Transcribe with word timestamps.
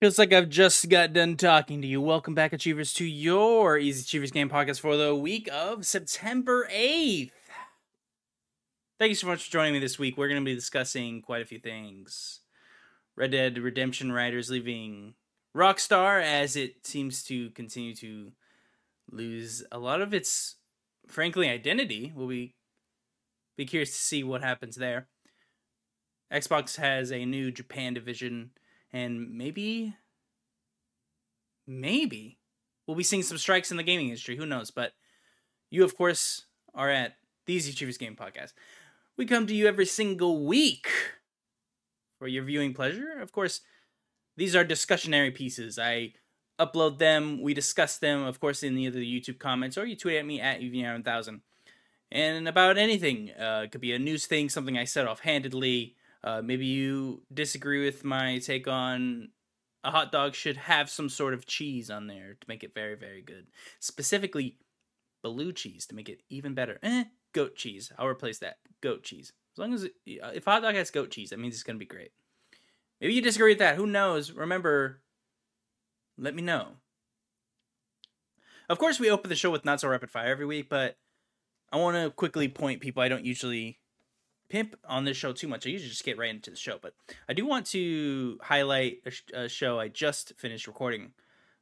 Feels 0.00 0.18
like 0.18 0.32
I've 0.32 0.48
just 0.48 0.88
got 0.88 1.12
done 1.12 1.36
talking 1.36 1.82
to 1.82 1.86
you. 1.86 2.00
Welcome 2.00 2.34
back, 2.34 2.54
Achievers, 2.54 2.94
to 2.94 3.04
your 3.04 3.76
Easy 3.76 4.00
Achievers 4.00 4.30
Game 4.30 4.48
Podcast 4.48 4.80
for 4.80 4.96
the 4.96 5.14
week 5.14 5.46
of 5.52 5.84
September 5.84 6.66
8th. 6.72 7.32
Thank 8.98 9.10
you 9.10 9.14
so 9.14 9.26
much 9.26 9.44
for 9.44 9.52
joining 9.52 9.74
me 9.74 9.78
this 9.78 9.98
week. 9.98 10.16
We're 10.16 10.28
going 10.28 10.40
to 10.40 10.44
be 10.44 10.54
discussing 10.54 11.20
quite 11.20 11.42
a 11.42 11.44
few 11.44 11.58
things. 11.58 12.40
Red 13.14 13.32
Dead 13.32 13.58
Redemption 13.58 14.10
writers 14.10 14.48
leaving 14.48 15.16
Rockstar 15.54 16.22
as 16.22 16.56
it 16.56 16.86
seems 16.86 17.22
to 17.24 17.50
continue 17.50 17.94
to 17.96 18.32
lose 19.12 19.62
a 19.70 19.78
lot 19.78 20.00
of 20.00 20.14
its, 20.14 20.56
frankly, 21.08 21.46
identity. 21.46 22.10
We'll 22.16 22.26
be, 22.26 22.54
be 23.54 23.66
curious 23.66 23.90
to 23.90 23.98
see 23.98 24.24
what 24.24 24.42
happens 24.42 24.76
there. 24.76 25.08
Xbox 26.32 26.76
has 26.76 27.12
a 27.12 27.26
new 27.26 27.50
Japan 27.50 27.92
division 27.92 28.52
and 28.92 29.32
maybe 29.36 29.94
maybe 31.66 32.38
we'll 32.86 32.96
be 32.96 33.02
seeing 33.04 33.22
some 33.22 33.38
strikes 33.38 33.70
in 33.70 33.76
the 33.76 33.82
gaming 33.82 34.08
industry. 34.08 34.36
Who 34.36 34.46
knows? 34.46 34.70
But 34.70 34.92
you 35.70 35.84
of 35.84 35.96
course 35.96 36.46
are 36.74 36.90
at 36.90 37.16
the 37.46 37.54
easy 37.54 37.72
achievers 37.72 37.98
game 37.98 38.16
podcast. 38.16 38.52
We 39.16 39.26
come 39.26 39.46
to 39.46 39.54
you 39.54 39.66
every 39.66 39.86
single 39.86 40.44
week 40.44 40.88
for 42.18 42.26
your 42.26 42.44
viewing 42.44 42.74
pleasure. 42.74 43.20
Of 43.20 43.32
course 43.32 43.60
these 44.36 44.56
are 44.56 44.64
discussionary 44.64 45.34
pieces. 45.34 45.78
I 45.78 46.14
upload 46.60 46.98
them 46.98 47.40
we 47.40 47.54
discuss 47.54 47.96
them 47.96 48.22
of 48.22 48.38
course 48.38 48.62
in 48.62 48.76
either 48.76 48.98
the 48.98 49.20
youtube 49.20 49.38
comments 49.38 49.78
or 49.78 49.86
you 49.86 49.96
tweet 49.96 50.18
at 50.18 50.26
me 50.26 50.40
at 50.40 50.60
uvr1000 50.60 51.40
and 52.12 52.46
about 52.46 52.76
anything 52.76 53.30
uh, 53.30 53.62
it 53.64 53.72
could 53.72 53.80
be 53.80 53.94
a 53.94 53.98
news 53.98 54.26
thing 54.26 54.50
something 54.50 54.76
i 54.76 54.84
said 54.84 55.06
offhandedly 55.06 55.96
uh, 56.22 56.42
maybe 56.42 56.66
you 56.66 57.22
disagree 57.32 57.84
with 57.84 58.04
my 58.04 58.38
take 58.38 58.68
on 58.68 59.30
a 59.82 59.90
hot 59.90 60.12
dog 60.12 60.34
should 60.34 60.56
have 60.56 60.90
some 60.90 61.08
sort 61.08 61.32
of 61.32 61.46
cheese 61.46 61.90
on 61.90 62.06
there 62.06 62.36
to 62.40 62.46
make 62.48 62.62
it 62.62 62.74
very, 62.74 62.94
very 62.94 63.22
good. 63.22 63.46
Specifically, 63.78 64.56
blue 65.22 65.52
cheese 65.52 65.86
to 65.86 65.94
make 65.94 66.08
it 66.08 66.22
even 66.28 66.54
better. 66.54 66.78
Eh, 66.82 67.04
goat 67.32 67.56
cheese. 67.56 67.90
I'll 67.98 68.06
replace 68.06 68.38
that. 68.38 68.58
Goat 68.82 69.02
cheese. 69.02 69.32
As 69.54 69.58
long 69.58 69.72
as 69.72 69.84
it, 69.84 69.94
if 70.06 70.44
hot 70.44 70.62
dog 70.62 70.74
has 70.74 70.90
goat 70.90 71.10
cheese, 71.10 71.30
that 71.30 71.38
means 71.38 71.54
it's 71.54 71.62
gonna 71.62 71.78
be 71.78 71.86
great. 71.86 72.12
Maybe 73.00 73.14
you 73.14 73.22
disagree 73.22 73.52
with 73.52 73.58
that. 73.58 73.76
Who 73.76 73.86
knows? 73.86 74.32
Remember, 74.32 75.00
let 76.18 76.34
me 76.34 76.42
know. 76.42 76.76
Of 78.68 78.78
course, 78.78 79.00
we 79.00 79.10
open 79.10 79.30
the 79.30 79.36
show 79.36 79.50
with 79.50 79.64
not 79.64 79.80
so 79.80 79.88
rapid 79.88 80.10
fire 80.10 80.28
every 80.28 80.46
week, 80.46 80.68
but 80.68 80.96
I 81.72 81.76
want 81.78 81.96
to 81.96 82.10
quickly 82.10 82.48
point 82.48 82.80
people 82.80 83.02
I 83.02 83.08
don't 83.08 83.24
usually 83.24 83.80
pimp 84.50 84.76
on 84.86 85.04
this 85.04 85.16
show 85.16 85.32
too 85.32 85.48
much. 85.48 85.66
I 85.66 85.70
usually 85.70 85.90
just 85.90 86.04
get 86.04 86.18
right 86.18 86.28
into 86.28 86.50
the 86.50 86.56
show, 86.56 86.78
but 86.82 86.94
I 87.28 87.32
do 87.32 87.46
want 87.46 87.66
to 87.66 88.38
highlight 88.42 88.98
a, 89.06 89.10
sh- 89.10 89.22
a 89.32 89.48
show 89.48 89.80
I 89.80 89.88
just 89.88 90.34
finished 90.36 90.66
recording 90.66 91.12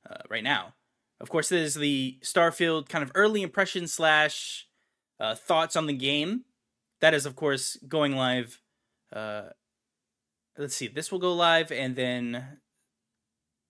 uh, 0.08 0.22
right 0.28 0.42
now. 0.42 0.74
Of 1.20 1.28
course, 1.30 1.50
this 1.50 1.68
is 1.68 1.74
the 1.74 2.18
Starfield 2.22 2.88
kind 2.88 3.02
of 3.02 3.12
early 3.14 3.42
impression 3.42 3.86
slash 3.86 4.66
uh, 5.20 5.34
thoughts 5.34 5.76
on 5.76 5.86
the 5.86 5.92
game. 5.92 6.44
That 7.00 7.14
is, 7.14 7.26
of 7.26 7.36
course, 7.36 7.76
going 7.86 8.16
live. 8.16 8.60
Uh, 9.12 9.50
let's 10.56 10.74
see. 10.74 10.88
This 10.88 11.12
will 11.12 11.18
go 11.18 11.34
live, 11.34 11.70
and 11.70 11.94
then 11.94 12.58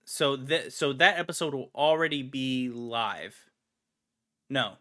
so 0.05 0.35
that 0.35 0.73
so 0.73 0.93
that 0.93 1.19
episode 1.19 1.53
will 1.53 1.71
already 1.75 2.23
be 2.23 2.69
live. 2.69 3.49
No, 4.49 4.77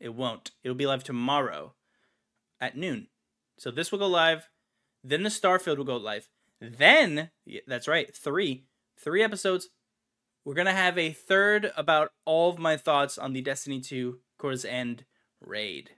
it 0.00 0.14
won't. 0.14 0.50
It'll 0.62 0.74
be 0.74 0.86
live 0.86 1.04
tomorrow 1.04 1.74
at 2.60 2.76
noon. 2.76 3.08
So 3.58 3.70
this 3.70 3.90
will 3.90 3.98
go 3.98 4.06
live. 4.06 4.48
Then 5.02 5.22
the 5.22 5.28
Starfield 5.28 5.78
will 5.78 5.84
go 5.84 5.96
live. 5.96 6.28
Then, 6.60 7.30
that's 7.66 7.88
right, 7.88 8.14
three, 8.14 8.66
three 8.98 9.22
episodes. 9.22 9.68
We're 10.44 10.54
gonna 10.54 10.72
have 10.72 10.96
a 10.96 11.12
third 11.12 11.72
about 11.76 12.10
all 12.24 12.50
of 12.50 12.58
my 12.58 12.76
thoughts 12.76 13.18
on 13.18 13.32
the 13.32 13.42
Destiny 13.42 13.80
2 13.80 14.20
Crota's 14.38 14.64
End 14.64 15.04
raid. 15.40 15.90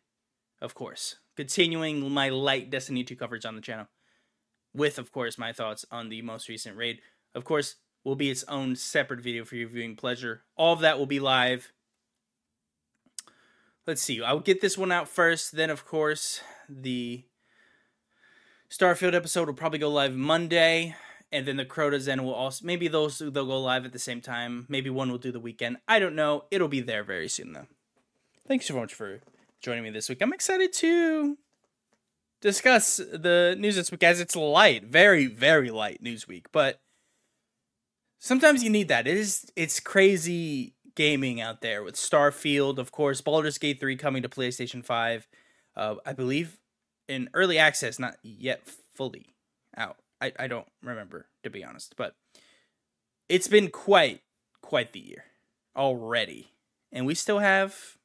Of 0.61 0.75
course, 0.75 1.17
continuing 1.37 2.11
my 2.11 2.29
light 2.31 2.71
Destiny 2.71 3.05
2 3.05 3.15
coverage 3.15 3.45
on 3.45 3.55
the 3.55 3.61
channel, 3.61 3.87
with 4.75 4.99
of 4.99 5.13
course 5.13 5.39
my 5.39 5.53
thoughts 5.53 5.85
on 5.91 6.09
the 6.09 6.23
most 6.23 6.49
recent 6.49 6.77
raid. 6.77 7.01
Of 7.35 7.45
course, 7.45 7.77
will 8.05 8.17
be 8.17 8.31
its 8.31 8.45
own 8.45 8.75
separate 8.75 9.21
video 9.21 9.45
for 9.45 9.57
your 9.57 9.69
viewing 9.69 9.97
pleasure. 9.97 10.43
All 10.57 10.73
of 10.73 10.81
that 10.81 10.99
will 10.99 11.07
be 11.07 11.21
live. 11.21 11.73
Let's 13.87 14.03
see. 14.03 14.23
I'll 14.23 14.41
get 14.41 14.61
this 14.61 14.79
one 14.79 14.93
out 14.93 15.09
first. 15.09 15.53
Then, 15.53 15.71
of 15.71 15.85
course, 15.87 16.41
the 16.69 17.25
Starfield 18.71 19.15
episode 19.15 19.49
will 19.49 19.55
probably 19.55 19.79
go 19.79 19.89
live 19.89 20.15
Monday, 20.15 20.95
and 21.33 21.47
then 21.47 21.57
the 21.57 21.65
Crota's 21.65 22.07
End 22.07 22.25
will 22.25 22.35
also 22.35 22.67
maybe 22.67 22.87
those 22.87 23.19
they'll 23.19 23.31
go 23.31 23.61
live 23.61 23.87
at 23.87 23.93
the 23.93 23.99
same 23.99 24.21
time. 24.21 24.67
Maybe 24.69 24.91
one 24.91 25.11
will 25.11 25.19
do 25.19 25.33
the 25.33 25.41
weekend. 25.41 25.79
I 25.89 25.99
don't 25.99 26.15
know. 26.15 26.45
It'll 26.51 26.69
be 26.69 26.81
there 26.81 27.03
very 27.03 27.29
soon 27.29 27.53
though. 27.53 27.67
Thanks 28.47 28.67
so 28.67 28.75
much 28.75 28.93
for 28.93 29.21
joining 29.63 29.85
me 29.85 29.91
this 29.91 30.09
week. 30.09 30.21
I'm 30.21 30.33
excited 30.33 30.73
to 30.75 31.39
discuss 32.41 32.99
the 32.99 33.57
news 33.59 33.77
this 33.77 33.91
week 33.91 34.03
as 34.03 34.21
it's 34.21 34.37
light, 34.37 34.85
very 34.85 35.27
very 35.27 35.71
light 35.71 36.03
news 36.03 36.29
week, 36.29 36.47
but 36.53 36.81
sometimes 38.19 38.63
you 38.63 38.69
need 38.69 38.89
that. 38.89 39.07
It 39.07 39.17
is 39.17 39.51
it's 39.57 39.81
crazy 39.81 40.75
gaming 40.95 41.41
out 41.41 41.63
there 41.63 41.83
with 41.83 41.95
Starfield, 41.95 42.77
of 42.77 42.93
course, 42.93 43.21
Baldur's 43.21 43.57
Gate 43.57 43.79
3 43.79 43.97
coming 43.97 44.21
to 44.23 44.29
PlayStation 44.29 44.85
5. 44.85 45.29
Uh, 45.77 45.95
I 46.05 46.13
believe 46.13 46.59
in 47.09 47.31
early 47.35 47.59
access, 47.59 47.99
not 47.99 48.17
yet 48.23 48.69
fully 48.95 49.35
out. 49.77 49.97
I, 50.21 50.33
I 50.39 50.47
don't 50.47 50.67
remember 50.83 51.27
to 51.43 51.51
be 51.51 51.65
honest, 51.65 51.95
but 51.97 52.15
it's 53.29 53.49
been 53.49 53.71
quite 53.71 54.21
quite 54.63 54.93
the 54.93 55.01
year 55.01 55.25
already, 55.77 56.53
and 56.93 57.07
we 57.07 57.15
still 57.15 57.39
have 57.39 57.97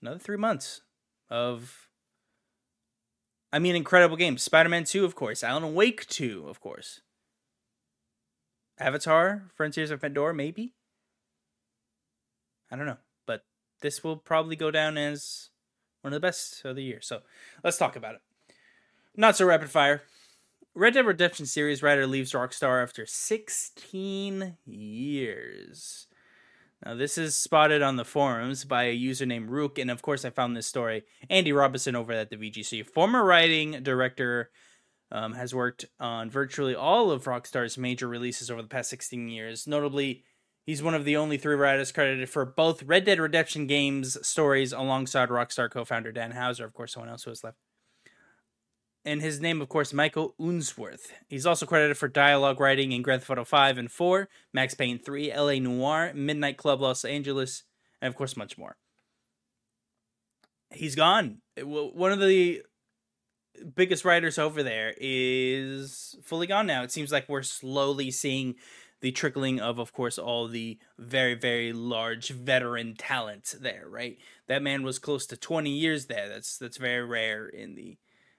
another 0.00 0.18
three 0.18 0.36
months 0.36 0.82
of. 1.30 1.88
I 3.50 3.58
mean, 3.58 3.74
incredible 3.74 4.16
games. 4.16 4.42
Spider 4.42 4.68
Man 4.68 4.84
2, 4.84 5.06
of 5.06 5.14
course. 5.14 5.42
Alan 5.42 5.72
Wake 5.72 6.06
2, 6.06 6.46
of 6.48 6.60
course. 6.60 7.00
Avatar, 8.78 9.44
Frontiers 9.54 9.90
of 9.90 10.02
Pandora, 10.02 10.34
maybe? 10.34 10.74
I 12.70 12.76
don't 12.76 12.84
know. 12.84 12.98
But 13.26 13.44
this 13.80 14.04
will 14.04 14.16
probably 14.16 14.54
go 14.54 14.70
down 14.70 14.98
as 14.98 15.48
one 16.08 16.14
of 16.14 16.22
the 16.22 16.26
best 16.26 16.64
of 16.64 16.74
the 16.74 16.82
year. 16.82 17.00
So 17.02 17.20
let's 17.62 17.76
talk 17.76 17.94
about 17.94 18.14
it. 18.14 18.20
Not 19.14 19.36
so 19.36 19.44
rapid 19.44 19.68
fire. 19.68 20.02
Red 20.74 20.94
Dead 20.94 21.04
Redemption 21.04 21.44
series 21.44 21.82
writer 21.82 22.06
leaves 22.06 22.32
Rockstar 22.32 22.82
after 22.82 23.04
16 23.04 24.56
years. 24.64 26.06
Now, 26.86 26.94
this 26.94 27.18
is 27.18 27.36
spotted 27.36 27.82
on 27.82 27.96
the 27.96 28.04
forums 28.04 28.64
by 28.64 28.84
a 28.84 28.92
user 28.92 29.26
named 29.26 29.50
Rook, 29.50 29.78
and 29.78 29.90
of 29.90 30.00
course, 30.00 30.24
I 30.24 30.30
found 30.30 30.56
this 30.56 30.66
story. 30.66 31.02
Andy 31.28 31.52
Robinson 31.52 31.96
over 31.96 32.12
at 32.12 32.30
the 32.30 32.36
VGC, 32.36 32.86
former 32.86 33.24
writing 33.24 33.82
director, 33.82 34.50
um, 35.10 35.34
has 35.34 35.54
worked 35.54 35.86
on 35.98 36.30
virtually 36.30 36.74
all 36.74 37.10
of 37.10 37.24
Rockstar's 37.24 37.76
major 37.76 38.08
releases 38.08 38.50
over 38.50 38.62
the 38.62 38.68
past 38.68 38.88
16 38.90 39.28
years, 39.28 39.66
notably 39.66 40.24
He's 40.68 40.82
one 40.82 40.94
of 40.94 41.06
the 41.06 41.16
only 41.16 41.38
three 41.38 41.54
writers 41.54 41.92
credited 41.92 42.28
for 42.28 42.44
both 42.44 42.82
Red 42.82 43.06
Dead 43.06 43.18
Redemption 43.18 43.66
games 43.66 44.18
stories 44.20 44.70
alongside 44.70 45.30
Rockstar 45.30 45.70
co 45.70 45.82
founder 45.82 46.12
Dan 46.12 46.32
Houser, 46.32 46.66
of 46.66 46.74
course, 46.74 46.92
someone 46.92 47.08
else 47.08 47.24
who 47.24 47.30
has 47.30 47.42
left. 47.42 47.56
And 49.02 49.22
his 49.22 49.40
name, 49.40 49.62
of 49.62 49.70
course, 49.70 49.94
Michael 49.94 50.34
Unsworth. 50.38 51.14
He's 51.26 51.46
also 51.46 51.64
credited 51.64 51.96
for 51.96 52.06
dialogue 52.06 52.60
writing 52.60 52.92
in 52.92 53.00
Grand 53.00 53.22
Theft 53.22 53.30
Auto 53.30 53.44
5 53.46 53.78
and 53.78 53.90
4, 53.90 54.28
Max 54.52 54.74
Payne 54.74 54.98
3, 54.98 55.34
LA 55.34 55.54
Noire, 55.54 56.12
Midnight 56.12 56.58
Club 56.58 56.82
Los 56.82 57.02
Angeles, 57.02 57.62
and 58.02 58.10
of 58.10 58.14
course, 58.14 58.36
much 58.36 58.58
more. 58.58 58.76
He's 60.74 60.94
gone. 60.94 61.38
One 61.62 62.12
of 62.12 62.20
the 62.20 62.60
biggest 63.74 64.04
writers 64.04 64.38
over 64.38 64.62
there 64.62 64.92
is 65.00 66.14
fully 66.22 66.46
gone 66.46 66.66
now. 66.66 66.82
It 66.82 66.92
seems 66.92 67.10
like 67.10 67.26
we're 67.26 67.42
slowly 67.42 68.10
seeing 68.10 68.56
the 69.00 69.12
trickling 69.12 69.60
of, 69.60 69.78
of 69.78 69.92
course, 69.92 70.18
all 70.18 70.48
the 70.48 70.78
very, 70.98 71.34
very 71.34 71.72
large 71.72 72.30
veteran 72.30 72.94
talent 72.96 73.54
there, 73.60 73.84
right? 73.88 74.18
That 74.48 74.62
man 74.62 74.82
was 74.82 74.98
close 74.98 75.26
to 75.26 75.36
20 75.36 75.70
years 75.70 76.06
there. 76.06 76.28
That's 76.28 76.58
that's 76.58 76.76
very 76.76 77.04
rare 77.04 77.48
in 77.48 77.74
the 77.74 77.98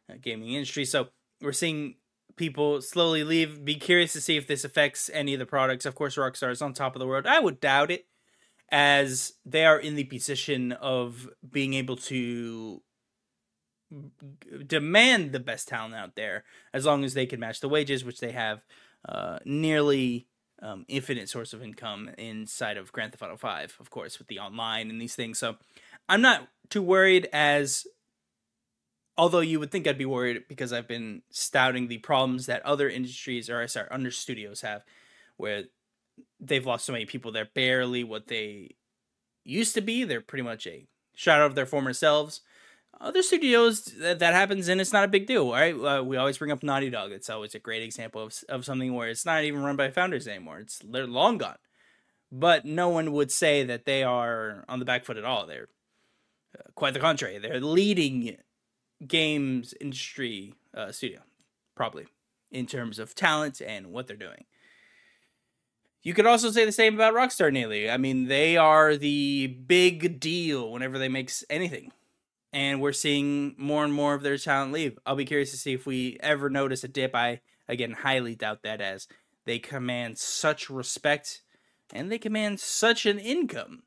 uh, 0.10 0.16
gaming 0.22 0.54
industry. 0.54 0.86
So 0.86 1.10
we're 1.42 1.54
seeing 1.54 1.96
people 2.36 2.82
slowly 2.82 3.24
leave. 3.24 3.64
Be 3.64 3.76
curious 3.76 4.14
to 4.14 4.22
see 4.22 4.38
if 4.38 4.48
this 4.48 4.64
affects 4.64 5.10
any 5.14 5.34
of 5.34 5.40
the 5.40 5.46
products. 5.46 5.86
Of 5.86 5.96
course, 5.96 6.16
Rockstar 6.16 6.52
is 6.52 6.62
on 6.62 6.74
top 6.74 6.96
of 6.96 7.00
the 7.00 7.08
world. 7.08 7.26
I 7.26 7.40
would 7.40 7.60
doubt 7.60 7.92
it, 7.92 8.08
as 8.70 9.34
they 9.46 9.66
are 9.66 9.80
in 9.80 9.96
the 9.96 10.06
position 10.06 10.72
of 10.74 11.30
being 11.50 11.74
able 11.74 11.96
to 11.98 12.82
demand 14.66 15.32
the 15.32 15.40
best 15.40 15.68
talent 15.68 15.96
out 15.96 16.16
there 16.16 16.44
as 16.74 16.86
long 16.86 17.04
as 17.04 17.14
they 17.14 17.26
can 17.26 17.40
match 17.40 17.60
the 17.60 17.70
wages, 17.70 18.06
which 18.06 18.20
they 18.20 18.32
have 18.32 18.64
uh, 19.08 19.40
nearly 19.46 20.28
um, 20.62 20.86
infinite 20.88 21.30
source 21.30 21.54
of 21.54 21.64
income 21.64 22.10
inside 22.18 22.78
of 22.78 22.92
Grand 22.92 23.12
Theft 23.12 23.24
Auto 23.24 23.38
5, 23.38 23.78
of 23.80 23.90
course, 23.90 24.20
with 24.20 24.28
the 24.28 24.40
online 24.40 24.90
and 24.90 25.02
these 25.02 25.16
things. 25.16 25.38
So 25.38 25.56
I'm 26.08 26.22
not 26.22 26.48
too 26.70 26.82
worried 26.82 27.30
as 27.32 27.86
although 29.18 29.42
you 29.42 29.60
would 29.60 29.70
think 29.70 29.86
I'd 29.86 29.98
be 29.98 30.06
worried 30.06 30.44
because 30.48 30.72
I've 30.72 30.88
been 30.88 31.24
stouting 31.30 31.90
the 31.90 31.98
problems 31.98 32.46
that 32.46 32.66
other 32.66 32.90
industries 32.90 33.50
or 33.50 33.62
I 33.62 33.66
sorry, 33.66 33.90
under 33.92 34.12
studios 34.12 34.62
have, 34.62 34.84
where 35.36 35.66
they've 36.40 36.66
lost 36.66 36.86
so 36.86 36.94
many 36.94 37.06
people. 37.06 37.32
They're 37.32 37.50
barely 37.54 38.06
what 38.06 38.28
they 38.28 38.76
used 39.44 39.76
to 39.76 39.82
be. 39.82 40.06
They're 40.06 40.22
pretty 40.22 40.44
much 40.44 40.66
a 40.68 40.88
shadow 41.16 41.46
of 41.46 41.56
their 41.56 41.66
former 41.66 41.92
selves. 41.92 42.42
Other 43.02 43.24
studios 43.24 43.86
that, 44.00 44.20
that 44.20 44.34
happens 44.34 44.68
and 44.68 44.82
it's 44.82 44.92
not 44.92 45.06
a 45.06 45.10
big 45.10 45.26
deal, 45.26 45.50
right? 45.50 45.74
Uh, 45.74 46.04
we 46.04 46.18
always 46.18 46.38
bring 46.38 46.52
up 46.52 46.64
Naughty 46.64 46.90
Dog. 46.90 47.14
It's 47.14 47.30
always 47.30 47.56
a 47.56 47.60
great 47.60 47.82
example 47.82 48.22
of 48.22 48.44
of 48.50 48.66
something 48.66 48.94
where 48.94 49.08
it's 49.08 49.26
not 49.26 49.44
even 49.44 49.64
run 49.64 49.78
by 49.78 49.90
founders 49.90 50.28
anymore. 50.28 50.60
It's 50.60 50.80
they're 50.80 51.08
long 51.08 51.38
gone, 51.38 51.60
but 52.30 52.66
no 52.66 52.90
one 52.90 53.14
would 53.14 53.32
say 53.32 53.64
that 53.64 53.86
they 53.86 54.04
are 54.04 54.66
on 54.68 54.80
the 54.80 54.86
back 54.86 55.06
foot 55.06 55.16
at 55.16 55.24
all. 55.24 55.46
They're 55.46 55.70
uh, 56.58 56.64
quite 56.76 56.94
the 56.94 57.00
contrary. 57.00 57.38
They're 57.38 57.62
leading 57.62 58.36
games 59.08 59.74
industry 59.80 60.56
uh, 60.74 60.92
studio, 60.92 61.22
probably 61.76 62.08
in 62.52 62.66
terms 62.66 63.00
of 63.00 63.16
talent 63.16 63.62
and 63.62 63.94
what 63.94 64.08
they're 64.08 64.18
doing. 64.18 64.44
You 66.02 66.14
could 66.14 66.26
also 66.26 66.50
say 66.52 66.66
the 66.66 66.72
same 66.72 66.96
about 66.96 67.14
Rockstar 67.14 67.52
Nearly. 67.52 67.90
I 67.90 67.98
mean, 67.98 68.28
they 68.28 68.58
are 68.58 68.98
the 68.98 69.48
big 69.48 70.20
deal 70.20 70.72
whenever 70.72 70.98
they 70.98 71.10
make 71.10 71.32
anything. 71.50 71.92
And 72.52 72.82
we're 72.82 72.94
seeing 72.94 73.54
more 73.58 73.84
and 73.84 73.94
more 73.94 74.16
of 74.16 74.24
their 74.24 74.38
talent 74.38 74.72
leave. 74.72 74.98
I'll 75.06 75.16
be 75.16 75.26
curious 75.26 75.52
to 75.52 75.58
see 75.58 75.74
if 75.74 75.86
we 75.86 76.18
ever 76.22 76.50
notice 76.50 76.84
a 76.84 76.88
dip. 76.88 77.14
I, 77.14 77.42
again, 77.68 77.92
highly 77.92 78.36
doubt 78.36 78.64
that 78.64 78.82
as 78.82 79.08
they 79.46 79.60
command 79.60 80.18
such 80.18 80.70
respect 80.70 81.42
and 81.94 82.12
they 82.12 82.18
command 82.18 82.60
such 82.60 83.06
an 83.06 83.20
income 83.20 83.84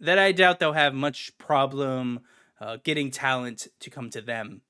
that 0.00 0.18
I 0.18 0.32
doubt 0.32 0.60
they'll 0.60 0.72
have 0.72 0.94
much 0.94 1.36
problem 1.38 2.20
uh, 2.60 2.78
getting 2.82 3.10
talent 3.10 3.68
to 3.80 3.90
come 3.90 4.10
to 4.10 4.20
them, 4.20 4.62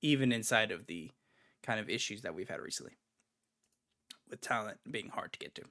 even 0.00 0.32
inside 0.32 0.70
of 0.70 0.86
the 0.86 1.10
kind 1.62 1.80
of 1.80 1.88
issues 1.88 2.22
that 2.22 2.34
we've 2.34 2.48
had 2.48 2.60
recently 2.60 2.96
with 4.28 4.40
talent 4.40 4.78
being 4.90 5.08
hard 5.08 5.32
to 5.32 5.38
get 5.38 5.54
to. 5.54 5.62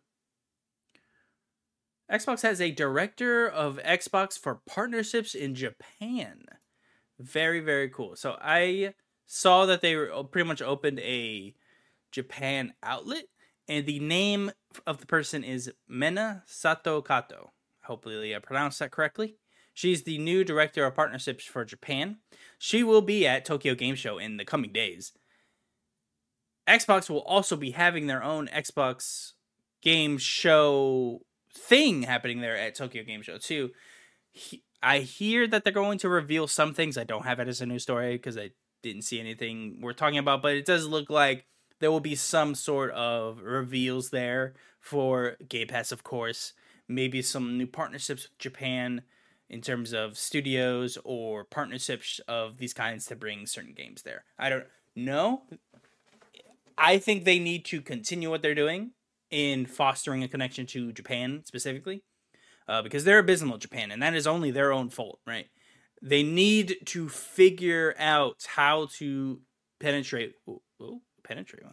Xbox 2.12 2.44
has 2.44 2.62
a 2.62 2.72
director 2.72 3.48
of 3.48 3.80
Xbox 3.80 4.38
for 4.38 4.62
partnerships 4.68 5.34
in 5.34 5.56
Japan. 5.56 6.44
Very, 7.20 7.60
very 7.60 7.90
cool. 7.90 8.16
So 8.16 8.38
I 8.40 8.94
saw 9.26 9.66
that 9.66 9.82
they 9.82 9.96
were 9.96 10.14
uh, 10.14 10.24
pretty 10.24 10.48
much 10.48 10.62
opened 10.62 11.00
a 11.00 11.56
Japan 12.12 12.74
outlet, 12.84 13.26
and 13.68 13.86
the 13.86 14.00
name 14.00 14.52
of 14.86 15.00
the 15.00 15.08
person 15.08 15.44
is 15.44 15.72
Mena 15.88 16.44
Sato 16.46 17.02
Kato. 17.02 17.54
Hopefully, 17.86 18.36
I 18.36 18.40
pronounced 18.40 18.80
that 18.80 18.92
correctly. 18.92 19.38
She's 19.74 20.04
the 20.04 20.18
new 20.18 20.44
director 20.44 20.86
of 20.86 20.96
partnerships 20.96 21.46
for 21.46 21.66
Japan. 21.66 22.18
She 22.58 22.84
will 22.84 23.02
be 23.02 23.28
at 23.28 23.46
Tokyo 23.46 23.76
Game 23.76 23.96
Show 23.96 24.18
in 24.18 24.38
the 24.38 24.46
coming 24.46 24.72
days. 24.72 25.12
Xbox 26.68 27.10
will 27.10 27.22
also 27.22 27.56
be 27.56 27.72
having 27.72 28.08
their 28.08 28.24
own 28.24 28.48
Xbox 28.48 29.34
game 29.82 30.18
show 30.18 31.22
thing 31.56 32.04
happening 32.04 32.42
there 32.42 32.58
at 32.58 32.76
Tokyo 32.76 33.04
Game 33.04 33.22
Show 33.22 33.38
too. 33.38 33.72
I 34.84 35.00
hear 35.00 35.48
that 35.48 35.64
they're 35.64 35.74
going 35.74 35.98
to 36.00 36.10
reveal 36.10 36.48
some 36.48 36.74
things. 36.74 36.98
I 36.98 37.06
don't 37.06 37.26
have 37.26 37.40
it 37.40 37.48
as 37.48 37.62
a 37.62 37.66
news 37.66 37.84
story 37.84 38.14
because 38.14 38.38
I 38.38 38.52
didn't 38.84 39.04
see 39.04 39.20
anything 39.20 39.80
we're 39.82 39.94
talking 39.94 40.20
about, 40.20 40.42
but 40.42 40.56
it 40.56 40.66
does 40.66 40.86
look 40.86 41.10
like 41.10 41.46
there 41.80 41.92
will 41.92 42.00
be 42.00 42.16
some 42.16 42.54
sort 42.54 42.92
of 42.92 43.42
reveals 43.42 44.10
there 44.10 44.54
for 44.80 45.38
Game 45.50 45.68
Pass, 45.68 45.92
of 45.92 46.04
course. 46.04 46.54
Maybe 46.88 47.22
some 47.24 47.58
new 47.58 47.66
partnerships 47.66 48.30
with 48.30 48.38
Japan 48.38 49.02
in 49.50 49.62
terms 49.62 49.94
of 49.94 50.18
studios 50.18 50.98
or 51.04 51.44
partnerships 51.44 52.20
of 52.28 52.58
these 52.58 52.74
kinds 52.74 53.06
to 53.08 53.16
bring 53.16 53.48
certain 53.48 53.74
games 53.74 54.04
there. 54.04 54.24
I 54.38 54.50
don't 54.50 54.66
know. 54.96 55.44
I 56.78 57.00
think 57.00 57.24
they 57.24 57.40
need 57.40 57.66
to 57.66 57.82
continue 57.82 58.30
what 58.30 58.42
they're 58.42 58.54
doing 58.54 58.92
in 59.32 59.66
fostering 59.66 60.24
a 60.24 60.28
connection 60.28 60.66
to 60.68 60.92
Japan 60.92 61.42
specifically, 61.46 62.04
uh, 62.68 62.82
because 62.82 63.04
they're 63.04 63.20
abysmal 63.20 63.58
Japan, 63.58 63.92
and 63.92 64.02
that 64.02 64.16
is 64.16 64.28
only 64.28 64.52
their 64.52 64.72
own 64.72 64.90
fault, 64.90 65.20
right? 65.26 65.48
They 66.02 66.24
need 66.24 66.78
to 66.86 67.10
figure 67.10 67.96
out 67.98 68.46
how 68.56 68.88
to 68.98 69.42
penetrate, 69.80 70.34
ooh, 70.48 70.62
ooh, 70.82 71.02
penetrate 71.24 71.64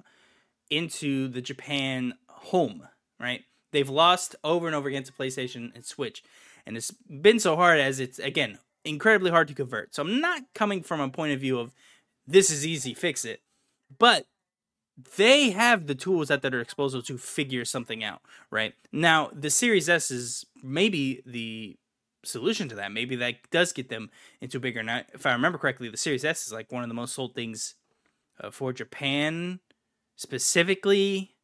into 0.70 1.28
the 1.28 1.42
Japan 1.42 2.14
home, 2.28 2.88
right? 3.20 3.42
They've 3.72 3.88
lost 3.88 4.36
over 4.44 4.66
and 4.66 4.76
over 4.76 4.88
again 4.88 5.02
to 5.04 5.12
PlayStation 5.12 5.74
and 5.74 5.84
Switch, 5.84 6.22
and 6.66 6.76
it's 6.76 6.90
been 6.90 7.38
so 7.38 7.56
hard 7.56 7.80
as 7.80 8.00
it's 8.00 8.18
again 8.18 8.58
incredibly 8.84 9.30
hard 9.30 9.48
to 9.48 9.54
convert. 9.54 9.94
So 9.94 10.02
I'm 10.02 10.20
not 10.20 10.42
coming 10.54 10.82
from 10.82 11.00
a 11.00 11.08
point 11.08 11.32
of 11.32 11.40
view 11.40 11.58
of 11.58 11.74
this 12.26 12.50
is 12.50 12.66
easy, 12.66 12.94
fix 12.94 13.24
it, 13.24 13.40
but 13.98 14.26
they 15.16 15.50
have 15.50 15.86
the 15.86 15.94
tools 15.94 16.30
at 16.30 16.42
their 16.42 16.50
disposal 16.50 17.02
to 17.02 17.18
figure 17.18 17.64
something 17.64 18.02
out, 18.02 18.20
right? 18.50 18.74
Now, 18.92 19.30
the 19.32 19.50
Series 19.50 19.88
S 19.88 20.10
is 20.10 20.46
maybe 20.62 21.22
the 21.26 21.76
solution 22.24 22.68
to 22.68 22.74
that. 22.76 22.92
Maybe 22.92 23.16
that 23.16 23.50
does 23.50 23.72
get 23.72 23.88
them 23.88 24.10
into 24.40 24.60
bigger. 24.60 24.82
Now, 24.82 25.02
if 25.12 25.26
I 25.26 25.32
remember 25.32 25.58
correctly, 25.58 25.88
the 25.88 25.96
Series 25.96 26.24
S 26.24 26.46
is 26.46 26.52
like 26.52 26.70
one 26.70 26.82
of 26.82 26.88
the 26.88 26.94
most 26.94 27.14
sold 27.14 27.34
things 27.34 27.74
uh, 28.40 28.50
for 28.50 28.72
Japan 28.72 29.60
specifically. 30.16 31.34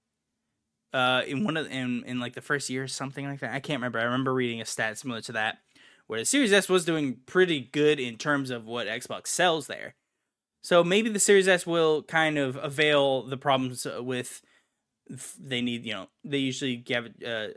Uh, 0.94 1.20
in 1.26 1.44
one 1.44 1.58
of 1.58 1.66
in 1.70 2.02
in 2.06 2.18
like 2.18 2.32
the 2.32 2.40
first 2.40 2.70
year 2.70 2.84
or 2.84 2.88
something 2.88 3.26
like 3.26 3.40
that. 3.40 3.52
I 3.52 3.60
can't 3.60 3.78
remember. 3.78 3.98
I 3.98 4.04
remember 4.04 4.32
reading 4.32 4.62
a 4.62 4.64
stat 4.64 4.96
similar 4.96 5.20
to 5.20 5.32
that, 5.32 5.58
where 6.06 6.18
the 6.18 6.24
Series 6.24 6.50
S 6.50 6.66
was 6.66 6.86
doing 6.86 7.18
pretty 7.26 7.60
good 7.60 8.00
in 8.00 8.16
terms 8.16 8.48
of 8.48 8.64
what 8.64 8.86
Xbox 8.86 9.26
sells 9.26 9.66
there. 9.66 9.96
So 10.62 10.84
maybe 10.84 11.08
the 11.08 11.20
Series 11.20 11.48
S 11.48 11.66
will 11.66 12.02
kind 12.02 12.38
of 12.38 12.56
avail 12.56 13.22
the 13.22 13.36
problems 13.36 13.86
uh, 13.86 14.02
with 14.02 14.42
they 15.38 15.62
need, 15.62 15.86
you 15.86 15.94
know, 15.94 16.08
they 16.24 16.38
usually 16.38 16.76
give 16.76 17.08
uh 17.26 17.48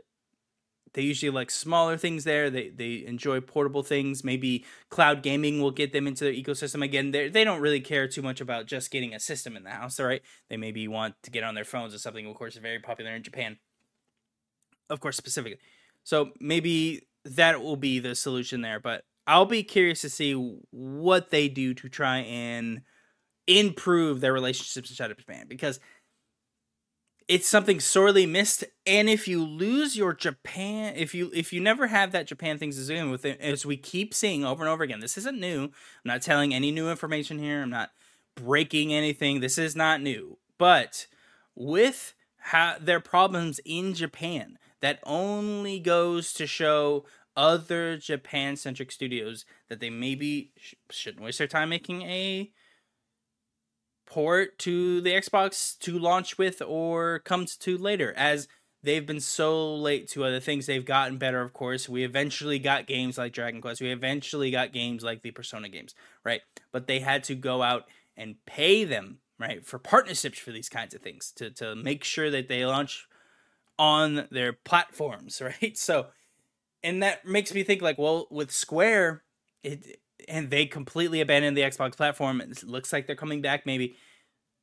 they 0.94 1.02
usually 1.02 1.30
like 1.30 1.50
smaller 1.50 1.96
things 1.96 2.24
there. 2.24 2.50
They 2.50 2.68
they 2.68 3.04
enjoy 3.06 3.40
portable 3.40 3.82
things. 3.82 4.22
Maybe 4.24 4.64
cloud 4.90 5.22
gaming 5.22 5.60
will 5.60 5.70
get 5.70 5.92
them 5.92 6.06
into 6.06 6.24
their 6.24 6.32
ecosystem 6.32 6.82
again. 6.82 7.10
They 7.10 7.28
they 7.28 7.44
don't 7.44 7.60
really 7.60 7.80
care 7.80 8.06
too 8.08 8.22
much 8.22 8.40
about 8.40 8.66
just 8.66 8.90
getting 8.90 9.14
a 9.14 9.20
system 9.20 9.56
in 9.56 9.64
the 9.64 9.70
house, 9.70 9.98
all 9.98 10.06
right? 10.06 10.22
They 10.48 10.56
maybe 10.56 10.86
want 10.88 11.14
to 11.22 11.30
get 11.30 11.44
on 11.44 11.54
their 11.54 11.64
phones 11.64 11.94
or 11.94 11.98
something. 11.98 12.26
Of 12.26 12.34
course, 12.36 12.56
very 12.56 12.78
popular 12.78 13.12
in 13.12 13.22
Japan. 13.22 13.58
Of 14.90 15.00
course, 15.00 15.16
specifically. 15.16 15.58
So 16.04 16.32
maybe 16.40 17.06
that 17.24 17.62
will 17.62 17.76
be 17.76 17.98
the 17.98 18.14
solution 18.14 18.60
there, 18.60 18.80
but 18.80 19.04
I'll 19.26 19.46
be 19.46 19.62
curious 19.62 20.00
to 20.02 20.10
see 20.10 20.34
what 20.70 21.30
they 21.30 21.48
do 21.48 21.72
to 21.74 21.88
try 21.88 22.18
and 22.18 22.82
improve 23.46 24.20
their 24.20 24.32
relationships 24.32 24.90
inside 24.90 25.10
of 25.10 25.18
Japan 25.18 25.46
because 25.48 25.80
it's 27.28 27.48
something 27.48 27.80
sorely 27.80 28.26
missed. 28.26 28.64
And 28.86 29.08
if 29.08 29.26
you 29.26 29.44
lose 29.44 29.96
your 29.96 30.12
Japan, 30.12 30.94
if 30.96 31.14
you 31.14 31.30
if 31.34 31.52
you 31.52 31.60
never 31.60 31.86
have 31.86 32.12
that 32.12 32.26
Japan 32.26 32.58
things 32.58 32.76
to 32.76 32.82
zoom 32.82 33.10
with 33.10 33.24
it, 33.24 33.40
as 33.40 33.64
we 33.64 33.76
keep 33.76 34.14
seeing 34.14 34.44
over 34.44 34.62
and 34.62 34.70
over 34.70 34.84
again, 34.84 35.00
this 35.00 35.18
isn't 35.18 35.38
new. 35.38 35.64
I'm 35.64 35.70
not 36.04 36.22
telling 36.22 36.52
any 36.52 36.70
new 36.70 36.90
information 36.90 37.38
here. 37.38 37.62
I'm 37.62 37.70
not 37.70 37.90
breaking 38.34 38.92
anything. 38.92 39.40
This 39.40 39.58
is 39.58 39.76
not 39.76 40.00
new. 40.00 40.38
But 40.58 41.06
with 41.54 42.14
how 42.38 42.76
their 42.80 43.00
problems 43.00 43.60
in 43.64 43.94
Japan, 43.94 44.58
that 44.80 45.00
only 45.04 45.78
goes 45.78 46.32
to 46.34 46.46
show 46.46 47.04
other 47.36 47.96
Japan 47.96 48.56
centric 48.56 48.92
studios 48.92 49.44
that 49.68 49.80
they 49.80 49.90
maybe 49.90 50.52
sh- 50.56 50.74
shouldn't 50.90 51.24
waste 51.24 51.38
their 51.38 51.46
time 51.46 51.70
making 51.70 52.02
a 52.02 52.50
port 54.12 54.58
to 54.58 55.00
the 55.00 55.10
Xbox 55.10 55.78
to 55.78 55.98
launch 55.98 56.36
with 56.36 56.60
or 56.60 57.20
comes 57.20 57.56
to 57.56 57.78
later 57.78 58.12
as 58.14 58.46
they've 58.82 59.06
been 59.06 59.20
so 59.20 59.74
late 59.74 60.06
to 60.08 60.22
other 60.22 60.38
things. 60.38 60.66
They've 60.66 60.84
gotten 60.84 61.16
better 61.16 61.40
of 61.40 61.54
course. 61.54 61.88
We 61.88 62.04
eventually 62.04 62.58
got 62.58 62.86
games 62.86 63.16
like 63.16 63.32
Dragon 63.32 63.62
Quest. 63.62 63.80
We 63.80 63.90
eventually 63.90 64.50
got 64.50 64.70
games 64.70 65.02
like 65.02 65.22
the 65.22 65.30
Persona 65.30 65.70
games 65.70 65.94
right? 66.24 66.42
But 66.72 66.86
they 66.86 67.00
had 67.00 67.24
to 67.24 67.34
go 67.34 67.62
out 67.62 67.84
and 68.14 68.36
pay 68.44 68.84
them 68.84 69.20
right 69.38 69.64
for 69.64 69.78
partnerships 69.78 70.38
for 70.38 70.52
these 70.52 70.68
kinds 70.68 70.92
of 70.92 71.00
things 71.00 71.32
to 71.36 71.50
to 71.52 71.74
make 71.74 72.04
sure 72.04 72.30
that 72.30 72.48
they 72.48 72.66
launch 72.66 73.06
on 73.78 74.28
their 74.30 74.52
platforms 74.52 75.40
right? 75.62 75.78
So 75.78 76.08
and 76.82 77.02
that 77.02 77.24
makes 77.24 77.54
me 77.54 77.62
think 77.62 77.80
like 77.80 77.96
well 77.96 78.26
with 78.30 78.50
Square 78.50 79.22
it 79.62 80.01
and 80.28 80.50
they 80.50 80.66
completely 80.66 81.20
abandoned 81.20 81.56
the 81.56 81.62
Xbox 81.62 81.96
platform. 81.96 82.40
It 82.40 82.64
looks 82.64 82.92
like 82.92 83.06
they're 83.06 83.16
coming 83.16 83.42
back. 83.42 83.66
Maybe, 83.66 83.96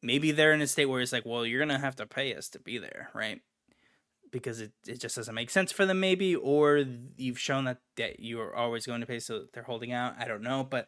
maybe 0.01 0.31
they're 0.31 0.53
in 0.53 0.61
a 0.61 0.67
state 0.67 0.85
where 0.85 1.01
it's 1.01 1.11
like, 1.11 1.25
well, 1.25 1.45
you're 1.45 1.59
gonna 1.59 1.79
have 1.79 1.95
to 1.97 2.05
pay 2.05 2.35
us 2.35 2.49
to 2.49 2.59
be 2.59 2.77
there, 2.77 3.09
right? 3.13 3.41
Because 4.31 4.61
it, 4.61 4.71
it 4.87 4.99
just 4.99 5.15
doesn't 5.15 5.33
make 5.33 5.49
sense 5.49 5.71
for 5.71 5.85
them, 5.85 5.99
maybe, 5.99 6.35
or 6.35 6.83
you've 7.17 7.39
shown 7.39 7.65
that, 7.65 7.79
that 7.97 8.19
you 8.19 8.39
are 8.39 8.55
always 8.55 8.85
going 8.85 9.01
to 9.01 9.07
pay, 9.07 9.19
so 9.19 9.45
they're 9.53 9.63
holding 9.63 9.91
out. 9.91 10.13
I 10.19 10.25
don't 10.25 10.43
know, 10.43 10.63
but 10.63 10.87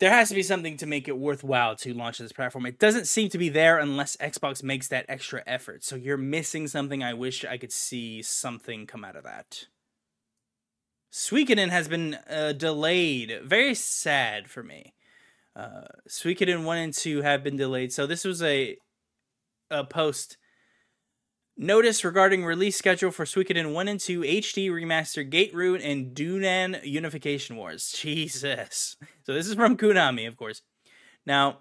there 0.00 0.10
has 0.10 0.28
to 0.28 0.34
be 0.34 0.42
something 0.42 0.76
to 0.78 0.86
make 0.86 1.08
it 1.08 1.18
worthwhile 1.18 1.76
to 1.76 1.94
launch 1.94 2.18
this 2.18 2.32
platform. 2.32 2.66
It 2.66 2.78
doesn't 2.78 3.06
seem 3.06 3.28
to 3.30 3.38
be 3.38 3.48
there 3.48 3.78
unless 3.78 4.16
Xbox 4.16 4.62
makes 4.62 4.88
that 4.88 5.06
extra 5.08 5.42
effort. 5.46 5.84
So 5.84 5.94
you're 5.94 6.16
missing 6.16 6.66
something. 6.66 7.02
I 7.02 7.14
wish 7.14 7.44
I 7.44 7.58
could 7.58 7.72
see 7.72 8.22
something 8.22 8.86
come 8.86 9.04
out 9.04 9.16
of 9.16 9.24
that. 9.24 9.66
Suikoden 11.14 11.68
has 11.68 11.86
been 11.86 12.18
uh, 12.28 12.52
delayed. 12.52 13.40
Very 13.44 13.74
sad 13.76 14.50
for 14.50 14.64
me. 14.64 14.94
Uh, 15.54 15.82
Suikoden 16.08 16.64
1 16.64 16.78
and 16.78 16.92
2 16.92 17.22
have 17.22 17.44
been 17.44 17.56
delayed. 17.56 17.92
So 17.92 18.06
this 18.06 18.24
was 18.24 18.42
a 18.42 18.76
a 19.70 19.84
post 19.84 20.36
Notice 21.56 22.04
regarding 22.04 22.44
release 22.44 22.76
schedule 22.76 23.12
for 23.12 23.24
Suikoden 23.24 23.72
1 23.72 23.86
and 23.86 24.00
2 24.00 24.22
HD 24.22 24.68
Remaster 24.70 25.28
Gate 25.28 25.54
Rune 25.54 25.80
and 25.80 26.12
Dunan 26.12 26.80
Unification 26.82 27.54
Wars. 27.54 27.92
Jesus. 27.96 28.96
So 29.22 29.34
this 29.34 29.46
is 29.46 29.54
from 29.54 29.76
Konami, 29.76 30.26
of 30.26 30.36
course. 30.36 30.62
Now, 31.24 31.58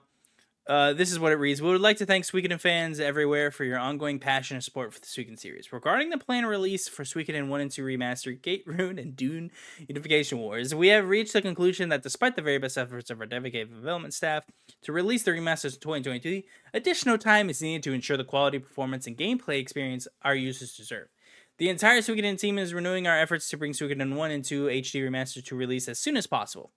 uh, 0.65 0.93
this 0.93 1.11
is 1.11 1.19
what 1.19 1.33
it 1.33 1.35
reads. 1.35 1.61
We 1.61 1.69
would 1.69 1.81
like 1.81 1.97
to 1.97 2.05
thank 2.05 2.23
Suikoden 2.23 2.59
fans 2.59 2.99
everywhere 2.99 3.51
for 3.51 3.65
your 3.65 3.77
ongoing 3.77 4.17
passion 4.17 4.55
and 4.55 4.63
support 4.63 4.93
for 4.93 4.99
the 5.01 5.05
Suikoden 5.07 5.37
series. 5.37 5.73
Regarding 5.73 6.09
the 6.09 6.17
planned 6.17 6.47
release 6.47 6.87
for 6.87 7.03
Suikoden 7.03 7.49
1 7.49 7.61
and 7.61 7.69
2 7.69 7.83
Remaster, 7.83 8.41
Gate 8.41 8.63
Rune, 8.65 8.97
and 8.97 9.13
Dunan 9.13 9.49
Unification 9.89 10.37
Wars, 10.37 10.73
we 10.73 10.87
have 10.87 11.09
reached 11.09 11.33
the 11.33 11.41
conclusion 11.41 11.89
that 11.89 12.01
despite 12.01 12.37
the 12.37 12.41
very 12.41 12.59
best 12.59 12.77
efforts 12.77 13.09
of 13.09 13.19
our 13.19 13.25
dedicated 13.25 13.73
development 13.73 14.13
staff 14.13 14.45
to 14.83 14.93
release 14.93 15.23
the 15.23 15.31
remasters 15.31 15.73
in 15.73 15.81
2022, 15.81 16.43
additional 16.73 17.17
time 17.17 17.49
is 17.49 17.61
needed 17.61 17.83
to 17.83 17.91
ensure 17.91 18.15
the 18.15 18.23
quality, 18.23 18.57
performance, 18.57 19.05
and 19.05 19.17
gameplay 19.17 19.59
experience 19.59 20.07
our 20.21 20.35
users 20.35 20.77
deserve. 20.77 21.09
The 21.57 21.67
entire 21.67 21.99
Suikoden 21.99 22.39
team 22.39 22.57
is 22.57 22.73
renewing 22.73 23.05
our 23.05 23.19
efforts 23.19 23.49
to 23.49 23.57
bring 23.57 23.73
Suikoden 23.73 24.15
1 24.15 24.31
and 24.31 24.45
2 24.45 24.67
HD 24.67 25.03
Remaster 25.03 25.43
to 25.45 25.55
release 25.55 25.89
as 25.89 25.99
soon 25.99 26.15
as 26.15 26.25
possible, 26.25 26.71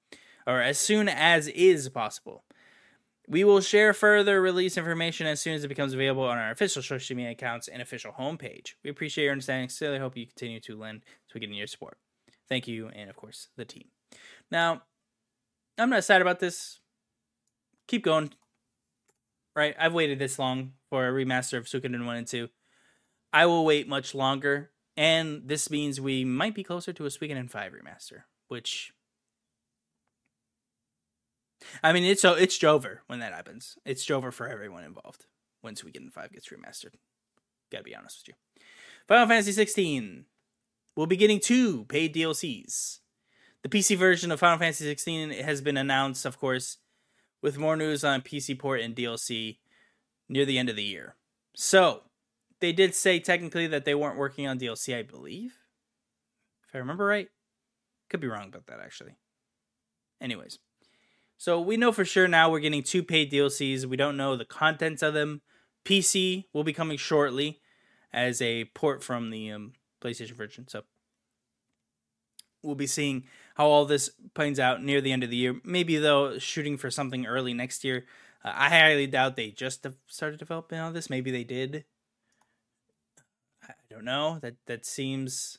or 0.45 0.61
as 0.61 0.77
soon 0.77 1.09
as 1.09 1.47
is 1.47 1.89
possible. 1.89 2.43
We 3.29 3.43
will 3.43 3.61
share 3.61 3.93
further 3.93 4.41
release 4.41 4.77
information 4.77 5.27
as 5.27 5.41
soon 5.41 5.55
as 5.55 5.65
it 5.65 5.69
becomes 5.69 5.95
available 5.95 6.25
on 6.25 6.39
our 6.39 6.53
official 6.53 6.83
social 6.83 7.17
media 7.17 7.33
accounts 7.33 7.67
and 7.67 7.83
official 7.83 8.13
homepage. 8.13 8.75
We 8.85 8.91
appreciate 8.91 9.25
your 9.25 9.33
understanding. 9.33 9.65
And 9.65 9.73
sincerely 9.73 9.99
hope 9.99 10.17
you 10.17 10.27
continue 10.27 10.61
to 10.61 10.79
lend 10.79 11.03
so 11.27 11.41
get 11.41 11.51
your 11.51 11.67
support. 11.67 11.99
Thank 12.49 12.69
you, 12.69 12.89
and 12.89 13.11
of 13.11 13.17
course, 13.17 13.49
the 13.57 13.65
team. 13.65 13.89
Now, 14.51 14.83
I'm 15.77 15.91
not 15.91 16.05
sad 16.05 16.23
about 16.23 16.39
this. 16.39 16.79
Keep 17.89 18.05
going. 18.05 18.31
Right? 19.57 19.75
I've 19.79 19.95
waited 19.95 20.19
this 20.19 20.39
long 20.39 20.73
for 20.91 21.09
a 21.09 21.13
remaster 21.13 21.59
of 21.59 21.65
Suikoden 21.65 22.07
1 22.07 22.17
and 22.17 22.27
2. 22.27 22.49
I 23.33 23.47
will 23.47 23.65
wait 23.65 23.89
much 23.89 24.15
longer, 24.15 24.71
and 24.97 25.43
this 25.47 25.71
means 25.71 26.01
we 26.01 26.25
might 26.25 26.55
be 26.55 26.63
closer 26.63 26.93
to 26.93 27.07
a 27.07 27.09
Suikoden 27.09 27.51
5 27.51 27.73
remaster, 27.73 28.23
which 28.49 28.93
I 31.83 31.93
mean, 31.93 32.05
it's 32.05 32.23
so 32.23 32.35
it's 32.35 32.59
Jover 32.59 32.99
when 33.07 33.21
that 33.21 33.33
happens. 33.33 33.79
It's 33.85 34.05
Jover 34.05 34.33
for 34.33 34.49
everyone 34.49 34.85
involved 34.85 35.27
when 35.61 35.75
in 35.95 36.11
Five 36.11 36.33
gets 36.33 36.49
remastered. 36.49 36.95
Gotta 37.71 37.85
be 37.85 37.97
honest 37.97 38.23
with 38.27 38.35
you. 38.35 38.63
Final 39.09 39.27
Fantasy 39.27 39.53
16 39.53 40.27
will 40.95 41.07
be 41.07 41.17
getting 41.17 41.41
two 41.41 41.85
paid 41.85 42.15
DLCs. 42.15 43.01
The 43.63 43.69
PC 43.69 43.97
version 43.97 44.31
of 44.31 44.41
Final 44.41 44.59
Fantasy 44.59 44.85
16 44.85 45.31
has 45.31 45.61
been 45.61 45.77
announced, 45.77 46.25
of 46.25 46.39
course, 46.39 46.79
with 47.43 47.59
more 47.59 47.77
news 47.77 48.05
on 48.05 48.23
PC 48.23 48.59
port 48.59 48.81
and 48.81 48.95
DLC 48.95 49.59
near 50.29 50.45
the 50.45 50.59
end 50.59 50.69
of 50.69 50.77
the 50.77 50.83
year. 50.83 51.17
So, 51.55 52.03
they 52.61 52.73
did 52.73 52.95
say 52.95 53.19
technically 53.19 53.67
that 53.67 53.85
they 53.85 53.95
weren't 53.95 54.19
working 54.19 54.47
on 54.47 54.59
DLC, 54.59 54.97
I 54.97 55.03
believe. 55.03 55.59
If 56.69 56.75
I 56.75 56.79
remember 56.79 57.05
right. 57.05 57.29
Could 58.09 58.21
be 58.21 58.29
wrong 58.29 58.49
about 58.49 58.67
that, 58.67 58.81
actually. 58.81 59.17
Anyways, 60.21 60.59
so 61.39 61.61
we 61.61 61.77
know 61.77 61.93
for 61.93 62.05
sure 62.05 62.29
now 62.29 62.51
we're 62.51 62.61
getting 62.61 62.83
two 62.83 63.03
paid 63.03 63.31
DLCs. 63.31 63.85
We 63.85 63.97
don't 63.97 64.17
know 64.17 64.37
the 64.37 64.45
contents 64.45 65.03
of 65.03 65.15
them. 65.15 65.43
PC 65.85 66.45
will 66.53 66.65
be 66.65 66.73
coming 66.73 66.97
shortly 66.97 67.61
as 68.13 68.41
a 68.41 68.65
port 68.67 69.05
from 69.05 69.31
the 69.31 69.53
um, 69.53 69.73
PlayStation 70.01 70.33
version. 70.33 70.67
So 70.69 70.83
we'll 72.63 72.75
be 72.75 72.87
seeing 72.87 73.25
how 73.55 73.67
all 73.67 73.85
this 73.85 74.11
plays 74.35 74.59
out 74.59 74.83
near 74.83 75.01
the 75.01 75.13
end 75.13 75.23
of 75.23 75.31
the 75.31 75.37
year. 75.37 75.61
Maybe 75.65 75.97
though 75.97 76.39
shooting 76.39 76.77
for 76.77 76.91
something 76.91 77.27
early 77.27 77.55
next 77.55 77.85
year. 77.85 78.07
Uh, 78.45 78.53
I 78.55 78.69
highly 78.71 79.07
doubt 79.07 79.37
they 79.37 79.51
just 79.51 79.87
started 80.07 80.39
developing 80.39 80.79
all 80.79 80.93
this. 80.93 81.11
Maybe 81.11 81.31
they 81.31 81.45
did. 81.45 81.85
I 83.63 83.75
don't 83.91 84.05
know. 84.05 84.39
That 84.41 84.55
that 84.67 84.87
seems 84.87 85.59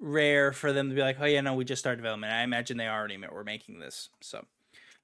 rare 0.00 0.52
for 0.52 0.72
them 0.72 0.88
to 0.88 0.94
be 0.94 1.02
like, 1.02 1.18
oh 1.20 1.26
yeah, 1.26 1.40
no, 1.40 1.54
we 1.54 1.64
just 1.64 1.80
started 1.80 1.98
development. 1.98 2.32
I 2.32 2.42
imagine 2.42 2.76
they 2.76 2.88
already 2.88 3.18
were 3.30 3.44
making 3.44 3.78
this, 3.78 4.08
so 4.20 4.46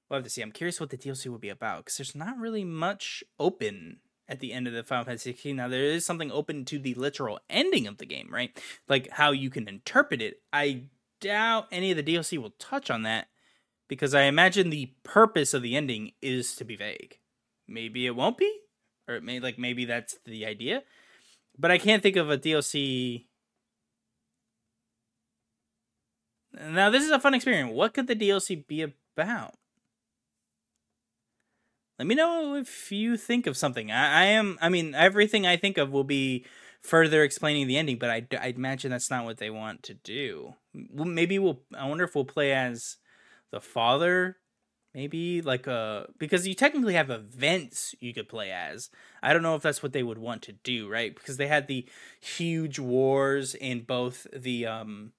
we'll 0.09 0.17
have 0.17 0.23
to 0.23 0.29
see. 0.29 0.41
I'm 0.41 0.51
curious 0.51 0.79
what 0.79 0.89
the 0.89 0.97
DLC 0.97 1.27
will 1.27 1.37
be 1.37 1.49
about 1.49 1.85
because 1.85 1.97
there's 1.97 2.15
not 2.15 2.37
really 2.37 2.63
much 2.63 3.23
open 3.39 3.99
at 4.27 4.39
the 4.39 4.51
end 4.51 4.67
of 4.67 4.73
the 4.73 4.83
Final 4.83 5.05
Fantasy 5.05 5.31
16. 5.31 5.55
Now 5.55 5.67
there 5.67 5.83
is 5.83 6.05
something 6.05 6.31
open 6.31 6.65
to 6.65 6.79
the 6.79 6.95
literal 6.95 7.39
ending 7.49 7.87
of 7.87 7.97
the 7.97 8.05
game, 8.05 8.29
right? 8.31 8.59
Like 8.89 9.09
how 9.11 9.31
you 9.31 9.49
can 9.49 9.67
interpret 9.67 10.21
it. 10.21 10.41
I 10.51 10.83
doubt 11.21 11.67
any 11.71 11.91
of 11.91 11.97
the 11.97 12.03
DLC 12.03 12.37
will 12.37 12.53
touch 12.59 12.89
on 12.89 13.03
that 13.03 13.27
because 13.87 14.13
I 14.13 14.23
imagine 14.23 14.69
the 14.69 14.91
purpose 15.03 15.53
of 15.53 15.61
the 15.61 15.75
ending 15.75 16.11
is 16.21 16.55
to 16.55 16.65
be 16.65 16.75
vague. 16.75 17.19
Maybe 17.67 18.05
it 18.05 18.15
won't 18.15 18.37
be, 18.37 18.59
or 19.07 19.15
it 19.15 19.23
may 19.23 19.39
like 19.39 19.57
maybe 19.57 19.85
that's 19.85 20.17
the 20.25 20.45
idea. 20.45 20.83
But 21.57 21.71
I 21.71 21.77
can't 21.77 22.03
think 22.03 22.17
of 22.17 22.29
a 22.29 22.37
DLC 22.37 23.26
Now, 26.59 26.89
this 26.89 27.03
is 27.03 27.11
a 27.11 27.19
fun 27.19 27.33
experience. 27.33 27.71
What 27.73 27.93
could 27.93 28.07
the 28.07 28.15
DLC 28.15 28.65
be 28.65 28.81
about? 28.81 29.55
Let 31.99 32.07
me 32.07 32.15
know 32.15 32.55
if 32.55 32.91
you 32.91 33.17
think 33.17 33.47
of 33.47 33.57
something. 33.57 33.91
I, 33.91 34.23
I 34.23 34.25
am, 34.25 34.57
I 34.61 34.69
mean, 34.69 34.93
everything 34.95 35.45
I 35.45 35.57
think 35.57 35.77
of 35.77 35.91
will 35.91 36.03
be 36.03 36.45
further 36.81 37.23
explaining 37.23 37.67
the 37.67 37.77
ending, 37.77 37.97
but 37.97 38.09
I, 38.09 38.27
I 38.39 38.47
imagine 38.47 38.91
that's 38.91 39.09
not 39.09 39.25
what 39.25 39.37
they 39.37 39.49
want 39.49 39.83
to 39.83 39.93
do. 39.95 40.53
Maybe 40.73 41.39
we'll, 41.39 41.61
I 41.75 41.87
wonder 41.87 42.03
if 42.03 42.15
we'll 42.15 42.25
play 42.25 42.53
as 42.53 42.97
the 43.51 43.61
father 43.61 44.37
maybe 44.93 45.43
like 45.43 45.67
a 45.67 45.71
uh, 45.71 46.05
because 46.17 46.47
you 46.47 46.55
technically 46.55 46.95
have 46.95 47.11
events 47.11 47.93
you 47.99 48.13
could 48.13 48.27
play 48.27 48.51
as 48.51 48.89
i 49.21 49.31
don't 49.31 49.43
know 49.43 49.55
if 49.55 49.61
that's 49.61 49.83
what 49.83 49.93
they 49.93 50.01
would 50.01 50.17
want 50.17 50.41
to 50.41 50.51
do 50.51 50.89
right 50.89 51.15
because 51.15 51.37
they 51.37 51.47
had 51.47 51.67
the 51.67 51.87
huge 52.19 52.79
wars 52.79 53.53
in 53.53 53.81
both 53.81 54.25
the 54.33 54.65
um 54.65 55.11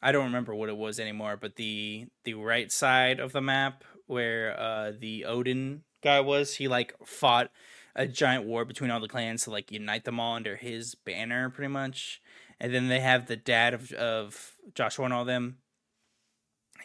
I 0.00 0.12
don't 0.12 0.26
remember 0.26 0.54
what 0.54 0.68
it 0.68 0.76
was 0.76 1.00
anymore, 1.00 1.36
but 1.36 1.56
the 1.56 2.06
the 2.24 2.34
right 2.34 2.70
side 2.70 3.18
of 3.20 3.32
the 3.32 3.40
map 3.40 3.84
where 4.06 4.58
uh 4.58 4.92
the 4.98 5.24
Odin 5.24 5.82
guy 6.02 6.20
was, 6.20 6.56
he 6.56 6.68
like 6.68 6.94
fought 7.04 7.50
a 7.96 8.06
giant 8.06 8.44
war 8.44 8.64
between 8.64 8.90
all 8.90 9.00
the 9.00 9.08
clans 9.08 9.44
to 9.44 9.50
like 9.50 9.72
unite 9.72 10.04
them 10.04 10.20
all 10.20 10.36
under 10.36 10.56
his 10.56 10.94
banner 10.94 11.50
pretty 11.50 11.72
much. 11.72 12.20
And 12.60 12.72
then 12.72 12.88
they 12.88 13.00
have 13.00 13.26
the 13.26 13.36
dad 13.36 13.74
of 13.74 13.92
of 13.92 14.52
Joshua 14.74 15.06
and 15.06 15.14
all 15.14 15.24
them. 15.24 15.58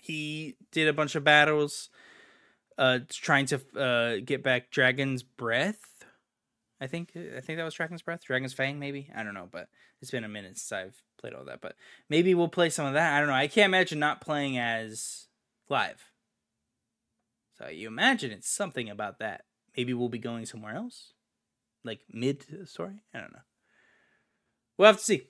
He 0.01 0.55
did 0.72 0.88
a 0.88 0.93
bunch 0.93 1.15
of 1.15 1.24
battles 1.24 1.89
uh 2.77 3.00
trying 3.10 3.46
to 3.48 3.62
uh 3.77 4.22
get 4.25 4.43
back 4.43 4.72
Dragon's 4.72 5.22
Breath. 5.22 6.05
I 6.82 6.88
think 6.88 7.12
I 7.15 7.41
think 7.41 7.58
that 7.58 7.63
was 7.63 7.75
Dragon's 7.75 8.01
Breath, 8.01 8.25
Dragon's 8.25 8.53
Fang 8.53 8.79
maybe. 8.79 9.12
I 9.15 9.22
don't 9.24 9.36
know, 9.36 9.48
but 9.51 9.70
it's 10.01 10.12
been 10.12 10.24
a 10.24 10.29
minute 10.29 10.58
since 10.58 10.72
I've 10.72 11.03
played 11.24 11.34
all 11.34 11.46
that, 11.46 11.62
but 11.62 11.75
maybe 12.10 12.36
we'll 12.36 12.50
play 12.50 12.70
some 12.70 12.86
of 12.86 12.94
that. 12.94 13.13
I 13.13 13.20
don't 13.20 13.30
know. 13.30 13.34
I 13.34 13.48
can't 13.48 13.70
imagine 13.70 13.98
not 13.98 14.20
playing 14.20 14.58
as 14.58 15.27
Clive. 15.68 16.12
So 17.58 17.70
you 17.70 17.88
imagine 17.88 18.32
it's 18.32 18.50
something 18.50 18.89
about 18.89 19.20
that. 19.20 19.46
Maybe 19.77 19.94
we'll 19.94 20.10
be 20.10 20.20
going 20.20 20.46
somewhere 20.46 20.75
else, 20.75 21.13
like 21.86 22.01
mid 22.12 22.68
story. 22.68 23.03
I 23.13 23.20
don't 23.20 23.32
know. 23.32 23.39
We'll 24.77 24.88
have 24.88 24.98
to 24.98 25.03
see. 25.03 25.30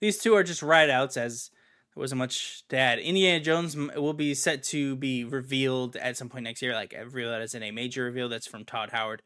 These 0.00 0.18
two 0.18 0.34
are 0.36 0.44
just 0.44 0.62
ride 0.62 0.90
outs, 0.90 1.16
as 1.16 1.50
there 1.94 2.00
wasn't 2.00 2.20
much 2.20 2.62
to 2.68 2.76
add. 2.76 3.00
Indiana 3.00 3.42
Jones 3.42 3.76
will 3.76 4.12
be 4.12 4.32
set 4.34 4.62
to 4.64 4.94
be 4.94 5.24
revealed 5.24 5.96
at 5.96 6.16
some 6.16 6.28
point 6.28 6.44
next 6.44 6.62
year, 6.62 6.72
like 6.72 6.94
as 6.94 7.54
in 7.54 7.62
a 7.64 7.72
major 7.72 8.04
reveal. 8.04 8.28
That's 8.28 8.46
from 8.46 8.64
Todd 8.64 8.90
Howard 8.92 9.22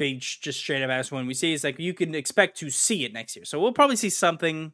big 0.00 0.20
just 0.20 0.58
straight 0.58 0.82
up 0.82 0.88
ask 0.88 1.12
when 1.12 1.26
we 1.26 1.34
see 1.34 1.52
is 1.52 1.62
like 1.62 1.78
you 1.78 1.92
can 1.92 2.14
expect 2.14 2.56
to 2.56 2.70
see 2.70 3.04
it 3.04 3.12
next 3.12 3.36
year. 3.36 3.44
So 3.44 3.60
we'll 3.60 3.72
probably 3.72 3.96
see 3.96 4.08
something 4.08 4.72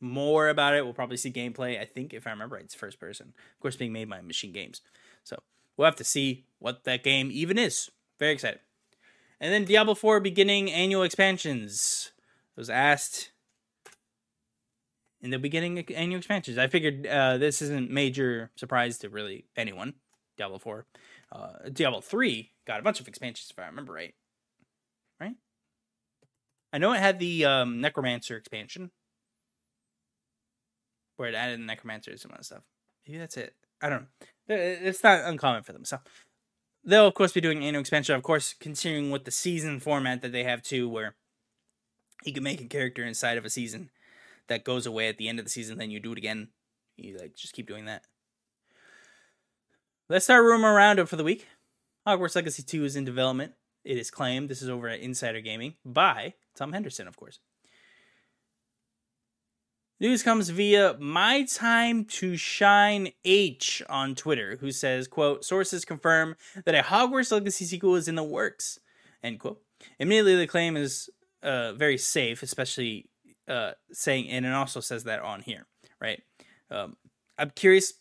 more 0.00 0.48
about 0.48 0.74
it. 0.74 0.84
We'll 0.84 0.92
probably 0.92 1.16
see 1.16 1.30
gameplay. 1.30 1.80
I 1.80 1.84
think 1.84 2.12
if 2.12 2.26
I 2.26 2.30
remember 2.30 2.56
right, 2.56 2.64
it's 2.64 2.74
first 2.74 2.98
person. 2.98 3.28
Of 3.28 3.60
course, 3.60 3.76
being 3.76 3.92
made 3.92 4.10
by 4.10 4.20
Machine 4.20 4.52
Games. 4.52 4.80
So 5.22 5.38
we'll 5.76 5.84
have 5.84 5.94
to 5.96 6.04
see 6.04 6.46
what 6.58 6.82
that 6.82 7.04
game 7.04 7.30
even 7.32 7.58
is. 7.58 7.90
Very 8.18 8.32
excited. 8.32 8.58
And 9.40 9.54
then 9.54 9.64
Diablo 9.64 9.94
4 9.94 10.18
beginning 10.18 10.70
annual 10.70 11.04
expansions. 11.04 12.10
It 12.56 12.60
was 12.60 12.68
asked 12.68 13.30
in 15.20 15.30
the 15.30 15.38
beginning 15.38 15.78
annual 15.94 16.18
expansions. 16.18 16.58
I 16.58 16.66
figured 16.66 17.06
uh, 17.06 17.38
this 17.38 17.62
isn't 17.62 17.88
major 17.88 18.50
surprise 18.56 18.98
to 18.98 19.08
really 19.08 19.44
anyone. 19.56 19.94
Diablo 20.36 20.58
4. 20.58 20.86
Uh, 21.30 21.52
Diablo 21.72 22.00
3 22.00 22.50
got 22.66 22.80
a 22.80 22.82
bunch 22.82 22.98
of 22.98 23.06
expansions 23.06 23.48
if 23.50 23.58
I 23.62 23.66
remember 23.66 23.92
right. 23.92 24.14
I 26.72 26.78
know 26.78 26.92
it 26.92 27.00
had 27.00 27.18
the 27.18 27.44
um, 27.44 27.80
Necromancer 27.80 28.36
expansion 28.36 28.90
where 31.16 31.28
it 31.28 31.34
added 31.34 31.60
the 31.60 31.64
Necromancer 31.64 32.10
and 32.10 32.20
some 32.20 32.32
other 32.32 32.42
stuff. 32.42 32.62
Maybe 33.06 33.18
that's 33.18 33.36
it. 33.36 33.54
I 33.82 33.88
don't 33.88 34.02
know. 34.48 34.56
It's 34.56 35.02
not 35.02 35.24
uncommon 35.24 35.62
for 35.62 35.72
them. 35.72 35.84
So 35.84 35.98
they'll 36.84 37.06
of 37.06 37.14
course 37.14 37.32
be 37.32 37.40
doing 37.40 37.64
annual 37.64 37.80
expansion. 37.80 38.14
Of 38.14 38.22
course, 38.22 38.54
continuing 38.58 39.10
with 39.10 39.24
the 39.24 39.30
season 39.30 39.80
format 39.80 40.22
that 40.22 40.32
they 40.32 40.44
have 40.44 40.62
too, 40.62 40.88
where 40.88 41.14
you 42.24 42.32
can 42.32 42.42
make 42.42 42.60
a 42.60 42.66
character 42.66 43.04
inside 43.04 43.38
of 43.38 43.44
a 43.44 43.50
season 43.50 43.90
that 44.48 44.64
goes 44.64 44.86
away 44.86 45.08
at 45.08 45.18
the 45.18 45.28
end 45.28 45.38
of 45.38 45.44
the 45.44 45.50
season. 45.50 45.78
Then 45.78 45.90
you 45.90 46.00
do 46.00 46.12
it 46.12 46.18
again. 46.18 46.48
You 46.96 47.18
like 47.18 47.36
just 47.36 47.54
keep 47.54 47.68
doing 47.68 47.84
that. 47.86 48.04
Let's 50.08 50.24
start 50.24 50.44
rumor 50.44 50.74
roundup 50.74 51.08
for 51.08 51.16
the 51.16 51.24
week. 51.24 51.46
Hogwarts 52.06 52.34
Legacy 52.34 52.62
2 52.62 52.84
is 52.84 52.96
in 52.96 53.04
development 53.04 53.52
It 53.84 53.96
is 53.96 54.10
claimed 54.10 54.48
this 54.48 54.62
is 54.62 54.68
over 54.68 54.88
at 54.88 55.00
Insider 55.00 55.40
Gaming 55.40 55.74
by 55.84 56.34
Tom 56.54 56.72
Henderson, 56.72 57.08
of 57.08 57.16
course. 57.16 57.40
News 59.98 60.22
comes 60.22 60.48
via 60.48 60.96
My 60.98 61.44
Time 61.44 62.06
to 62.06 62.36
Shine 62.36 63.10
H 63.22 63.82
on 63.88 64.14
Twitter, 64.14 64.56
who 64.58 64.72
says, 64.72 65.06
quote, 65.06 65.44
sources 65.44 65.84
confirm 65.84 66.36
that 66.64 66.74
a 66.74 66.82
Hogwarts 66.82 67.30
Legacy 67.30 67.66
sequel 67.66 67.96
is 67.96 68.08
in 68.08 68.14
the 68.14 68.22
works, 68.22 68.78
end 69.22 69.40
quote. 69.40 69.60
Immediately 69.98 70.36
the 70.36 70.46
claim 70.46 70.76
is 70.76 71.10
uh, 71.42 71.74
very 71.74 71.98
safe, 71.98 72.42
especially 72.42 73.10
uh, 73.46 73.72
saying, 73.92 74.30
and 74.30 74.46
it 74.46 74.52
also 74.52 74.80
says 74.80 75.04
that 75.04 75.20
on 75.20 75.42
here, 75.42 75.66
right? 76.00 76.22
Um, 76.70 76.96
I'm 77.38 77.50
curious 77.50 77.92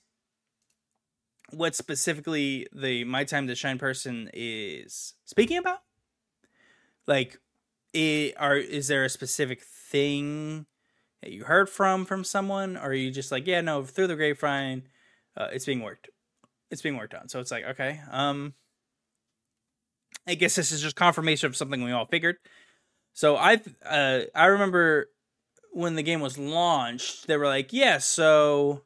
what 1.51 1.75
specifically 1.75 2.67
the 2.73 3.03
My 3.03 3.23
Time 3.23 3.47
to 3.47 3.55
Shine 3.55 3.77
person 3.77 4.29
is 4.33 5.13
speaking 5.25 5.57
about. 5.57 5.79
Like, 7.07 7.39
it, 7.93 8.35
are 8.37 8.55
is 8.55 8.87
there 8.87 9.03
a 9.03 9.09
specific 9.09 9.63
thing 9.63 10.65
that 11.21 11.31
you 11.31 11.43
heard 11.43 11.69
from 11.69 12.05
from 12.05 12.23
someone, 12.23 12.77
or 12.77 12.89
are 12.89 12.93
you 12.93 13.11
just 13.11 13.31
like, 13.31 13.47
yeah, 13.47 13.61
no, 13.61 13.83
through 13.83 14.07
the 14.07 14.15
grapevine, 14.15 14.83
uh, 15.35 15.47
it's 15.51 15.65
being 15.65 15.81
worked, 15.81 16.09
it's 16.69 16.81
being 16.81 16.97
worked 16.97 17.15
on. 17.15 17.29
So 17.29 17.39
it's 17.39 17.51
like, 17.51 17.65
okay, 17.65 17.99
um, 18.11 18.53
I 20.27 20.35
guess 20.35 20.55
this 20.55 20.71
is 20.71 20.81
just 20.81 20.95
confirmation 20.95 21.47
of 21.47 21.55
something 21.55 21.83
we 21.83 21.91
all 21.91 22.05
figured. 22.05 22.37
So 23.13 23.35
I, 23.35 23.59
uh, 23.85 24.21
I 24.35 24.45
remember 24.45 25.09
when 25.71 25.95
the 25.95 26.03
game 26.03 26.21
was 26.21 26.37
launched, 26.37 27.27
they 27.27 27.37
were 27.37 27.47
like, 27.47 27.73
yeah, 27.73 27.97
so. 27.97 28.83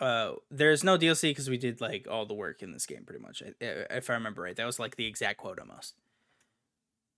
Uh, 0.00 0.32
there's 0.50 0.82
no 0.82 0.96
DLC 0.96 1.30
because 1.30 1.50
we 1.50 1.58
did 1.58 1.80
like 1.80 2.06
all 2.10 2.24
the 2.24 2.34
work 2.34 2.62
in 2.62 2.72
this 2.72 2.86
game 2.86 3.04
pretty 3.04 3.22
much. 3.22 3.42
If 3.60 4.08
I 4.08 4.14
remember 4.14 4.42
right, 4.42 4.56
that 4.56 4.64
was 4.66 4.78
like 4.78 4.96
the 4.96 5.06
exact 5.06 5.38
quote 5.38 5.60
almost. 5.60 5.94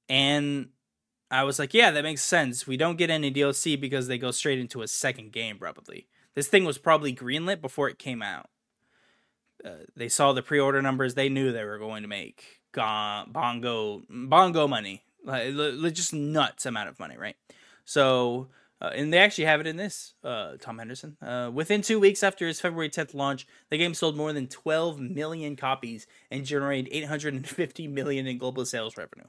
And 0.08 0.70
I 1.30 1.44
was 1.44 1.58
like, 1.58 1.72
yeah, 1.72 1.92
that 1.92 2.02
makes 2.02 2.22
sense. 2.22 2.66
We 2.66 2.76
don't 2.76 2.98
get 2.98 3.08
any 3.08 3.32
DLC 3.32 3.80
because 3.80 4.08
they 4.08 4.18
go 4.18 4.32
straight 4.32 4.58
into 4.58 4.82
a 4.82 4.88
second 4.88 5.32
game, 5.32 5.58
probably. 5.58 6.08
This 6.34 6.48
thing 6.48 6.64
was 6.64 6.76
probably 6.76 7.14
greenlit 7.14 7.60
before 7.60 7.88
it 7.88 7.98
came 7.98 8.20
out. 8.20 8.50
Uh, 9.64 9.84
they 9.94 10.08
saw 10.08 10.32
the 10.32 10.42
pre-order 10.42 10.82
numbers. 10.82 11.14
They 11.14 11.28
knew 11.28 11.52
they 11.52 11.64
were 11.64 11.78
going 11.78 12.02
to 12.02 12.08
make 12.08 12.62
go- 12.72 13.24
bongo 13.28 14.02
bongo 14.10 14.66
money, 14.66 15.04
like, 15.24 15.54
just 15.94 16.12
nuts 16.12 16.66
amount 16.66 16.88
of 16.88 16.98
money, 16.98 17.16
right? 17.16 17.36
So, 17.84 18.48
uh, 18.82 18.90
and 18.96 19.12
they 19.12 19.18
actually 19.18 19.44
have 19.44 19.60
it 19.60 19.66
in 19.68 19.76
this. 19.76 20.14
Uh, 20.24 20.56
Tom 20.60 20.78
Henderson. 20.78 21.16
Uh, 21.22 21.50
within 21.54 21.82
two 21.82 22.00
weeks 22.00 22.24
after 22.24 22.48
its 22.48 22.60
February 22.60 22.90
10th 22.90 23.14
launch, 23.14 23.46
the 23.70 23.78
game 23.78 23.94
sold 23.94 24.16
more 24.16 24.32
than 24.32 24.48
12 24.48 24.98
million 24.98 25.54
copies 25.54 26.08
and 26.32 26.44
generated 26.44 26.92
850 26.92 27.86
million 27.86 28.26
in 28.26 28.38
global 28.38 28.66
sales 28.66 28.96
revenue. 28.96 29.26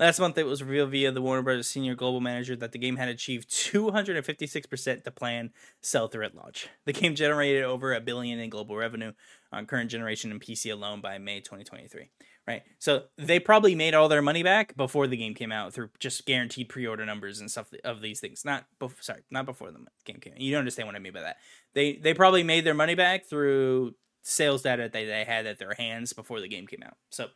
Last 0.00 0.18
month, 0.18 0.38
it 0.38 0.46
was 0.46 0.62
revealed 0.62 0.90
via 0.90 1.12
the 1.12 1.22
Warner 1.22 1.42
Brothers 1.42 1.68
senior 1.68 1.94
global 1.94 2.20
manager 2.20 2.56
that 2.56 2.72
the 2.72 2.78
game 2.78 2.96
had 2.96 3.08
achieved 3.08 3.48
256% 3.50 5.04
to 5.04 5.10
plan 5.12 5.50
sell 5.82 6.08
through 6.08 6.24
at 6.24 6.34
launch. 6.34 6.68
The 6.84 6.92
game 6.92 7.14
generated 7.14 7.62
over 7.62 7.94
a 7.94 8.00
billion 8.00 8.40
in 8.40 8.50
global 8.50 8.76
revenue 8.76 9.12
on 9.52 9.66
current 9.66 9.90
generation 9.90 10.32
and 10.32 10.40
PC 10.40 10.72
alone 10.72 11.00
by 11.00 11.18
May 11.18 11.40
2023. 11.40 12.08
Right, 12.50 12.62
so 12.80 13.04
they 13.16 13.38
probably 13.38 13.76
made 13.76 13.94
all 13.94 14.08
their 14.08 14.22
money 14.22 14.42
back 14.42 14.76
before 14.76 15.06
the 15.06 15.16
game 15.16 15.34
came 15.34 15.52
out 15.52 15.72
through 15.72 15.90
just 16.00 16.26
guaranteed 16.26 16.68
pre-order 16.68 17.06
numbers 17.06 17.38
and 17.38 17.48
stuff 17.48 17.70
of 17.84 18.00
these 18.00 18.18
things. 18.18 18.44
Not, 18.44 18.64
sorry, 19.00 19.20
not 19.30 19.46
before 19.46 19.70
the 19.70 19.78
game 20.04 20.18
came. 20.20 20.32
out. 20.32 20.40
You 20.40 20.50
don't 20.50 20.58
understand 20.58 20.88
what 20.88 20.96
I 20.96 20.98
mean 20.98 21.12
by 21.12 21.20
that. 21.20 21.36
They 21.74 21.94
they 21.94 22.12
probably 22.12 22.42
made 22.42 22.64
their 22.64 22.74
money 22.74 22.96
back 22.96 23.26
through 23.26 23.94
sales 24.22 24.62
data 24.62 24.82
that 24.82 24.92
they 24.92 25.24
had 25.24 25.46
at 25.46 25.60
their 25.60 25.74
hands 25.74 26.12
before 26.12 26.40
the 26.40 26.48
game 26.48 26.66
came 26.66 26.82
out. 26.84 26.96
So 27.10 27.28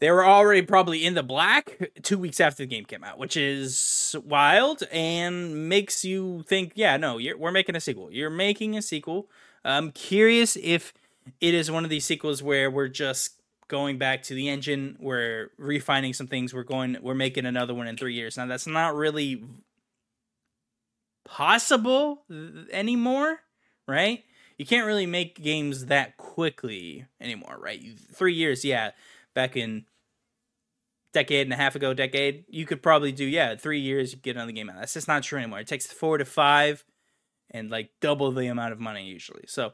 they 0.00 0.10
were 0.10 0.24
already 0.24 0.62
probably 0.62 1.04
in 1.04 1.14
the 1.14 1.22
black 1.22 1.90
two 2.02 2.18
weeks 2.18 2.40
after 2.40 2.62
the 2.62 2.66
game 2.66 2.86
came 2.86 3.04
out, 3.04 3.18
which 3.18 3.36
is 3.36 4.16
wild 4.24 4.82
and 4.90 5.68
makes 5.68 6.02
you 6.02 6.44
think, 6.48 6.72
yeah, 6.74 6.96
no, 6.96 7.20
we're 7.36 7.52
making 7.52 7.76
a 7.76 7.80
sequel. 7.80 8.10
You're 8.10 8.30
making 8.30 8.76
a 8.76 8.82
sequel. 8.82 9.28
I'm 9.64 9.92
curious 9.92 10.56
if 10.56 10.94
it 11.40 11.54
is 11.54 11.70
one 11.70 11.84
of 11.84 11.90
these 11.90 12.04
sequels 12.04 12.42
where 12.42 12.70
we're 12.70 12.88
just 12.88 13.40
going 13.68 13.98
back 13.98 14.22
to 14.24 14.34
the 14.34 14.48
engine, 14.48 14.96
we're 15.00 15.50
refining 15.58 16.12
some 16.12 16.26
things, 16.26 16.54
we're 16.54 16.62
going, 16.62 16.96
we're 17.02 17.14
making 17.14 17.46
another 17.46 17.74
one 17.74 17.86
in 17.86 17.96
three 17.96 18.14
years. 18.14 18.36
Now 18.36 18.46
that's 18.46 18.66
not 18.66 18.94
really 18.94 19.42
possible 21.24 22.22
anymore, 22.72 23.40
right? 23.88 24.24
You 24.58 24.66
can't 24.66 24.86
really 24.86 25.06
make 25.06 25.42
games 25.42 25.86
that 25.86 26.16
quickly 26.16 27.06
anymore, 27.20 27.56
right? 27.60 27.82
Three 28.12 28.34
years, 28.34 28.64
yeah 28.64 28.92
back 29.34 29.56
in 29.56 29.84
decade 31.12 31.46
and 31.46 31.52
a 31.52 31.56
half 31.56 31.76
ago, 31.76 31.92
decade, 31.92 32.44
you 32.48 32.64
could 32.64 32.82
probably 32.82 33.12
do 33.12 33.24
yeah, 33.24 33.56
three 33.56 33.80
years 33.80 34.12
you 34.12 34.18
get 34.18 34.36
another 34.36 34.52
game 34.52 34.70
out. 34.70 34.76
That's 34.76 34.94
just 34.94 35.08
not 35.08 35.22
true 35.22 35.38
anymore. 35.38 35.60
It 35.60 35.66
takes 35.66 35.86
four 35.86 36.18
to 36.18 36.24
five, 36.24 36.84
and 37.50 37.70
like 37.70 37.90
double 38.00 38.32
the 38.32 38.46
amount 38.46 38.72
of 38.72 38.80
money 38.80 39.06
usually. 39.06 39.44
So 39.46 39.72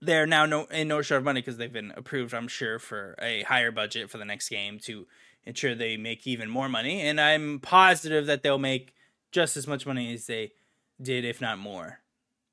they're 0.00 0.26
now 0.26 0.46
no 0.46 0.64
in 0.66 0.88
no 0.88 1.02
short 1.02 1.18
of 1.18 1.24
money 1.24 1.40
because 1.40 1.56
they've 1.56 1.72
been 1.72 1.92
approved, 1.96 2.34
I'm 2.34 2.48
sure, 2.48 2.78
for 2.78 3.16
a 3.20 3.42
higher 3.42 3.70
budget 3.70 4.10
for 4.10 4.18
the 4.18 4.24
next 4.24 4.48
game 4.48 4.78
to 4.80 5.06
ensure 5.44 5.74
they 5.74 5.96
make 5.96 6.26
even 6.26 6.50
more 6.50 6.68
money. 6.68 7.00
And 7.02 7.20
I'm 7.20 7.58
positive 7.60 8.26
that 8.26 8.42
they'll 8.42 8.58
make 8.58 8.94
just 9.32 9.56
as 9.56 9.66
much 9.66 9.86
money 9.86 10.12
as 10.12 10.26
they 10.26 10.52
did, 11.00 11.24
if 11.24 11.40
not 11.40 11.58
more, 11.58 12.00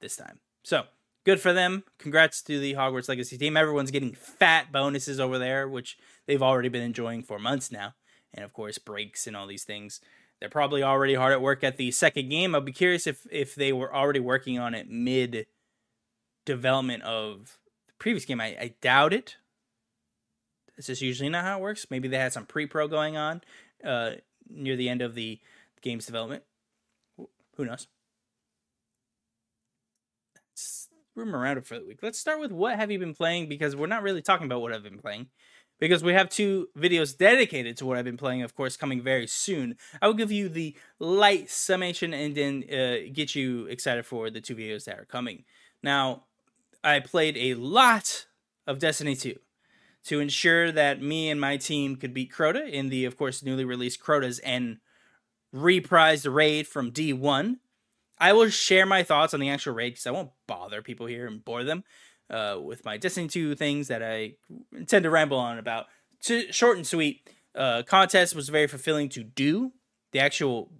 this 0.01 0.15
time. 0.15 0.39
So 0.63 0.83
good 1.23 1.39
for 1.39 1.53
them. 1.53 1.83
Congrats 1.99 2.41
to 2.43 2.59
the 2.59 2.73
Hogwarts 2.73 3.09
Legacy 3.09 3.37
team. 3.37 3.57
Everyone's 3.57 3.91
getting 3.91 4.13
fat 4.13 4.71
bonuses 4.71 5.19
over 5.19 5.37
there, 5.37 5.67
which 5.67 5.97
they've 6.25 6.43
already 6.43 6.69
been 6.69 6.81
enjoying 6.81 7.23
for 7.23 7.37
months 7.37 7.71
now. 7.71 7.93
And 8.33 8.43
of 8.43 8.53
course, 8.53 8.77
breaks 8.77 9.27
and 9.27 9.35
all 9.35 9.47
these 9.47 9.63
things. 9.63 10.01
They're 10.39 10.49
probably 10.49 10.83
already 10.83 11.15
hard 11.15 11.31
at 11.31 11.41
work 11.41 11.63
at 11.63 11.77
the 11.77 11.91
second 11.91 12.29
game. 12.29 12.55
I'd 12.55 12.65
be 12.65 12.73
curious 12.73 13.07
if 13.07 13.25
if 13.31 13.55
they 13.55 13.71
were 13.71 13.93
already 13.93 14.19
working 14.19 14.59
on 14.59 14.73
it 14.73 14.89
mid 14.89 15.47
development 16.45 17.03
of 17.03 17.57
the 17.87 17.93
previous 17.99 18.25
game. 18.25 18.39
I, 18.39 18.57
I 18.59 18.73
doubt 18.81 19.13
it. 19.13 19.37
This 20.75 20.89
is 20.89 21.01
usually 21.01 21.29
not 21.29 21.43
how 21.43 21.57
it 21.57 21.61
works. 21.61 21.87
Maybe 21.89 22.07
they 22.07 22.17
had 22.17 22.33
some 22.33 22.45
pre 22.45 22.65
pro 22.65 22.87
going 22.87 23.17
on 23.17 23.41
uh, 23.83 24.11
near 24.49 24.75
the 24.75 24.89
end 24.89 25.01
of 25.01 25.15
the 25.15 25.39
game's 25.81 26.05
development. 26.05 26.43
Who 27.55 27.65
knows? 27.65 27.87
Rumor 31.15 31.39
roundup 31.39 31.65
for 31.65 31.79
the 31.79 31.85
week. 31.85 31.99
Let's 32.01 32.19
start 32.19 32.41
with 32.41 32.51
what 32.51 32.75
have 32.75 32.91
you 32.91 32.99
been 32.99 33.13
playing 33.13 33.47
because 33.47 33.75
we're 33.75 33.87
not 33.87 34.03
really 34.03 34.21
talking 34.21 34.45
about 34.45 34.61
what 34.61 34.73
I've 34.73 34.83
been 34.83 34.99
playing 34.99 35.27
because 35.79 36.03
we 36.03 36.13
have 36.13 36.29
two 36.29 36.67
videos 36.77 37.17
dedicated 37.17 37.77
to 37.77 37.85
what 37.85 37.97
I've 37.97 38.05
been 38.05 38.17
playing, 38.17 38.41
of 38.41 38.55
course, 38.55 38.77
coming 38.77 39.01
very 39.01 39.27
soon. 39.27 39.77
I 40.01 40.07
will 40.07 40.13
give 40.13 40.31
you 40.31 40.49
the 40.49 40.75
light 40.99 41.49
summation 41.49 42.13
and 42.13 42.35
then 42.35 42.63
uh, 42.69 43.09
get 43.13 43.35
you 43.35 43.65
excited 43.67 44.05
for 44.05 44.29
the 44.29 44.41
two 44.41 44.55
videos 44.55 44.85
that 44.85 44.99
are 44.99 45.05
coming. 45.05 45.43
Now, 45.83 46.23
I 46.85 46.99
played 46.99 47.35
a 47.35 47.55
lot 47.55 48.27
of 48.67 48.77
Destiny 48.77 49.15
2 49.15 49.35
to 50.05 50.19
ensure 50.19 50.71
that 50.71 51.01
me 51.01 51.31
and 51.31 51.41
my 51.41 51.57
team 51.57 51.95
could 51.95 52.13
beat 52.13 52.31
Crota 52.31 52.69
in 52.69 52.89
the, 52.89 53.05
of 53.05 53.17
course, 53.17 53.41
newly 53.41 53.65
released 53.65 53.99
Crota's 53.99 54.39
End 54.43 54.77
reprised 55.53 56.31
raid 56.31 56.67
from 56.67 56.91
D1. 56.91 57.57
I 58.19 58.33
will 58.33 58.49
share 58.49 58.85
my 58.85 59.01
thoughts 59.01 59.33
on 59.33 59.39
the 59.39 59.49
actual 59.49 59.73
raid 59.73 59.91
because 59.91 60.05
I 60.05 60.11
won't 60.11 60.29
bother 60.47 60.83
people 60.83 61.07
here 61.07 61.25
and 61.25 61.43
bore 61.43 61.63
them 61.63 61.83
uh, 62.29 62.59
with 62.61 62.85
my 62.85 62.97
Destiny 62.97 63.27
2 63.27 63.55
things 63.55 63.87
that 63.87 64.03
I 64.03 64.33
intend 64.71 65.03
to 65.03 65.09
ramble 65.09 65.39
on 65.39 65.57
about. 65.57 65.87
To, 66.25 66.51
short 66.51 66.77
and 66.77 66.85
sweet, 66.85 67.27
uh, 67.55 67.81
contest 67.81 68.35
was 68.35 68.49
very 68.49 68.67
fulfilling 68.67 69.09
to 69.09 69.23
do. 69.23 69.71
The 70.11 70.19
actual 70.19 70.71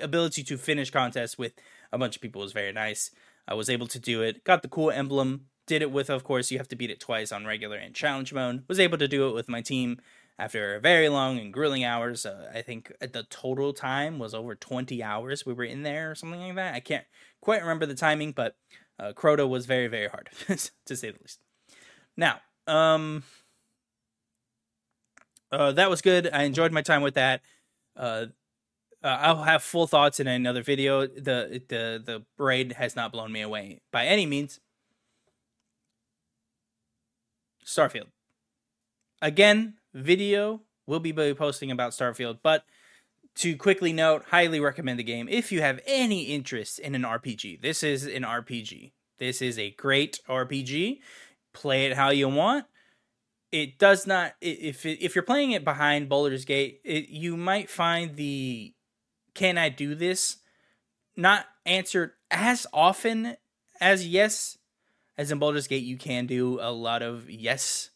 ability 0.00 0.44
to 0.44 0.56
finish 0.56 0.90
contests 0.90 1.36
with 1.36 1.54
a 1.92 1.98
bunch 1.98 2.14
of 2.14 2.22
people 2.22 2.40
was 2.40 2.52
very 2.52 2.72
nice. 2.72 3.10
I 3.46 3.54
was 3.54 3.68
able 3.68 3.86
to 3.88 3.98
do 3.98 4.22
it. 4.22 4.44
Got 4.44 4.62
the 4.62 4.68
cool 4.68 4.90
emblem. 4.90 5.46
Did 5.66 5.82
it 5.82 5.90
with, 5.90 6.10
of 6.10 6.24
course, 6.24 6.50
you 6.50 6.58
have 6.58 6.68
to 6.68 6.76
beat 6.76 6.90
it 6.90 7.00
twice 7.00 7.32
on 7.32 7.46
regular 7.46 7.76
and 7.76 7.94
challenge 7.94 8.32
mode. 8.32 8.64
Was 8.68 8.80
able 8.80 8.98
to 8.98 9.08
do 9.08 9.28
it 9.28 9.34
with 9.34 9.48
my 9.48 9.62
team 9.62 10.00
after 10.38 10.80
very 10.80 11.08
long 11.08 11.38
and 11.38 11.52
grueling 11.52 11.84
hours. 11.84 12.26
Uh, 12.26 12.50
I 12.54 12.62
think 12.62 12.92
the 13.00 13.24
total 13.24 13.72
time 13.72 14.18
was 14.18 14.34
over 14.34 14.54
20 14.54 15.02
hours 15.02 15.46
we 15.46 15.52
were 15.52 15.64
in 15.64 15.82
there 15.82 16.10
or 16.10 16.14
something 16.14 16.40
like 16.40 16.56
that. 16.56 16.74
I 16.74 16.80
can't 16.80 17.04
quite 17.40 17.62
remember 17.62 17.86
the 17.86 17.94
timing, 17.94 18.32
but 18.32 18.56
uh, 18.98 19.12
Crota 19.14 19.48
was 19.48 19.66
very, 19.66 19.86
very 19.88 20.08
hard, 20.08 20.30
to 20.48 20.96
say 20.96 21.10
the 21.10 21.18
least. 21.20 21.40
Now, 22.16 22.40
um, 22.66 23.22
uh, 25.50 25.72
that 25.72 25.90
was 25.90 26.02
good. 26.02 26.28
I 26.32 26.42
enjoyed 26.42 26.72
my 26.72 26.82
time 26.82 27.02
with 27.02 27.14
that. 27.14 27.42
Uh, 27.96 28.26
uh, 29.04 29.18
I'll 29.20 29.42
have 29.42 29.62
full 29.62 29.86
thoughts 29.86 30.20
in 30.20 30.26
another 30.26 30.62
video. 30.62 31.06
The 31.06 31.62
the 31.68 32.02
the 32.04 32.24
raid 32.38 32.72
has 32.72 32.96
not 32.96 33.12
blown 33.12 33.32
me 33.32 33.40
away 33.40 33.80
by 33.90 34.06
any 34.06 34.26
means. 34.26 34.60
Starfield. 37.64 38.08
Again, 39.20 39.74
video 39.94 40.62
we'll 40.86 41.00
be 41.00 41.12
posting 41.12 41.70
about 41.70 41.92
Starfield, 41.92 42.38
but 42.42 42.64
to 43.36 43.56
quickly 43.56 43.92
note, 43.92 44.24
highly 44.30 44.60
recommend 44.60 44.98
the 44.98 45.04
game 45.04 45.28
if 45.28 45.52
you 45.52 45.62
have 45.62 45.80
any 45.86 46.24
interest 46.24 46.78
in 46.78 46.94
an 46.94 47.02
RPG. 47.02 47.62
This 47.62 47.82
is 47.82 48.06
an 48.06 48.22
RPG. 48.22 48.92
This 49.18 49.40
is 49.40 49.58
a 49.58 49.70
great 49.70 50.20
RPG. 50.28 50.98
Play 51.52 51.86
it 51.86 51.96
how 51.96 52.10
you 52.10 52.28
want. 52.28 52.66
it 53.52 53.78
does 53.78 54.06
not 54.06 54.34
if 54.40 54.84
if 54.86 55.14
you're 55.14 55.22
playing 55.22 55.52
it 55.52 55.64
behind 55.64 56.08
Baldur's 56.08 56.44
Gate, 56.44 56.80
it, 56.84 57.08
you 57.08 57.36
might 57.36 57.70
find 57.70 58.16
the 58.16 58.74
can 59.34 59.58
I 59.58 59.68
do 59.68 59.94
this? 59.94 60.36
Not 61.16 61.46
answered 61.66 62.12
as 62.30 62.66
often 62.72 63.36
as 63.80 64.06
yes. 64.06 64.58
As 65.18 65.30
in 65.30 65.38
Baldur's 65.38 65.68
Gate 65.68 65.84
you 65.84 65.96
can 65.96 66.26
do 66.26 66.58
a 66.60 66.72
lot 66.72 67.02
of 67.02 67.30
yes. 67.30 67.90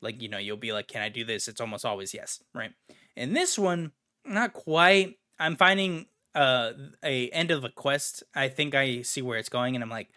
Like 0.00 0.22
you 0.22 0.28
know 0.28 0.38
you'll 0.38 0.56
be 0.56 0.72
like 0.72 0.88
can 0.88 1.02
I 1.02 1.08
do 1.08 1.24
this? 1.24 1.48
It's 1.48 1.60
almost 1.60 1.84
always 1.84 2.14
yes 2.14 2.42
right? 2.54 2.72
In 3.16 3.32
this 3.32 3.58
one 3.58 3.92
not 4.24 4.52
quite. 4.52 5.18
I'm 5.38 5.56
finding 5.56 6.06
uh 6.34 6.72
a 7.02 7.28
end 7.30 7.50
of 7.50 7.64
a 7.64 7.70
quest. 7.70 8.22
I 8.34 8.48
think 8.48 8.74
I 8.74 9.02
see 9.02 9.22
where 9.22 9.38
it's 9.38 9.48
going 9.48 9.74
and 9.74 9.82
I'm 9.82 9.90
like 9.90 10.08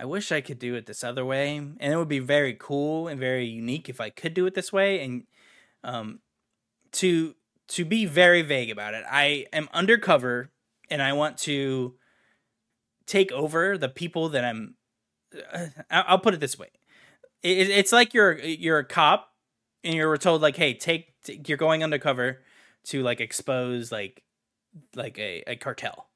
I 0.00 0.06
wish 0.06 0.32
I 0.32 0.40
could 0.40 0.58
do 0.58 0.76
it 0.76 0.86
this 0.86 1.04
other 1.04 1.26
way, 1.26 1.58
and 1.58 1.78
it 1.78 1.94
would 1.94 2.08
be 2.08 2.20
very 2.20 2.56
cool 2.58 3.06
and 3.06 3.20
very 3.20 3.44
unique 3.44 3.86
if 3.90 4.00
I 4.00 4.08
could 4.08 4.32
do 4.32 4.46
it 4.46 4.54
this 4.54 4.72
way. 4.72 5.04
And 5.04 5.24
um, 5.84 6.20
to 6.92 7.34
to 7.70 7.84
be 7.84 8.06
very 8.06 8.42
vague 8.42 8.70
about 8.70 8.94
it, 8.94 9.04
I 9.10 9.46
am 9.52 9.68
undercover 9.72 10.50
and 10.90 11.00
I 11.00 11.12
want 11.12 11.38
to 11.38 11.94
take 13.06 13.32
over 13.32 13.78
the 13.78 13.88
people 13.88 14.28
that 14.30 14.44
I'm. 14.44 14.74
Uh, 15.52 15.68
I'll 15.90 16.18
put 16.18 16.34
it 16.34 16.40
this 16.40 16.58
way: 16.58 16.68
it, 17.42 17.70
it's 17.70 17.92
like 17.92 18.14
you're 18.14 18.38
you're 18.38 18.78
a 18.78 18.84
cop 18.84 19.30
and 19.84 19.94
you're 19.94 20.16
told 20.16 20.42
like, 20.42 20.56
hey, 20.56 20.74
take 20.74 21.10
you're 21.46 21.58
going 21.58 21.82
undercover 21.82 22.40
to 22.84 23.02
like 23.02 23.20
expose 23.20 23.92
like 23.92 24.22
like 24.94 25.18
a, 25.18 25.42
a 25.46 25.56
cartel. 25.56 26.08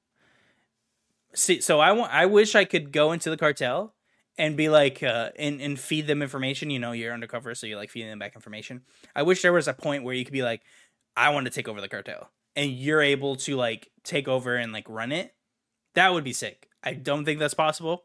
See 1.34 1.60
so 1.60 1.80
i 1.80 1.90
want 1.90 2.12
i 2.12 2.26
wish 2.26 2.54
i 2.54 2.64
could 2.64 2.92
go 2.92 3.10
into 3.10 3.28
the 3.28 3.36
cartel 3.36 3.94
and 4.38 4.56
be 4.56 4.68
like 4.68 5.02
uh 5.02 5.30
and, 5.36 5.60
and 5.60 5.78
feed 5.78 6.06
them 6.06 6.22
information. 6.22 6.70
You 6.70 6.78
know 6.78 6.92
you're 6.92 7.12
undercover 7.12 7.54
so 7.54 7.66
you're 7.66 7.78
like 7.78 7.90
feeding 7.90 8.08
them 8.08 8.18
back 8.18 8.34
information. 8.34 8.82
I 9.14 9.22
wish 9.22 9.42
there 9.42 9.52
was 9.52 9.68
a 9.68 9.74
point 9.74 10.04
where 10.04 10.14
you 10.14 10.24
could 10.24 10.32
be 10.32 10.42
like 10.42 10.62
i 11.16 11.30
want 11.30 11.46
to 11.46 11.50
take 11.50 11.68
over 11.68 11.80
the 11.80 11.88
cartel 11.88 12.30
and 12.56 12.70
you're 12.70 13.02
able 13.02 13.36
to 13.36 13.56
like 13.56 13.90
take 14.02 14.28
over 14.28 14.56
and 14.56 14.72
like 14.72 14.86
run 14.88 15.12
it 15.12 15.34
that 15.94 16.12
would 16.12 16.24
be 16.24 16.32
sick. 16.32 16.68
I 16.82 16.92
don't 16.92 17.24
think 17.24 17.38
that's 17.38 17.54
possible 17.54 18.04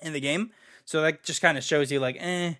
in 0.00 0.12
the 0.12 0.20
game. 0.20 0.52
So 0.84 1.02
that 1.02 1.22
just 1.24 1.42
kind 1.42 1.58
of 1.58 1.64
shows 1.64 1.92
you 1.92 2.00
like 2.00 2.16
eh 2.18 2.54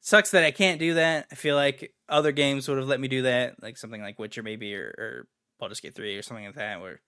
sucks 0.00 0.30
that 0.30 0.44
i 0.44 0.50
can't 0.50 0.78
do 0.78 0.94
that. 0.94 1.26
I 1.32 1.34
feel 1.34 1.56
like 1.56 1.94
other 2.08 2.32
games 2.32 2.68
would 2.68 2.78
have 2.78 2.86
let 2.86 3.00
me 3.00 3.08
do 3.08 3.22
that 3.22 3.62
like 3.62 3.76
something 3.76 4.02
like 4.02 4.18
witcher 4.18 4.42
maybe 4.42 4.74
or, 4.74 4.94
or 4.98 5.28
Baldur's 5.58 5.80
Gate 5.80 5.94
3 5.94 6.16
or 6.16 6.22
something 6.22 6.44
like 6.44 6.54
that 6.54 6.80
where 6.80 7.00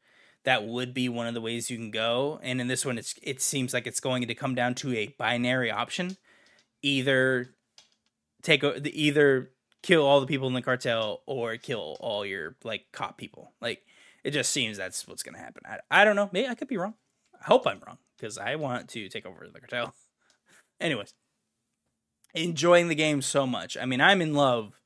that 0.44 0.64
would 0.64 0.94
be 0.94 1.08
one 1.08 1.26
of 1.26 1.34
the 1.34 1.40
ways 1.40 1.70
you 1.70 1.76
can 1.76 1.90
go. 1.90 2.40
And 2.42 2.60
in 2.60 2.68
this 2.68 2.86
one, 2.86 2.96
it's 2.96 3.14
it 3.22 3.42
seems 3.42 3.74
like 3.74 3.86
it's 3.86 4.00
going 4.00 4.26
to 4.26 4.34
come 4.34 4.54
down 4.54 4.74
to 4.76 4.94
a 4.94 5.14
binary 5.18 5.70
option: 5.70 6.16
either 6.80 7.50
take 8.42 8.62
the 8.62 8.92
either 8.94 9.50
kill 9.82 10.04
all 10.04 10.20
the 10.20 10.26
people 10.26 10.48
in 10.48 10.54
the 10.54 10.62
cartel 10.62 11.22
or 11.26 11.56
kill 11.56 11.96
all 12.00 12.24
your 12.24 12.56
like 12.64 12.86
cop 12.92 13.18
people. 13.18 13.52
Like 13.60 13.82
it 14.24 14.30
just 14.32 14.50
seems 14.50 14.76
that's 14.76 15.06
what's 15.06 15.22
going 15.22 15.34
to 15.34 15.40
happen. 15.40 15.62
I, 15.66 15.78
I 15.90 16.04
don't 16.04 16.16
know. 16.16 16.28
Maybe 16.32 16.48
I 16.48 16.54
could 16.54 16.68
be 16.68 16.76
wrong. 16.76 16.94
I 17.40 17.44
hope 17.44 17.66
I'm 17.66 17.80
wrong 17.86 17.98
because 18.16 18.38
I 18.38 18.56
want 18.56 18.88
to 18.90 19.08
take 19.08 19.26
over 19.26 19.46
the 19.52 19.60
cartel. 19.60 19.94
Anyways, 20.80 21.14
enjoying 22.34 22.88
the 22.88 22.94
game 22.94 23.22
so 23.22 23.46
much. 23.46 23.76
I 23.76 23.84
mean, 23.84 24.00
I'm 24.00 24.22
in 24.22 24.34
love 24.34 24.80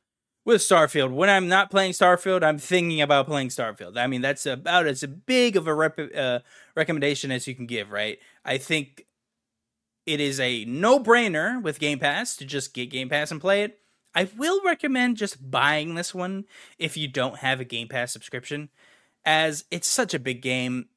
with 0.45 0.61
Starfield. 0.61 1.13
When 1.13 1.31
I'm 1.31 1.49
not 1.49 1.71
playing 1.71 1.93
Starfield, 1.93 2.43
I'm 2.43 2.59
thinking 2.59 3.01
about 3.01 3.27
playing 3.27 3.49
Starfield. 3.49 3.97
I 3.97 4.07
mean, 4.07 4.21
that's 4.21 4.47
about 4.47 4.87
as 4.87 5.05
big 5.05 5.57
of 5.57 5.67
a 5.67 5.75
rep- 5.75 6.15
uh, 6.15 6.41
recommendation 6.77 7.31
as 7.31 7.47
you 7.47 7.55
can 7.55 7.67
give, 7.67 7.91
right? 7.91 8.19
I 8.45 8.59
think 8.59 9.07
it 10.07 10.21
is 10.21 10.41
a 10.41 10.65
no 10.65 10.99
brainer 10.99 11.63
with 11.63 11.79
Game 11.79 11.99
Pass 11.99 12.37
to 12.37 12.45
just 12.45 12.75
get 12.75 12.91
Game 12.91 13.09
Pass 13.09 13.31
and 13.31 13.41
play 13.41 13.63
it. 13.63 13.79
I 14.15 14.29
will 14.37 14.61
recommend 14.65 15.17
just 15.17 15.51
buying 15.51 15.95
this 15.95 16.15
one 16.15 16.45
if 16.79 16.97
you 16.97 17.09
don't 17.09 17.39
have 17.39 17.61
a 17.61 17.65
Game 17.65 17.89
Pass 17.89 18.13
subscription, 18.13 18.69
as 19.25 19.65
it's 19.71 19.89
such 19.89 20.15
a 20.15 20.19
big 20.19 20.43
game. 20.43 20.89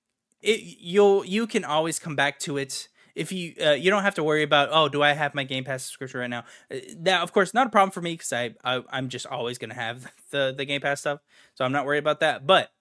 It, 0.42 0.62
you'll 0.80 1.26
you 1.26 1.48
can 1.48 1.64
always 1.64 1.98
come 1.98 2.16
back 2.16 2.40
to 2.40 2.58
it 2.58 2.88
if 3.16 3.32
you 3.32 3.54
uh, 3.66 3.72
you 3.72 3.90
don't 3.90 4.04
have 4.04 4.16
to 4.16 4.24
worry 4.24 4.44
about 4.44 4.70
oh 4.72 4.90
do 4.90 5.02
I 5.02 5.14
have 5.14 5.34
my 5.34 5.44
Game 5.44 5.64
Pass 5.64 5.84
subscription 5.84 6.20
right 6.20 6.30
now? 6.30 6.44
Uh, 6.70 6.78
that 6.98 7.22
of 7.22 7.32
course 7.32 7.54
not 7.54 7.68
a 7.68 7.70
problem 7.70 7.92
for 7.92 8.02
me 8.02 8.14
because 8.14 8.34
I, 8.34 8.54
I 8.64 8.84
I'm 8.90 9.10
just 9.10 9.26
always 9.26 9.58
gonna 9.58 9.74
have 9.74 10.12
the 10.32 10.54
the 10.56 10.66
Game 10.66 10.82
Pass 10.82 11.00
stuff, 11.00 11.22
so 11.56 11.66
I'm 11.66 11.72
not 11.72 11.86
worried 11.86 12.00
about 12.00 12.20
that. 12.20 12.46
But 12.46 12.72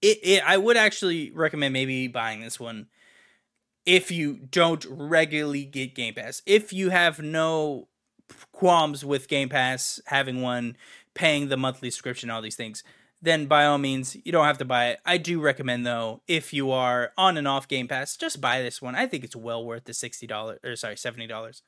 it, 0.00 0.18
it 0.22 0.42
I 0.46 0.56
would 0.56 0.76
actually 0.76 1.30
recommend 1.32 1.72
maybe 1.72 2.08
buying 2.08 2.40
this 2.40 2.58
one 2.58 2.86
if 3.84 4.10
you 4.12 4.34
don't 4.34 4.86
regularly 4.88 5.64
get 5.64 5.94
Game 5.94 6.14
Pass. 6.14 6.40
If 6.46 6.72
you 6.72 6.90
have 6.90 7.20
no 7.20 7.88
qualms 8.52 9.04
with 9.04 9.28
Game 9.28 9.48
Pass 9.48 10.00
having 10.06 10.42
one, 10.42 10.76
paying 11.14 11.48
the 11.48 11.56
monthly 11.56 11.90
subscription, 11.90 12.30
all 12.30 12.42
these 12.42 12.56
things 12.56 12.82
then 13.22 13.46
by 13.46 13.64
all 13.64 13.78
means, 13.78 14.16
you 14.24 14.32
don't 14.32 14.44
have 14.44 14.58
to 14.58 14.64
buy 14.64 14.88
it. 14.88 15.00
I 15.06 15.16
do 15.16 15.40
recommend 15.40 15.86
though, 15.86 16.22
if 16.26 16.52
you 16.52 16.72
are 16.72 17.12
on 17.16 17.38
and 17.38 17.46
off 17.46 17.68
Game 17.68 17.86
Pass, 17.86 18.16
just 18.16 18.40
buy 18.40 18.60
this 18.60 18.82
one. 18.82 18.96
I 18.96 19.06
think 19.06 19.22
it's 19.22 19.36
well 19.36 19.64
worth 19.64 19.84
the 19.84 19.94
sixty 19.94 20.26
dollars 20.26 20.58
or 20.64 20.74
sorry, 20.74 20.96
seventy 20.96 21.28
dollars. 21.28 21.62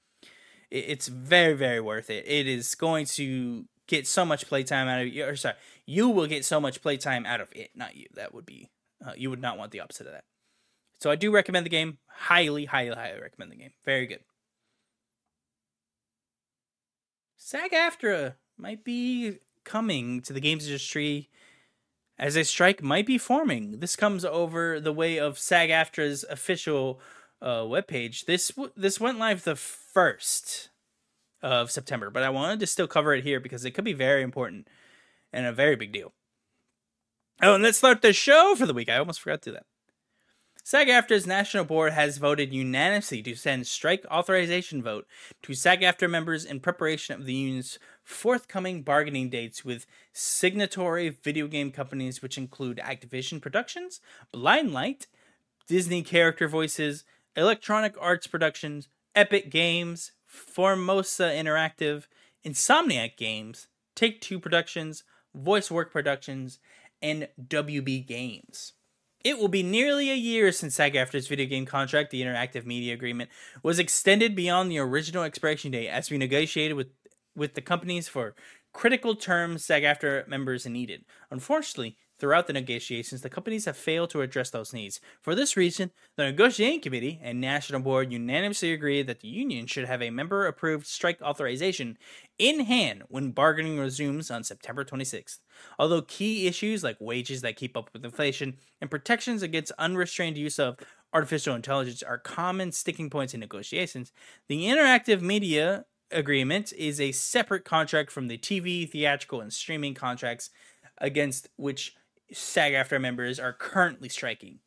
It's 0.71 1.07
very, 1.07 1.55
very 1.55 1.81
worth 1.81 2.11
it. 2.11 2.27
It 2.27 2.49
is 2.49 2.75
going 2.75 3.07
to 3.07 3.67
get 3.87 4.09
so 4.09 4.25
much 4.25 4.49
playtime 4.49 4.89
out 4.89 5.03
of 5.03 5.07
you. 5.07 5.25
Or 5.25 5.37
sorry, 5.37 5.55
you 5.87 6.09
will 6.09 6.27
get 6.27 6.45
so 6.45 6.61
much 6.61 6.83
playtime 6.83 7.25
out 7.25 7.41
of 7.41 7.49
it, 7.55 7.71
not 7.77 7.95
you. 7.95 8.07
That 8.15 8.35
would 8.35 8.45
be 8.45 8.69
uh, 9.07 9.13
you 9.17 9.31
would 9.31 9.41
not 9.41 9.57
want 9.57 9.71
the 9.71 9.81
opposite 9.81 10.09
of 10.09 10.13
that. 10.13 10.25
So 11.01 11.11
I 11.11 11.15
do 11.15 11.31
recommend 11.31 11.65
the 11.65 11.71
game. 11.71 11.99
Highly, 12.09 12.65
highly, 12.65 12.97
highly 12.97 13.21
recommend 13.21 13.53
the 13.53 13.57
game. 13.57 13.73
Very 13.85 14.07
good. 14.07 14.21
SAG-AFTRA 17.45 18.37
might 18.57 18.85
be 18.85 19.35
coming 19.65 20.23
to 20.23 20.33
the 20.33 20.41
games 20.41 20.65
industry 20.65 21.29
as 22.19 22.37
a 22.37 22.43
strike 22.43 22.83
might 22.83 23.05
be 23.05 23.19
forming. 23.19 23.81
This 23.81 23.97
comes 23.97 24.25
over 24.25 24.81
the 24.81 24.95
way 24.95 25.19
of 25.19 25.39
SAG-AFTRA's 25.39 26.25
official 26.31 27.03
uh, 27.43 27.59
webpage. 27.65 28.25
This 28.25 28.51
this 28.75 28.99
went 28.99 29.19
live 29.19 29.45
the 29.45 29.57
first 29.57 30.71
of 31.43 31.71
September, 31.71 32.09
but 32.09 32.23
I 32.23 32.31
wanted 32.31 32.61
to 32.61 32.67
still 32.67 32.89
cover 32.89 33.13
it 33.13 33.25
here 33.25 33.41
because 33.41 33.67
it 33.67 33.73
could 33.73 33.85
be 33.85 33.93
very 33.93 34.23
important 34.23 34.67
and 35.31 35.45
a 35.45 35.53
very 35.53 35.77
big 35.77 35.93
deal. 35.93 36.15
Oh, 37.43 37.57
and 37.57 37.63
let's 37.63 37.77
start 37.77 38.01
the 38.01 38.15
show 38.15 38.55
for 38.57 38.65
the 38.65 38.73
week. 38.73 38.89
I 38.89 38.97
almost 38.97 39.21
forgot 39.21 39.43
to 39.43 39.51
do 39.51 39.55
that. 39.57 39.67
SAG-AFTRA's 40.67 41.27
national 41.27 41.67
board 41.67 41.93
has 41.93 42.17
voted 42.17 42.55
unanimously 42.55 43.23
to 43.23 43.35
send 43.35 43.67
strike 43.67 44.03
authorization 44.11 44.83
vote 44.83 45.07
to 45.43 45.53
SAG-AFTRA 45.53 46.09
members 46.09 46.47
in 46.47 46.59
preparation 46.59 47.15
of 47.15 47.27
the 47.27 47.35
union's 47.35 47.79
forthcoming 48.03 48.81
bargaining 48.81 49.29
dates 49.29 49.63
with 49.63 49.85
signatory 50.15 51.11
video 51.11 51.49
game 51.49 51.71
companies, 51.71 52.23
which 52.23 52.39
include 52.39 52.79
Activision 52.79 53.43
Productions, 53.43 54.01
Blindlight, 54.33 55.07
Disney 55.69 56.03
Character 56.03 56.49
Voices, 56.49 57.05
Electronic 57.37 57.95
Arts 58.01 58.27
Productions, 58.27 58.89
Epic 59.15 59.51
Games, 59.51 60.13
Formosa 60.25 61.25
Interactive, 61.25 62.05
Insomniac 62.43 63.19
Games, 63.19 63.69
Take 63.95 64.23
Two 64.23 64.41
Productions, 64.41 65.05
Voice 65.35 65.71
Work 65.71 65.93
Productions, 65.93 66.59
and 67.03 67.29
WB 67.39 68.07
Games. 68.07 68.73
It 69.25 69.39
will 69.39 69.49
be 69.49 69.63
nearly 69.63 70.11
a 70.11 70.15
year 70.15 70.53
since 70.53 70.75
SAG-AFTRA's 70.75 71.29
video 71.29 71.47
game 71.47 71.65
contract, 71.65 72.11
the 72.11 72.21
Interactive 72.21 72.67
Media 72.67 72.93
Agreement, 72.93 73.31
was 73.63 73.79
extended 73.79 74.37
beyond 74.37 74.71
the 74.71 74.79
original 74.79 75.25
expiration 75.25 75.71
date 75.71 75.89
as 75.89 76.11
we 76.11 76.19
negotiated 76.19 76.77
with, 76.77 76.89
with 77.35 77.55
the 77.55 77.63
companies 77.63 78.07
for 78.07 78.35
critical 78.75 79.15
terms 79.15 79.65
SAG-AFTRA 79.65 80.29
members 80.29 80.67
needed. 80.67 81.07
Unfortunately, 81.31 81.97
Throughout 82.21 82.47
the 82.47 82.53
negotiations, 82.53 83.23
the 83.23 83.29
companies 83.29 83.65
have 83.65 83.77
failed 83.77 84.11
to 84.11 84.23
address 84.23 84.51
those 84.51 84.73
needs. 84.73 85.01
For 85.21 85.35
this 85.35 85.57
reason, 85.57 85.91
the 86.17 86.25
negotiating 86.25 86.81
committee 86.81 87.21
and 87.23 87.41
national 87.41 87.81
board 87.81 88.13
unanimously 88.13 88.73
agreed 88.73 89.09
that 89.09 89.21
the 89.21 89.29
union 89.29 89.67
should 89.67 89.87
have 89.87 90.01
a 90.01 90.11
member 90.11 90.47
approved 90.47 90.87
strike 90.87 91.21
authorization 91.21 91.99
in 92.39 92.61
hand 92.61 93.03
when 93.09 93.33
bargaining 93.33 93.79
resumes 93.79 94.31
on 94.31 94.45
September 94.45 94.85
26th. 94.85 95.41
Although 95.77 96.03
key 96.03 96.47
issues 96.47 96.85
like 96.85 96.97
wages 97.01 97.43
that 97.43 97.57
keep 97.57 97.77
up 97.77 97.91
with 97.93 98.05
inflation 98.05 98.59
and 98.81 98.91
protections 98.91 99.43
against 99.43 99.73
unrestrained 99.79 100.39
use 100.39 100.61
of 100.61 100.77
artificial 101.13 101.55
intelligence 101.57 102.03
are 102.03 102.19
common 102.19 102.71
sticking 102.71 103.11
points 103.11 103.35
in 103.35 103.41
negotiations, 103.41 104.13
the 104.49 104.67
interactive 104.67 105.21
media 105.21 105.85
agreement 106.13 106.73
is 106.75 107.01
a 107.01 107.11
separate 107.13 107.65
contract 107.65 108.11
from 108.11 108.29
the 108.29 108.39
TV, 108.39 108.89
theatrical, 108.89 109.41
and 109.41 109.53
streaming 109.53 109.95
contracts 109.95 110.51
against 110.99 111.49
which 111.57 111.97
SAG-AFTRA 112.35 113.01
members 113.01 113.39
are 113.39 113.53
currently 113.53 114.09
striking. 114.09 114.59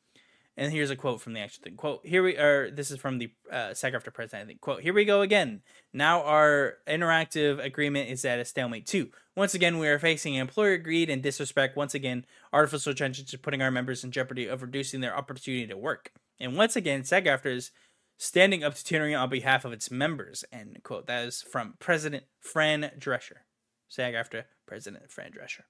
And 0.59 0.71
here's 0.71 0.89
a 0.89 0.95
quote 0.95 1.21
from 1.21 1.33
the 1.33 1.39
actual 1.39 1.63
thing. 1.63 1.75
Quote, 1.75 2.01
here 2.03 2.23
we 2.23 2.35
are, 2.35 2.71
this 2.71 2.89
is 2.89 2.97
from 2.97 3.19
the 3.19 3.31
uh, 3.51 3.75
SAG-AFTRA 3.75 4.13
president, 4.13 4.43
I 4.43 4.47
think. 4.47 4.61
Quote, 4.61 4.81
here 4.81 4.93
we 4.93 5.05
go 5.05 5.21
again. 5.21 5.61
Now 5.93 6.23
our 6.23 6.77
interactive 6.87 7.63
agreement 7.63 8.09
is 8.09 8.25
at 8.25 8.39
a 8.39 8.45
stalemate 8.45 8.87
too. 8.87 9.11
Once 9.35 9.53
again, 9.53 9.77
we 9.77 9.87
are 9.87 9.99
facing 9.99 10.33
employer 10.33 10.77
greed 10.77 11.11
and 11.11 11.21
disrespect. 11.21 11.77
Once 11.77 11.93
again, 11.93 12.25
artificial 12.51 12.89
intelligence 12.89 13.31
is 13.31 13.39
putting 13.39 13.61
our 13.61 13.69
members 13.69 14.03
in 14.03 14.09
jeopardy 14.09 14.47
of 14.47 14.63
reducing 14.63 14.99
their 14.99 15.15
opportunity 15.15 15.67
to 15.67 15.77
work. 15.77 16.11
And 16.39 16.57
once 16.57 16.75
again, 16.75 17.03
SAG-AFTRA 17.03 17.55
is 17.55 17.71
standing 18.17 18.63
up 18.63 18.73
to 18.73 18.83
tyranny 18.83 19.13
on 19.13 19.29
behalf 19.29 19.63
of 19.63 19.73
its 19.73 19.91
members. 19.91 20.43
End 20.51 20.79
quote. 20.81 21.05
That 21.05 21.25
is 21.25 21.43
from 21.43 21.75
President 21.77 22.23
Fran 22.39 22.91
Drescher. 22.97 23.43
SAG-AFTRA 23.89 24.45
President 24.65 25.11
Fran 25.11 25.31
Drescher. 25.31 25.61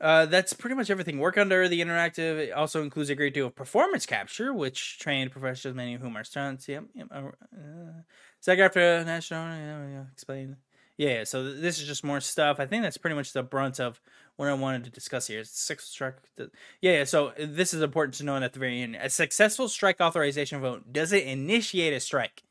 Uh, 0.00 0.26
that's 0.26 0.52
pretty 0.52 0.76
much 0.76 0.90
everything. 0.90 1.18
Work 1.18 1.38
under 1.38 1.68
the 1.68 1.80
interactive 1.80 2.38
it 2.38 2.52
also 2.52 2.82
includes 2.82 3.08
a 3.08 3.14
great 3.14 3.32
deal 3.32 3.46
of 3.46 3.54
performance 3.54 4.04
capture, 4.04 4.52
which 4.52 4.98
trained 4.98 5.30
professionals, 5.30 5.74
many 5.74 5.94
of 5.94 6.02
whom 6.02 6.16
are 6.16 6.24
stunts. 6.24 6.68
Yep. 6.68 6.84
yep 6.94 7.08
uh, 7.12 8.02
SAG-AFTRA 8.40 9.06
national. 9.06 9.46
Yeah, 9.46 9.88
yeah, 9.88 10.04
explain. 10.12 10.56
Yeah, 10.98 11.08
yeah, 11.10 11.24
so 11.24 11.52
this 11.52 11.78
is 11.78 11.86
just 11.86 12.04
more 12.04 12.20
stuff. 12.20 12.58
I 12.58 12.66
think 12.66 12.82
that's 12.82 12.96
pretty 12.96 13.16
much 13.16 13.32
the 13.32 13.42
brunt 13.42 13.80
of 13.80 14.00
what 14.36 14.48
I 14.48 14.54
wanted 14.54 14.84
to 14.84 14.90
discuss 14.90 15.26
here. 15.26 15.44
Six 15.44 15.84
strike. 15.84 16.16
Yeah, 16.38 16.48
yeah, 16.80 17.04
so 17.04 17.32
this 17.38 17.74
is 17.74 17.82
important 17.82 18.14
to 18.14 18.24
know 18.24 18.36
at 18.36 18.52
the 18.52 18.58
very 18.58 18.82
end. 18.82 18.96
A 18.96 19.10
successful 19.10 19.68
strike 19.68 20.00
authorization 20.00 20.60
vote 20.60 20.92
doesn't 20.92 21.18
initiate 21.18 21.92
a 21.92 22.00
strike. 22.00 22.44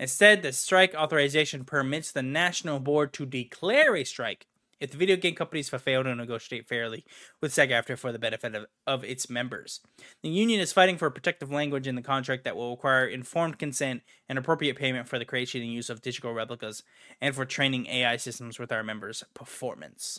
Instead, 0.00 0.42
the 0.42 0.52
strike 0.52 0.94
authorization 0.94 1.64
permits 1.64 2.10
the 2.10 2.22
national 2.22 2.80
board 2.80 3.12
to 3.12 3.26
declare 3.26 3.94
a 3.94 4.02
strike 4.02 4.46
if 4.82 4.90
the 4.90 4.96
video 4.96 5.14
game 5.14 5.36
companies 5.36 5.68
fail 5.68 6.02
to 6.02 6.12
negotiate 6.12 6.66
fairly 6.66 7.04
with 7.40 7.54
SAG-AFTRA 7.54 7.96
for 7.96 8.10
the 8.10 8.18
benefit 8.18 8.56
of, 8.56 8.66
of 8.84 9.04
its 9.04 9.30
members. 9.30 9.80
The 10.24 10.28
union 10.28 10.60
is 10.60 10.72
fighting 10.72 10.98
for 10.98 11.06
a 11.06 11.10
protective 11.12 11.52
language 11.52 11.86
in 11.86 11.94
the 11.94 12.02
contract 12.02 12.42
that 12.42 12.56
will 12.56 12.72
require 12.72 13.06
informed 13.06 13.60
consent 13.60 14.02
and 14.28 14.36
appropriate 14.38 14.76
payment 14.76 15.06
for 15.06 15.20
the 15.20 15.24
creation 15.24 15.62
and 15.62 15.72
use 15.72 15.88
of 15.88 16.02
digital 16.02 16.34
replicas 16.34 16.82
and 17.20 17.32
for 17.32 17.44
training 17.44 17.86
AI 17.86 18.16
systems 18.16 18.58
with 18.58 18.72
our 18.72 18.82
members' 18.82 19.22
performance. 19.34 20.18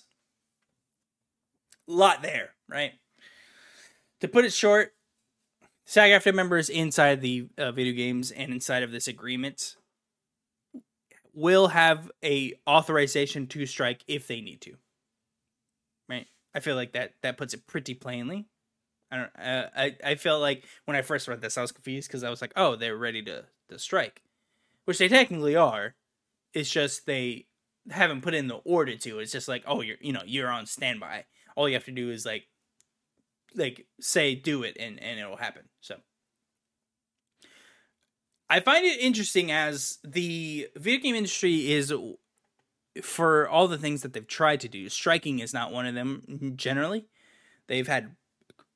Lot 1.86 2.22
there, 2.22 2.52
right? 2.70 2.94
To 4.22 4.30
put 4.30 4.46
it 4.46 4.54
short, 4.54 4.94
SAG-AFTRA 5.84 6.34
members 6.34 6.70
inside 6.70 7.20
the 7.20 7.50
uh, 7.58 7.74
video 7.74 7.94
games 7.94 8.32
and 8.32 8.54
inside 8.54 8.84
of 8.84 8.94
this 8.94 9.10
agreement 9.10 9.76
will 11.34 11.68
have 11.68 12.12
a 12.24 12.54
authorization 12.68 13.48
to 13.48 13.66
strike 13.66 14.04
if 14.08 14.28
they 14.28 14.42
need 14.42 14.62
to. 14.62 14.76
Right? 16.10 16.28
I 16.54 16.60
feel 16.60 16.76
like 16.76 16.94
that 16.94 17.14
that 17.22 17.38
puts 17.38 17.54
it 17.54 17.68
pretty 17.68 17.94
plainly. 17.94 18.46
I 19.12 19.18
don't. 19.18 19.32
Uh, 19.38 19.70
I 19.76 19.96
I 20.04 20.16
felt 20.16 20.42
like 20.42 20.64
when 20.86 20.98
I 20.98 21.02
first 21.02 21.28
read 21.28 21.42
this, 21.42 21.58
I 21.58 21.62
was 21.62 21.72
confused 21.72 22.08
because 22.08 22.24
I 22.24 22.30
was 22.30 22.42
like, 22.42 22.54
oh, 22.56 22.76
they're 22.76 22.98
ready 22.98 23.22
to 23.24 23.46
to 23.70 23.80
strike, 23.80 24.22
which 24.86 24.98
they 24.98 25.08
technically 25.08 25.56
are. 25.56 25.96
It's 26.54 26.70
just 26.70 27.06
they 27.06 27.48
haven't 27.90 28.22
put 28.22 28.34
in 28.34 28.48
the 28.48 28.56
order 28.58 28.96
to. 28.96 29.20
It's 29.20 29.32
just 29.32 29.48
like, 29.48 29.64
oh, 29.68 29.82
you're 29.82 29.98
you 30.02 30.14
know 30.14 30.24
you're 30.26 30.50
on 30.50 30.66
standby. 30.66 31.26
All 31.56 31.68
you 31.68 31.76
have 31.76 31.86
to 31.86 31.92
do 31.92 32.10
is 32.10 32.26
like 32.26 32.48
like 33.56 33.86
say 34.00 34.36
do 34.36 34.64
it 34.64 34.78
and 34.80 35.02
and 35.02 35.20
it'll 35.20 35.38
happen. 35.38 35.64
So 35.82 35.98
I 38.54 38.60
find 38.60 38.86
it 38.86 39.00
interesting 39.00 39.52
as 39.52 39.98
the 40.04 40.70
video 40.76 41.02
game 41.02 41.16
industry 41.16 41.72
is 41.72 41.92
for 43.02 43.50
all 43.50 43.68
the 43.68 43.80
things 43.80 44.04
that 44.04 44.14
they've 44.14 44.28
tried 44.28 44.60
to 44.60 44.70
do. 44.70 44.90
Striking 44.90 45.40
is 45.40 45.56
not 45.56 45.72
one 45.72 45.88
of 45.88 45.96
them 45.96 46.54
generally. 46.56 47.08
They've 47.66 47.88
had 47.88 48.16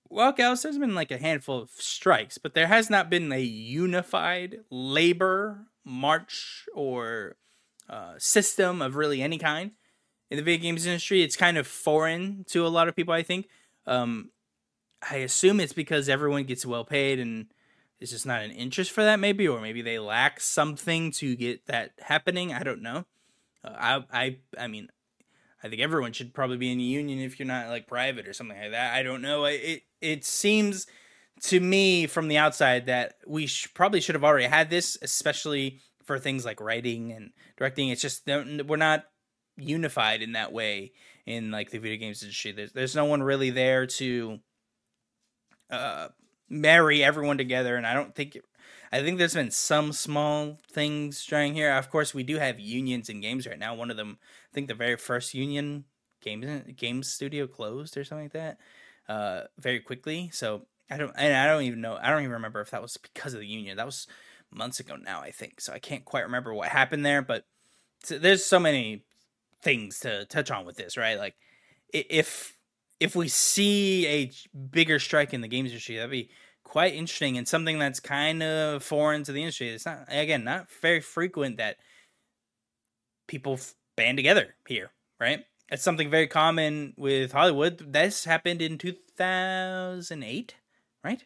well, 0.10 0.32
Gauss, 0.32 0.64
there's 0.64 0.80
been 0.80 0.96
like 0.96 1.12
a 1.12 1.20
handful 1.20 1.60
of 1.60 1.70
strikes, 1.70 2.40
but 2.40 2.56
there 2.56 2.66
has 2.66 2.90
not 2.90 3.12
been 3.12 3.32
a 3.32 3.40
unified 3.40 4.62
labor 4.72 5.68
march 5.86 6.66
or 6.74 7.36
uh, 7.88 8.14
system 8.18 8.82
of 8.82 8.96
really 8.96 9.22
any 9.22 9.38
kind 9.38 9.74
in 10.32 10.38
the 10.38 10.44
video 10.44 10.64
games 10.64 10.88
industry. 10.88 11.22
It's 11.22 11.36
kind 11.36 11.56
of 11.56 11.68
foreign 11.68 12.46
to 12.48 12.66
a 12.66 12.70
lot 12.70 12.88
of 12.88 12.96
people, 12.96 13.14
I 13.14 13.22
think. 13.22 13.48
Um, 13.86 14.32
I 15.08 15.18
assume 15.18 15.60
it's 15.60 15.74
because 15.74 16.10
everyone 16.10 16.46
gets 16.46 16.66
well 16.66 16.84
paid 16.84 17.20
and 17.20 17.46
it's 18.00 18.12
just 18.12 18.26
not 18.26 18.44
an 18.44 18.52
interest 18.52 18.92
for 18.92 19.04
that 19.04 19.20
maybe 19.20 19.48
or 19.48 19.60
maybe 19.60 19.82
they 19.82 20.00
lack 20.00 20.40
something 20.40 21.12
to 21.12 21.36
get 21.36 21.66
that 21.68 21.92
happening 22.00 22.54
i 22.54 22.64
don't 22.64 22.82
know. 22.82 23.06
Uh, 23.64 24.04
i 24.12 24.26
i 24.26 24.38
i 24.60 24.68
mean 24.68 24.88
i 25.64 25.68
think 25.68 25.82
everyone 25.82 26.14
should 26.14 26.34
probably 26.34 26.58
be 26.58 26.72
in 26.72 26.80
a 26.80 26.84
union 26.84 27.20
if 27.20 27.40
you're 27.40 27.48
not 27.48 27.70
like 27.70 27.88
private 27.88 28.28
or 28.28 28.34
something 28.34 28.58
like 28.58 28.72
that 28.72 28.94
i 28.94 29.04
don't 29.04 29.22
know 29.22 29.46
it 29.46 29.84
it 30.02 30.24
seems 30.24 30.88
to 31.42 31.60
me 31.60 32.08
from 32.08 32.28
the 32.28 32.38
outside 32.38 32.88
that 32.88 33.16
we 33.28 33.46
sh- 33.46 33.72
probably 33.74 34.02
should 34.02 34.16
have 34.16 34.24
already 34.24 34.46
had 34.46 34.70
this 34.70 34.98
especially 35.02 35.80
for 36.04 36.18
things 36.18 36.46
like 36.46 36.62
writing 36.62 37.12
and 37.12 37.32
directing 37.58 37.90
it's 37.90 38.02
just 38.02 38.28
we're 38.28 38.78
not 38.78 39.06
unified 39.58 40.22
in 40.22 40.34
that 40.34 40.54
way 40.54 40.92
in 41.26 41.52
like 41.52 41.72
the 41.72 41.80
video 41.80 41.98
games 41.98 42.22
industry 42.22 42.52
there's, 42.52 42.72
there's 42.72 42.96
no 42.96 43.06
one 43.06 43.22
really 43.22 43.50
there 43.50 43.86
to 43.86 44.40
uh 45.70 46.08
marry 46.50 47.04
everyone 47.04 47.38
together 47.38 47.76
and 47.76 47.86
i 47.86 47.94
don't 47.94 48.16
think 48.16 48.38
i 48.92 49.02
think 49.02 49.18
there's 49.18 49.34
been 49.34 49.52
some 49.52 49.92
small 49.92 50.58
things 50.72 51.26
during 51.26 51.54
here. 51.54 51.72
Of 51.74 51.90
course 51.90 52.14
we 52.14 52.24
do 52.24 52.38
have 52.38 52.60
unions 52.60 53.10
in 53.10 53.22
games 53.22 53.46
right 53.46 53.60
now. 53.60 53.76
One 53.76 53.92
of 53.92 53.98
them 53.98 54.18
i 54.22 54.54
think 54.54 54.68
the 54.68 54.74
very 54.74 54.96
first 54.96 55.34
union 55.34 55.86
games 56.22 56.64
games 56.76 57.10
studio 57.10 57.48
closed 57.48 57.98
or 57.98 58.04
something 58.04 58.26
like 58.26 58.34
that 58.34 58.58
uh 59.10 59.44
very 59.60 59.80
quickly. 59.80 60.30
So 60.34 60.66
i 60.90 60.98
don't 60.98 61.12
and 61.18 61.36
i 61.36 61.48
don't 61.48 61.64
even 61.64 61.82
know 61.82 61.98
i 62.02 62.10
don't 62.10 62.22
even 62.22 62.32
remember 62.32 62.62
if 62.62 62.72
that 62.72 62.82
was 62.82 62.98
because 62.98 63.34
of 63.34 63.40
the 63.40 63.48
union. 63.48 63.78
That 63.78 63.86
was 63.86 64.08
months 64.50 64.80
ago 64.80 64.96
now 64.96 65.22
i 65.22 65.32
think. 65.32 65.60
So 65.60 65.74
i 65.74 65.80
can't 65.80 66.06
quite 66.06 66.24
remember 66.24 66.54
what 66.54 66.70
happened 66.70 67.06
there 67.06 67.22
but 67.22 67.46
there's 68.10 68.46
so 68.46 68.60
many 68.60 69.04
things 69.62 70.00
to 70.02 70.26
touch 70.26 70.50
on 70.50 70.66
with 70.66 70.78
this 70.78 70.96
right? 70.96 71.18
Like 71.18 71.36
if 71.92 72.57
if 73.00 73.16
we 73.16 73.28
see 73.28 74.08
a 74.08 74.32
bigger 74.56 75.00
strike 75.00 75.34
in 75.34 75.42
the 75.42 75.48
games 75.48 75.70
industry, 75.70 75.96
that'd 75.96 76.12
be 76.12 76.30
quite 76.64 76.94
interesting 76.94 77.38
and 77.38 77.48
something 77.48 77.80
that's 77.80 78.00
kind 78.00 78.44
of 78.44 78.84
foreign 78.84 79.24
to 79.24 79.32
the 79.32 79.42
industry. 79.42 79.70
It's 79.70 79.86
not 79.86 80.06
again 80.10 80.44
not 80.44 80.70
very 80.82 81.00
frequent 81.00 81.58
that 81.58 81.78
people 83.28 83.60
band 83.96 84.18
together 84.18 84.56
here, 84.68 84.92
right? 85.20 85.46
It's 85.70 85.84
something 85.84 86.10
very 86.10 86.28
common 86.28 86.94
with 86.98 87.32
Hollywood. 87.34 87.94
This 87.94 88.26
happened 88.26 88.62
in 88.62 88.78
2008, 88.78 90.56
right? 91.04 91.24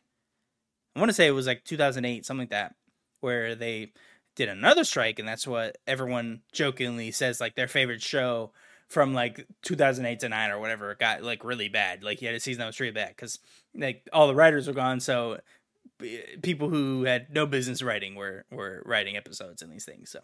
I 0.95 0.99
want 0.99 1.10
to 1.10 1.13
say 1.13 1.27
it 1.27 1.31
was 1.31 1.47
like 1.47 1.63
2008, 1.63 2.25
something 2.25 2.41
like 2.41 2.49
that, 2.49 2.75
where 3.19 3.55
they 3.55 3.93
did 4.36 4.49
another 4.49 4.84
strike, 4.84 5.19
and 5.19 5.27
that's 5.27 5.45
what 5.45 5.77
everyone 5.86 6.41
jokingly 6.51 7.12
says 7.12 7.39
like 7.39 7.55
their 7.55 7.67
favorite 7.67 8.01
show 8.01 8.51
from 8.91 9.13
like 9.13 9.47
2008 9.63 10.19
to 10.19 10.30
9 10.30 10.51
or 10.51 10.60
whatever 10.60 10.91
it 10.91 10.99
got 10.99 11.23
like 11.23 11.43
really 11.45 11.69
bad. 11.69 12.04
Like 12.04 12.19
he 12.19 12.25
had 12.25 12.36
a 12.36 12.39
season 12.39 12.60
that 12.60 12.67
was 12.67 12.80
really 12.80 12.91
bad 12.91 13.10
because 13.10 13.39
like 13.73 14.08
all 14.12 14.27
the 14.27 14.36
writers 14.36 14.67
were 14.67 14.73
gone 14.73 14.99
so 14.99 15.39
people 16.41 16.69
who 16.69 17.04
had 17.04 17.34
no 17.34 17.45
business 17.45 17.82
writing 17.82 18.15
were 18.15 18.45
were 18.51 18.84
writing 18.86 19.15
episodes 19.15 19.62
and 19.62 19.71
these 19.71 19.86
things 19.86 20.10
so. 20.12 20.19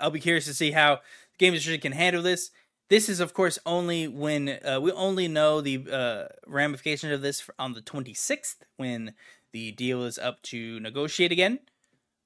I'll 0.00 0.10
be 0.10 0.18
curious 0.18 0.46
to 0.46 0.54
see 0.54 0.72
how 0.72 0.96
the 0.96 1.38
game 1.38 1.54
industry 1.54 1.78
can 1.78 1.92
handle 1.92 2.22
this. 2.22 2.50
This 2.88 3.08
is 3.08 3.20
of 3.20 3.32
course 3.32 3.58
only 3.64 4.08
when 4.08 4.58
uh, 4.64 4.80
we 4.82 4.90
only 4.92 5.28
know 5.28 5.60
the 5.60 5.86
uh, 5.90 6.24
ramifications 6.46 7.12
of 7.12 7.22
this 7.22 7.48
on 7.58 7.72
the 7.72 7.80
26th 7.80 8.56
when 8.76 9.14
the 9.52 9.70
deal 9.72 10.02
is 10.02 10.18
up 10.18 10.42
to 10.42 10.80
negotiate 10.80 11.32
again. 11.32 11.60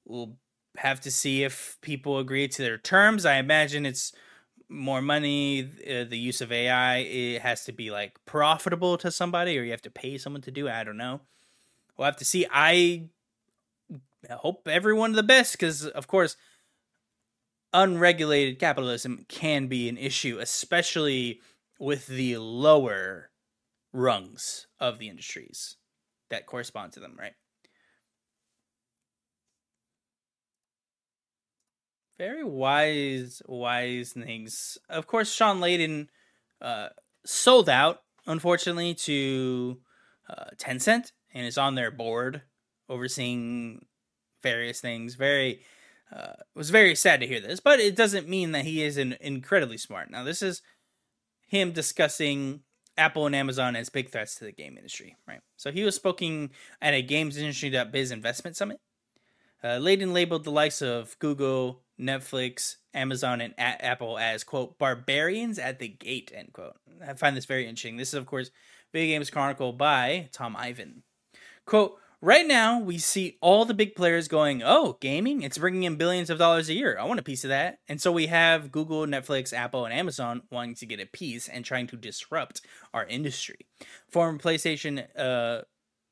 We'll 0.07 0.37
have 0.77 1.01
to 1.03 1.11
see 1.11 1.45
if 1.45 1.79
people 1.81 2.19
agree 2.19 2.49
to 2.49 2.63
their 2.63 2.79
terms. 2.79 3.25
I 3.25 3.37
imagine 3.37 3.87
it's 3.87 4.13
more 4.69 5.03
money, 5.03 5.69
uh, 5.89 6.05
the 6.05 6.19
use 6.19 6.41
of 6.41 6.51
AI. 6.51 6.99
It 6.99 7.43
has 7.43 7.65
to 7.65 7.73
be 7.73 7.91
like 7.91 8.19
profitable 8.27 8.99
to 8.99 9.11
somebody, 9.11 9.59
or 9.59 9.63
you 9.63 9.71
have 9.71 9.83
to 9.83 9.91
pay 9.91 10.19
someone 10.19 10.43
to 10.43 10.51
do 10.51 10.67
it. 10.67 10.73
I 10.73 10.85
don't 10.85 10.97
know. 10.97 11.21
We'll 11.97 12.07
have 12.07 12.17
to 12.17 12.25
see. 12.25 12.47
I 12.51 13.09
hope 14.31 14.67
everyone 14.67 15.13
the 15.13 15.23
best 15.23 15.53
because, 15.53 15.87
of 15.87 16.07
course, 16.09 16.37
unregulated 17.73 18.59
capitalism 18.59 19.27
can 19.29 19.67
be 19.67 19.89
an 19.89 19.99
issue, 19.99 20.39
especially 20.41 21.41
with 21.79 22.07
the 22.07 22.39
lower 22.39 23.31
rungs 23.93 24.67
of 24.81 24.99
the 24.99 25.09
industries 25.09 25.77
that 26.31 26.47
correspond 26.47 26.93
to 26.93 27.01
them, 27.01 27.15
right? 27.19 27.35
Very 32.19 32.45
wise, 32.45 33.43
wise 33.47 34.13
things. 34.13 34.79
Of 34.89 35.07
course, 35.07 35.33
Shawn 35.33 35.61
Layden 35.61 36.09
uh, 36.61 36.89
sold 37.27 37.69
out, 37.69 38.03
unfortunately, 38.27 38.95
to 38.95 39.81
uh, 40.29 40.51
Tencent 40.57 41.13
and 41.33 41.47
is 41.47 41.59
on 41.59 41.75
their 41.75 41.91
board 41.91 42.43
overseeing 42.89 43.87
various 44.43 44.81
things. 44.81 45.17
Very 45.17 45.63
uh, 46.15 46.35
was 46.55 46.71
very 46.71 46.95
sad 46.95 47.21
to 47.21 47.27
hear 47.27 47.41
this, 47.41 47.59
but 47.61 47.81
it 47.81 47.97
doesn't 47.97 48.29
mean 48.29 48.53
that 48.53 48.65
he 48.65 48.83
isn't 48.85 49.15
incredibly 49.15 49.79
smart. 49.79 50.11
Now, 50.11 50.23
this 50.23 50.43
is 50.43 50.63
him 51.49 51.73
discussing 51.73 52.61
Apple 52.97 53.27
and 53.27 53.35
Amazon 53.35 53.75
as 53.75 53.89
big 53.89 54.11
threats 54.11 54.37
to 54.37 54.45
the 54.45 54.53
game 54.53 54.77
industry, 54.77 55.17
right? 55.27 55.41
So 55.57 55.73
he 55.73 55.83
was 55.83 55.97
speaking 55.97 56.51
at 56.81 56.95
a 56.95 57.03
games 57.03 57.37
industry.biz 57.37 58.13
investment 58.13 58.57
summit. 58.57 58.79
Uh, 59.63 59.79
Layden 59.79 60.13
labeled 60.13 60.45
the 60.45 60.51
likes 60.51 60.83
of 60.83 61.19
Google, 61.19 61.84
Netflix, 62.01 62.77
Amazon, 62.93 63.41
and 63.41 63.55
a- 63.59 63.85
Apple 63.85 64.19
as 64.19 64.45
quote 64.45 64.79
barbarians 64.79 65.59
at 65.59 65.79
the 65.79 65.89
gate 65.89 66.33
end 66.35 66.53
quote. 66.53 66.77
I 67.07 67.15
find 67.15 67.37
this 67.37 67.47
very 67.47 67.65
interesting. 67.65 67.97
This 67.97 68.09
is 68.09 68.15
of 68.15 68.27
course 68.27 68.51
Video 68.93 69.17
Games 69.17 69.31
Chronicle 69.31 69.73
by 69.73 70.29
Tom 70.33 70.57
Ivan. 70.57 71.03
Quote, 71.67 71.99
Right 72.25 72.47
now, 72.47 72.81
we 72.81 72.97
see 72.97 73.37
all 73.43 73.67
the 73.67 73.75
big 73.75 73.95
players 73.95 74.29
going, 74.29 74.63
oh, 74.65 74.97
gaming, 75.03 75.43
it's 75.43 75.59
bringing 75.59 75.83
in 75.83 75.97
billions 75.97 76.31
of 76.31 76.39
dollars 76.39 76.71
a 76.71 76.73
year. 76.73 76.97
I 76.99 77.05
want 77.05 77.21
a 77.21 77.23
piece 77.23 77.45
of 77.45 77.51
that. 77.51 77.81
And 77.87 78.01
so 78.01 78.11
we 78.11 78.29
have 78.29 78.73
Google, 78.73 79.05
Netflix, 79.05 79.53
Apple, 79.53 79.85
and 79.85 79.93
Amazon 79.93 80.41
wanting 80.51 80.75
to 80.77 80.87
get 80.87 81.01
a 81.01 81.07
piece 81.07 81.49
and 81.49 81.67
trying 81.67 81.87
to 81.89 81.99
disrupt 81.99 82.63
our 82.95 83.05
industry. 83.05 83.67
Former 84.09 84.39
PlayStation 84.39 85.07
uh, 85.19 85.65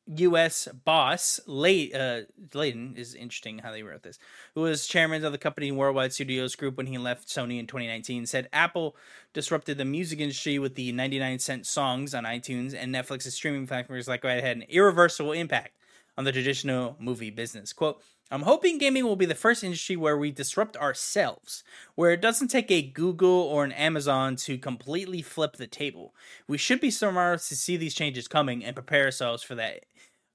U.S. 0.07 0.69
boss, 0.85 1.41
Lay, 1.47 1.93
uh, 1.93 2.23
Layden, 2.51 2.97
is 2.97 3.15
interesting 3.15 3.61
how 3.61 3.71
they 3.71 3.83
wrote 3.83 4.03
this, 4.03 4.19
who 4.55 4.63
was 4.63 4.87
chairman 4.87 5.25
of 5.25 5.33
the 5.33 5.39
company 5.39 5.71
Worldwide 5.71 6.13
Studios 6.13 6.57
Group 6.57 6.77
when 6.77 6.87
he 6.87 6.99
left 6.99 7.29
Sony 7.29 7.59
in 7.59 7.67
2019, 7.67 8.27
said 8.27 8.49
Apple 8.53 8.97
disrupted 9.33 9.79
the 9.79 9.85
music 9.85 10.19
industry 10.19 10.59
with 10.59 10.75
the 10.75 10.93
99 10.93 11.39
cent 11.39 11.67
songs 11.67 12.15
on 12.15 12.25
iTunes, 12.25 12.75
and 12.75 12.95
Netflix's 12.95 13.35
streaming 13.35 13.67
platforms 13.67 14.09
like 14.09 14.23
that 14.23 14.43
had 14.43 14.57
an 14.57 14.65
irreversible 14.69 15.33
impact 15.33 15.77
on 16.19 16.25
the 16.25 16.33
traditional 16.33 16.97
movie 16.99 17.31
business. 17.31 17.73
Quote, 17.73 18.03
I'm 18.33 18.43
hoping 18.43 18.79
gaming 18.79 19.05
will 19.05 19.15
be 19.15 19.27
the 19.27 19.35
first 19.35 19.63
industry 19.63 19.95
where 19.95 20.17
we 20.17 20.31
disrupt 20.31 20.75
ourselves, 20.79 21.63
where 21.97 22.13
it 22.13 22.23
doesn't 22.23 22.49
take 22.49 22.71
a 22.71 22.81
Google 22.81 23.29
or 23.29 23.63
an 23.63 23.73
Amazon 23.73 24.37
to 24.37 24.57
completely 24.57 25.21
flip 25.21 25.57
the 25.57 25.67
table. 25.67 26.15
We 26.49 26.57
should 26.57 26.81
be 26.81 26.91
smart 26.91 27.41
to 27.41 27.57
see 27.57 27.77
these 27.77 27.93
changes 27.93 28.29
coming 28.29 28.65
and 28.65 28.75
prepare 28.75 29.05
ourselves 29.05 29.43
for 29.43 29.55
that 29.57 29.85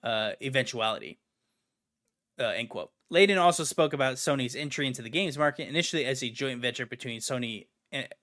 uh, 0.04 0.32
eventuality. 0.42 1.20
Uh, 2.40 2.50
end 2.50 2.70
quote. 2.70 2.92
Layden 3.12 3.40
also 3.40 3.64
spoke 3.64 3.94
about 3.94 4.16
Sony's 4.16 4.56
entry 4.56 4.86
into 4.86 5.02
the 5.02 5.10
games 5.10 5.38
market 5.38 5.68
initially 5.68 6.06
as 6.06 6.22
a 6.22 6.30
joint 6.30 6.62
venture 6.62 6.86
between 6.86 7.20
Sony 7.20 7.68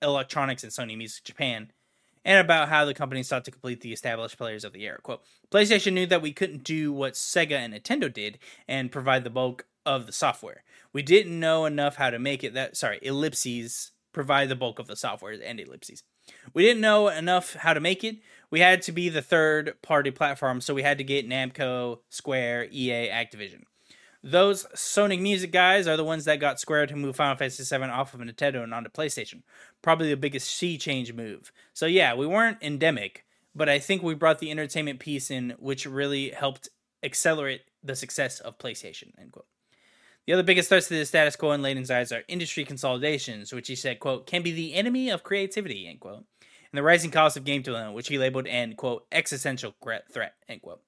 Electronics 0.02 0.62
and 0.62 0.72
Sony 0.72 0.96
Music 0.96 1.24
Japan 1.24 1.72
and 2.24 2.38
about 2.38 2.68
how 2.68 2.84
the 2.84 2.94
company 2.94 3.22
sought 3.22 3.44
to 3.44 3.50
complete 3.50 3.80
the 3.80 3.92
established 3.92 4.38
players 4.38 4.64
of 4.64 4.72
the 4.72 4.84
era. 4.84 4.98
Quote, 5.02 5.22
PlayStation 5.50 5.92
knew 5.92 6.06
that 6.06 6.22
we 6.22 6.32
couldn't 6.32 6.64
do 6.64 6.92
what 6.92 7.14
Sega 7.14 7.52
and 7.52 7.74
Nintendo 7.74 8.12
did 8.12 8.38
and 8.66 8.92
provide 8.92 9.24
the 9.24 9.30
bulk 9.30 9.66
of 9.84 10.06
the 10.06 10.12
software. 10.12 10.64
We 10.92 11.02
didn't 11.02 11.38
know 11.38 11.64
enough 11.64 11.96
how 11.96 12.10
to 12.10 12.18
make 12.18 12.44
it 12.44 12.54
that, 12.54 12.76
sorry, 12.76 12.98
ellipses 13.02 13.92
provide 14.12 14.48
the 14.48 14.56
bulk 14.56 14.78
of 14.78 14.86
the 14.86 14.96
software 14.96 15.36
and 15.44 15.60
ellipses. 15.60 16.02
We 16.54 16.62
didn't 16.62 16.80
know 16.80 17.08
enough 17.08 17.54
how 17.54 17.74
to 17.74 17.80
make 17.80 18.02
it. 18.04 18.16
We 18.54 18.60
had 18.60 18.82
to 18.82 18.92
be 18.92 19.08
the 19.08 19.20
third 19.20 19.74
party 19.82 20.12
platform, 20.12 20.60
so 20.60 20.74
we 20.74 20.84
had 20.84 20.98
to 20.98 21.02
get 21.02 21.28
Namco, 21.28 21.98
Square, 22.08 22.68
EA, 22.70 23.08
Activision. 23.08 23.62
Those 24.22 24.64
Sony 24.76 25.20
Music 25.20 25.50
guys 25.50 25.88
are 25.88 25.96
the 25.96 26.04
ones 26.04 26.24
that 26.26 26.38
got 26.38 26.60
Square 26.60 26.86
to 26.86 26.94
move 26.94 27.16
Final 27.16 27.34
Fantasy 27.34 27.64
VII 27.64 27.86
off 27.86 28.14
of 28.14 28.20
Nintendo 28.20 28.62
and 28.62 28.72
onto 28.72 28.90
PlayStation. 28.90 29.42
Probably 29.82 30.08
the 30.08 30.16
biggest 30.16 30.48
sea 30.48 30.78
change 30.78 31.12
move. 31.12 31.50
So 31.72 31.86
yeah, 31.86 32.14
we 32.14 32.28
weren't 32.28 32.58
endemic, 32.62 33.24
but 33.56 33.68
I 33.68 33.80
think 33.80 34.04
we 34.04 34.14
brought 34.14 34.38
the 34.38 34.52
entertainment 34.52 35.00
piece 35.00 35.32
in, 35.32 35.56
which 35.58 35.84
really 35.84 36.30
helped 36.30 36.68
accelerate 37.02 37.62
the 37.82 37.96
success 37.96 38.38
of 38.38 38.58
PlayStation. 38.58 39.18
End 39.18 39.32
quote. 39.32 39.46
The 40.26 40.32
other 40.32 40.44
biggest 40.44 40.68
threats 40.68 40.86
to 40.88 40.94
the 40.94 41.04
status 41.04 41.34
quo 41.34 41.50
in 41.50 41.60
Layden's 41.60 41.90
eyes 41.90 42.12
are 42.12 42.22
industry 42.28 42.64
consolidations, 42.64 43.52
which 43.52 43.66
he 43.66 43.74
said, 43.74 43.98
quote, 43.98 44.28
can 44.28 44.42
be 44.42 44.52
the 44.52 44.74
enemy 44.74 45.10
of 45.10 45.24
creativity, 45.24 45.88
end 45.88 45.98
quote, 45.98 46.24
and 46.74 46.78
the 46.78 46.82
rising 46.82 47.12
cost 47.12 47.36
of 47.36 47.44
game 47.44 47.62
development, 47.62 47.94
which 47.94 48.08
he 48.08 48.18
labeled 48.18 48.48
an, 48.48 48.74
quote, 48.74 49.06
existential 49.12 49.76
threat, 50.12 50.34
end 50.48 50.60
quote. 50.60 50.80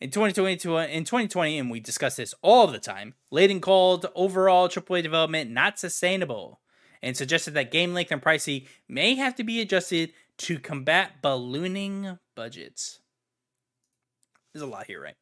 In 0.00 0.08
2022, 0.08 0.78
in 0.78 1.04
2020, 1.04 1.58
and 1.58 1.70
we 1.70 1.78
discuss 1.78 2.16
this 2.16 2.34
all 2.40 2.66
the 2.66 2.78
time, 2.78 3.12
Layden 3.30 3.60
called 3.60 4.06
overall 4.14 4.66
AAA 4.66 5.02
development 5.02 5.50
not 5.50 5.78
sustainable 5.78 6.60
and 7.02 7.14
suggested 7.14 7.52
that 7.52 7.70
game 7.70 7.92
length 7.92 8.10
and 8.12 8.22
pricing 8.22 8.62
may 8.88 9.14
have 9.14 9.34
to 9.34 9.44
be 9.44 9.60
adjusted 9.60 10.14
to 10.38 10.58
combat 10.58 11.20
ballooning 11.20 12.18
budgets. 12.34 13.00
There's 14.54 14.62
a 14.62 14.66
lot 14.66 14.86
here, 14.86 15.02
right? 15.02 15.16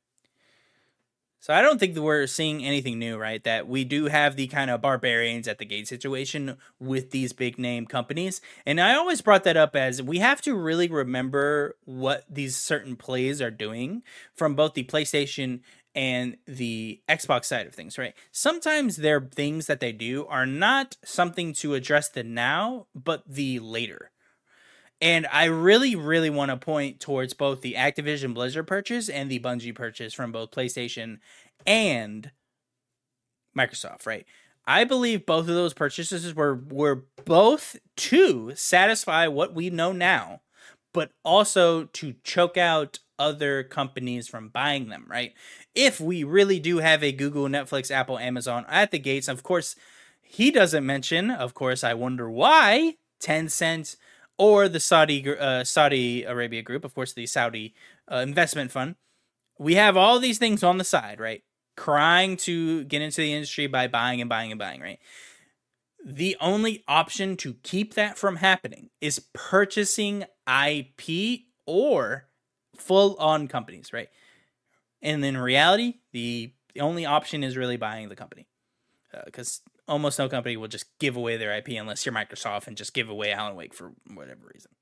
So 1.47 1.55
I 1.55 1.63
don't 1.63 1.79
think 1.79 1.95
that 1.95 2.03
we're 2.03 2.27
seeing 2.27 2.65
anything 2.65 2.99
new, 2.99 3.17
right? 3.17 3.41
That 3.45 3.69
we 3.69 3.85
do 3.85 4.07
have 4.07 4.35
the 4.35 4.49
kind 4.49 4.69
of 4.69 4.83
barbarians 4.83 5.47
at 5.47 5.59
the 5.59 5.65
gate 5.65 5.87
situation 5.87 6.57
with 6.81 7.13
these 7.13 7.33
big 7.33 7.57
name 7.57 7.87
companies. 7.87 8.41
And 8.67 8.81
I 8.81 8.97
always 8.97 9.21
brought 9.21 9.45
that 9.45 9.57
up 9.57 9.77
as 9.77 10.03
we 10.03 10.19
have 10.19 10.43
to 10.43 10.57
really 10.57 10.89
remember 10.89 11.77
what 11.85 12.25
these 12.29 12.57
certain 12.57 12.97
plays 12.97 13.41
are 13.41 13.53
doing 13.53 14.03
from 14.35 14.57
both 14.57 14.75
the 14.75 14.83
PlayStation 14.83 15.61
and 15.95 16.37
the 16.49 17.01
Xbox 17.09 17.45
side 17.45 17.69
of 17.69 17.75
things, 17.77 17.97
right? 17.97 18.15
Sometimes 18.33 18.97
their 18.97 19.21
things 19.21 19.69
that 19.69 19.79
they 19.79 19.93
do 19.93 20.27
are 20.27 20.47
not 20.47 20.97
something 21.05 21.53
to 21.53 21.75
address 21.75 22.09
the 22.09 22.25
now, 22.25 22.89
but 22.93 23.23
the 23.25 23.61
later. 23.61 24.11
And 25.01 25.27
I 25.31 25.45
really, 25.45 25.95
really 25.95 26.31
want 26.31 26.51
to 26.51 26.57
point 26.57 27.01
towards 27.01 27.35
both 27.35 27.61
the 27.61 27.75
Activision 27.75 28.33
Blizzard 28.33 28.67
purchase 28.67 29.09
and 29.09 29.31
the 29.31 29.39
Bungie 29.39 29.75
purchase 29.75 30.15
from 30.15 30.33
both 30.33 30.51
PlayStation 30.51 31.19
and 31.67 32.31
Microsoft, 33.57 34.07
right? 34.07 34.25
I 34.67 34.85
believe 34.85 35.27
both 35.27 35.49
of 35.49 35.55
those 35.55 35.75
purchases 35.75 36.35
were 36.35 36.55
were 36.55 37.05
both 37.25 37.77
to 37.97 38.53
satisfy 38.57 39.27
what 39.29 39.55
we 39.55 39.71
know 39.71 39.93
now, 39.93 40.41
but 40.93 41.13
also 41.25 41.85
to 41.85 42.15
choke 42.25 42.57
out 42.57 42.99
other 43.19 43.63
companies 43.63 44.29
from 44.29 44.49
buying 44.49 44.89
them, 44.89 45.07
right? 45.09 45.35
If 45.75 46.01
we 46.01 46.25
really 46.25 46.59
do 46.59 46.79
have 46.79 47.03
a 47.03 47.13
Google, 47.13 47.47
Netflix, 47.47 47.91
Apple, 47.91 48.19
Amazon 48.19 48.67
at 48.69 48.91
the 48.91 48.99
gates, 48.99 49.29
of 49.29 49.43
course, 49.43 49.77
he 50.21 50.51
doesn't 50.51 50.85
mention, 50.85 51.31
of 51.31 51.55
course, 51.55 51.85
I 51.85 51.95
wonder 51.95 52.31
why 52.31 52.97
Tencent 53.21 53.97
or 54.39 54.69
the 54.69 54.81
Saudi 54.81 55.37
uh, 55.37 55.65
Saudi 55.65 56.25
Arabia 56.25 56.63
group, 56.63 56.85
of 56.85 56.95
course, 56.95 57.13
the 57.13 57.27
Saudi 57.27 57.75
uh, 58.11 58.17
investment 58.17 58.71
fund. 58.71 58.97
We 59.59 59.75
have 59.77 59.97
all 59.97 60.19
these 60.19 60.39
things 60.39 60.63
on 60.63 60.79
the 60.79 60.85
side, 60.85 61.19
right? 61.21 61.43
Crying 61.77 62.37
to 62.39 62.85
get 62.85 63.03
into 63.03 63.21
the 63.21 63.33
industry 63.33 63.67
by 63.67 63.89
buying 63.89 64.21
and 64.21 64.29
buying 64.29 64.53
and 64.53 64.59
buying, 64.59 64.81
right? 64.81 64.99
The 66.05 66.37
only 66.41 66.85
option 66.87 67.37
to 67.39 67.55
keep 67.63 67.95
that 67.95 68.19
from 68.19 68.37
happening 68.37 68.91
is 69.01 69.27
purchasing 69.33 70.25
IP 70.47 71.41
or 71.67 72.29
full 72.77 73.17
on 73.17 73.49
companies, 73.49 73.93
right? 73.93 74.09
And 75.03 75.25
in 75.25 75.37
reality, 75.37 75.95
the, 76.13 76.53
the 76.75 76.81
only 76.81 77.07
option 77.07 77.43
is 77.43 77.57
really 77.57 77.77
buying 77.77 78.09
the 78.09 78.17
company 78.17 78.47
because 79.25 79.63
uh, 79.67 79.76
almost 79.89 80.19
no 80.19 80.29
company 80.29 80.57
will 80.57 80.69
just 80.69 80.99
give 80.99 81.17
away 81.17 81.37
their 81.37 81.57
IP 81.57 81.69
unless 81.69 82.05
you're 82.05 82.15
Microsoft 82.15 82.67
and 82.67 82.77
just 82.77 82.95
give 82.95 83.09
away 83.09 83.33
Alan 83.33 83.57
Wake 83.57 83.75
for 83.75 83.93
whatever 84.13 84.51
reason. 84.53 84.73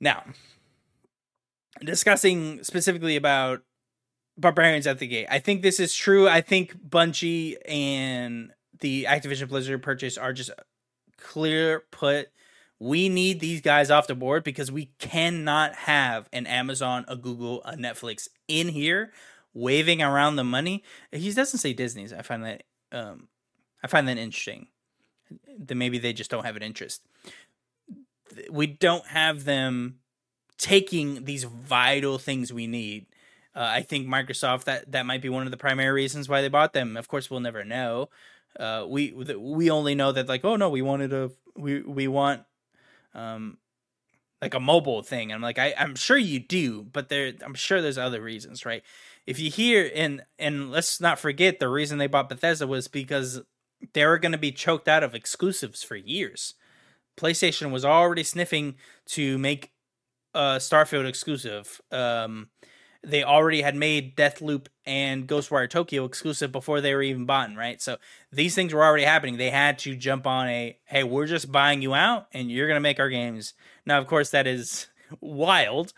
Now, 0.00 0.24
discussing 1.80 2.62
specifically 2.62 3.16
about 3.16 3.62
Barbarians 4.36 4.86
at 4.86 4.98
the 4.98 5.06
Gate, 5.06 5.26
I 5.30 5.38
think 5.38 5.62
this 5.62 5.80
is 5.80 5.94
true. 5.94 6.28
I 6.28 6.40
think 6.40 6.76
Bungie 6.76 7.56
and 7.66 8.52
the 8.80 9.04
Activision 9.04 9.48
Blizzard 9.48 9.82
purchase 9.82 10.16
are 10.16 10.32
just 10.32 10.50
clear 11.16 11.84
put. 11.90 12.28
We 12.80 13.08
need 13.08 13.40
these 13.40 13.60
guys 13.60 13.90
off 13.90 14.06
the 14.06 14.14
board 14.14 14.44
because 14.44 14.70
we 14.70 14.92
cannot 15.00 15.74
have 15.74 16.28
an 16.32 16.46
Amazon, 16.46 17.04
a 17.08 17.16
Google, 17.16 17.62
a 17.64 17.74
Netflix 17.74 18.28
in 18.46 18.68
here 18.68 19.12
waving 19.52 20.00
around 20.00 20.36
the 20.36 20.44
money. 20.44 20.84
He 21.10 21.32
doesn't 21.32 21.58
say 21.58 21.72
Disney's. 21.72 22.12
I 22.12 22.22
find 22.22 22.44
that 22.44 22.62
um, 22.92 23.28
I 23.82 23.86
find 23.86 24.08
that 24.08 24.18
interesting. 24.18 24.68
That 25.58 25.74
maybe 25.74 25.98
they 25.98 26.12
just 26.12 26.30
don't 26.30 26.44
have 26.44 26.56
an 26.56 26.62
interest. 26.62 27.02
We 28.50 28.66
don't 28.66 29.06
have 29.06 29.44
them 29.44 29.98
taking 30.56 31.24
these 31.24 31.44
vital 31.44 32.18
things 32.18 32.52
we 32.52 32.66
need. 32.66 33.06
Uh, 33.54 33.70
I 33.74 33.82
think 33.82 34.06
Microsoft 34.06 34.64
that 34.64 34.92
that 34.92 35.06
might 35.06 35.22
be 35.22 35.28
one 35.28 35.44
of 35.44 35.50
the 35.50 35.56
primary 35.56 35.90
reasons 35.90 36.28
why 36.28 36.42
they 36.42 36.48
bought 36.48 36.72
them. 36.72 36.96
Of 36.96 37.08
course, 37.08 37.30
we'll 37.30 37.40
never 37.40 37.64
know. 37.64 38.08
Uh, 38.58 38.84
we 38.88 39.12
we 39.12 39.70
only 39.70 39.94
know 39.94 40.12
that 40.12 40.28
like 40.28 40.44
oh 40.44 40.56
no, 40.56 40.68
we 40.68 40.82
wanted 40.82 41.12
a 41.12 41.30
we 41.56 41.80
we 41.82 42.08
want 42.08 42.42
um 43.14 43.58
like 44.40 44.54
a 44.54 44.60
mobile 44.60 45.02
thing. 45.02 45.32
I'm 45.32 45.42
like 45.42 45.58
I 45.58 45.74
I'm 45.78 45.94
sure 45.94 46.16
you 46.16 46.38
do, 46.40 46.82
but 46.82 47.08
there 47.08 47.32
I'm 47.44 47.54
sure 47.54 47.82
there's 47.82 47.98
other 47.98 48.20
reasons, 48.20 48.64
right? 48.64 48.82
If 49.28 49.38
you 49.38 49.50
hear 49.50 49.90
and 49.94 50.22
and 50.38 50.70
let's 50.70 51.02
not 51.02 51.18
forget 51.18 51.58
the 51.58 51.68
reason 51.68 51.98
they 51.98 52.06
bought 52.06 52.30
Bethesda 52.30 52.66
was 52.66 52.88
because 52.88 53.42
they 53.92 54.06
were 54.06 54.18
going 54.18 54.32
to 54.32 54.38
be 54.38 54.52
choked 54.52 54.88
out 54.88 55.04
of 55.04 55.14
exclusives 55.14 55.82
for 55.82 55.96
years. 55.96 56.54
PlayStation 57.14 57.70
was 57.70 57.84
already 57.84 58.22
sniffing 58.22 58.76
to 59.08 59.36
make 59.36 59.72
a 60.32 60.56
Starfield 60.56 61.06
exclusive. 61.06 61.78
Um, 61.92 62.48
they 63.04 63.22
already 63.22 63.60
had 63.60 63.76
made 63.76 64.16
Deathloop 64.16 64.68
and 64.86 65.28
Ghostwire 65.28 65.68
Tokyo 65.68 66.06
exclusive 66.06 66.50
before 66.50 66.80
they 66.80 66.94
were 66.94 67.02
even 67.02 67.26
bought, 67.26 67.54
right? 67.54 67.82
So 67.82 67.98
these 68.32 68.54
things 68.54 68.72
were 68.72 68.82
already 68.82 69.04
happening. 69.04 69.36
They 69.36 69.50
had 69.50 69.78
to 69.80 69.94
jump 69.94 70.26
on 70.26 70.48
a 70.48 70.78
hey, 70.86 71.04
we're 71.04 71.26
just 71.26 71.52
buying 71.52 71.82
you 71.82 71.92
out 71.92 72.28
and 72.32 72.50
you're 72.50 72.66
gonna 72.66 72.80
make 72.80 72.98
our 72.98 73.10
games. 73.10 73.52
Now, 73.84 73.98
of 73.98 74.06
course, 74.06 74.30
that 74.30 74.46
is 74.46 74.86
wild 75.20 75.92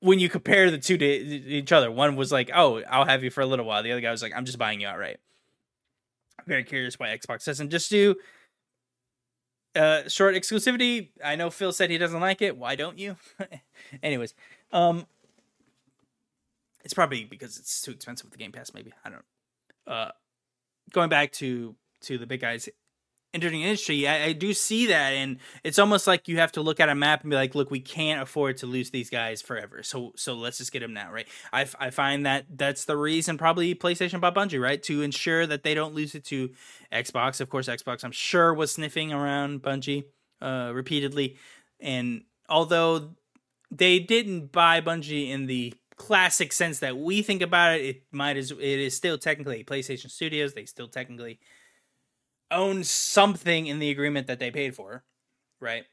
when 0.00 0.18
you 0.18 0.28
compare 0.28 0.70
the 0.70 0.78
two 0.78 0.98
to 0.98 1.06
each 1.06 1.72
other. 1.72 1.90
One 1.90 2.16
was 2.16 2.30
like, 2.30 2.50
oh, 2.54 2.82
I'll 2.90 3.06
have 3.06 3.24
you 3.24 3.30
for 3.30 3.40
a 3.40 3.46
little 3.46 3.64
while. 3.64 3.82
The 3.82 3.92
other 3.92 4.00
guy 4.00 4.10
was 4.10 4.22
like, 4.22 4.32
I'm 4.34 4.44
just 4.44 4.58
buying 4.58 4.80
you 4.80 4.88
outright 4.88 5.18
I'm 6.38 6.44
very 6.46 6.64
curious 6.64 6.98
why 6.98 7.08
Xbox 7.16 7.44
doesn't 7.44 7.70
just 7.70 7.90
do 7.90 8.16
uh 9.74 10.08
short 10.08 10.34
exclusivity. 10.34 11.10
I 11.24 11.36
know 11.36 11.50
Phil 11.50 11.72
said 11.72 11.90
he 11.90 11.98
doesn't 11.98 12.20
like 12.20 12.40
it. 12.40 12.56
Why 12.56 12.76
don't 12.76 12.98
you? 12.98 13.16
Anyways, 14.02 14.34
um 14.72 15.06
It's 16.84 16.94
probably 16.94 17.24
because 17.24 17.58
it's 17.58 17.82
too 17.82 17.90
expensive 17.90 18.26
with 18.26 18.32
the 18.32 18.38
Game 18.38 18.52
Pass. 18.52 18.72
Maybe 18.74 18.92
I 19.04 19.10
don't. 19.10 19.24
Uh, 19.86 20.10
going 20.92 21.08
back 21.08 21.32
to 21.32 21.74
to 22.02 22.18
the 22.18 22.26
big 22.26 22.40
guys 22.40 22.68
entering 23.36 23.62
industry, 23.62 24.08
I, 24.08 24.24
I, 24.24 24.32
do 24.32 24.54
see 24.54 24.86
that, 24.86 25.12
and 25.12 25.36
it's 25.62 25.78
almost 25.78 26.06
like 26.06 26.26
you 26.26 26.38
have 26.38 26.52
to 26.52 26.62
look 26.62 26.80
at 26.80 26.88
a 26.88 26.94
map 26.94 27.22
and 27.22 27.30
be 27.30 27.36
like, 27.36 27.54
"Look, 27.54 27.70
we 27.70 27.80
can't 27.80 28.22
afford 28.22 28.56
to 28.58 28.66
lose 28.66 28.90
these 28.90 29.10
guys 29.10 29.42
forever. 29.42 29.82
So, 29.82 30.12
so 30.16 30.34
let's 30.34 30.58
just 30.58 30.72
get 30.72 30.80
them 30.80 30.94
now, 30.94 31.12
right?" 31.12 31.28
I, 31.52 31.66
I 31.78 31.90
find 31.90 32.24
that 32.24 32.46
that's 32.50 32.86
the 32.86 32.96
reason 32.96 33.36
probably 33.36 33.74
PlayStation 33.74 34.20
bought 34.20 34.34
Bungie, 34.34 34.60
right, 34.60 34.82
to 34.84 35.02
ensure 35.02 35.46
that 35.46 35.62
they 35.62 35.74
don't 35.74 35.94
lose 35.94 36.14
it 36.14 36.24
to 36.26 36.50
Xbox. 36.92 37.40
Of 37.40 37.50
course, 37.50 37.68
Xbox, 37.68 38.04
I'm 38.04 38.12
sure, 38.12 38.54
was 38.54 38.72
sniffing 38.72 39.12
around 39.12 39.62
Bungie 39.62 40.04
uh, 40.40 40.72
repeatedly, 40.74 41.36
and 41.78 42.22
although 42.48 43.10
they 43.70 43.98
didn't 43.98 44.50
buy 44.50 44.80
Bungie 44.80 45.30
in 45.30 45.46
the 45.46 45.74
classic 45.96 46.52
sense 46.52 46.78
that 46.80 46.96
we 46.96 47.22
think 47.22 47.42
about 47.42 47.76
it, 47.76 47.84
it 47.84 48.02
might 48.12 48.36
as 48.36 48.50
it 48.50 48.60
is 48.60 48.96
still 48.96 49.18
technically 49.18 49.64
PlayStation 49.64 50.10
Studios. 50.10 50.54
They 50.54 50.64
still 50.64 50.88
technically 50.88 51.40
own 52.50 52.84
something 52.84 53.66
in 53.66 53.78
the 53.78 53.90
agreement 53.90 54.26
that 54.28 54.38
they 54.38 54.50
paid 54.50 54.74
for, 54.74 55.04
right? 55.60 55.84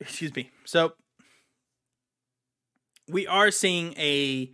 Excuse 0.00 0.34
me. 0.34 0.50
So 0.64 0.92
we 3.08 3.26
are 3.26 3.50
seeing 3.50 3.94
a 3.98 4.52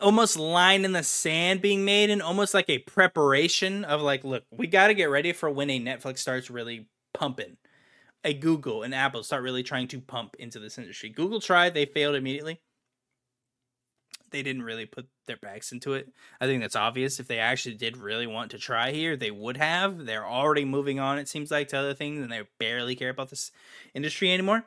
almost 0.00 0.38
line 0.38 0.84
in 0.84 0.92
the 0.92 1.02
sand 1.02 1.60
being 1.60 1.84
made 1.84 2.10
and 2.10 2.22
almost 2.22 2.54
like 2.54 2.70
a 2.70 2.78
preparation 2.78 3.84
of 3.84 4.00
like 4.00 4.24
look 4.24 4.44
we 4.50 4.66
got 4.66 4.86
to 4.86 4.94
get 4.94 5.10
ready 5.10 5.32
for 5.32 5.50
when 5.50 5.68
a 5.68 5.78
netflix 5.78 6.18
starts 6.18 6.50
really 6.50 6.88
pumping 7.12 7.58
a 8.24 8.32
google 8.32 8.82
and 8.82 8.94
apple 8.94 9.22
start 9.22 9.42
really 9.42 9.62
trying 9.62 9.86
to 9.86 10.00
pump 10.00 10.34
into 10.38 10.58
this 10.58 10.78
industry 10.78 11.10
google 11.10 11.38
tried 11.38 11.74
they 11.74 11.84
failed 11.84 12.14
immediately 12.14 12.58
they 14.30 14.42
didn't 14.42 14.62
really 14.62 14.86
put 14.86 15.06
their 15.26 15.36
backs 15.36 15.72
into 15.72 15.94
it. 15.94 16.08
I 16.40 16.46
think 16.46 16.60
that's 16.62 16.76
obvious. 16.76 17.20
If 17.20 17.28
they 17.28 17.38
actually 17.38 17.74
did 17.74 17.96
really 17.96 18.26
want 18.26 18.50
to 18.52 18.58
try 18.58 18.92
here, 18.92 19.16
they 19.16 19.30
would 19.30 19.56
have. 19.56 20.06
They're 20.06 20.26
already 20.26 20.64
moving 20.64 20.98
on, 21.00 21.18
it 21.18 21.28
seems 21.28 21.50
like, 21.50 21.68
to 21.68 21.78
other 21.78 21.94
things, 21.94 22.20
and 22.20 22.30
they 22.30 22.42
barely 22.58 22.94
care 22.94 23.10
about 23.10 23.30
this 23.30 23.50
industry 23.94 24.32
anymore. 24.32 24.64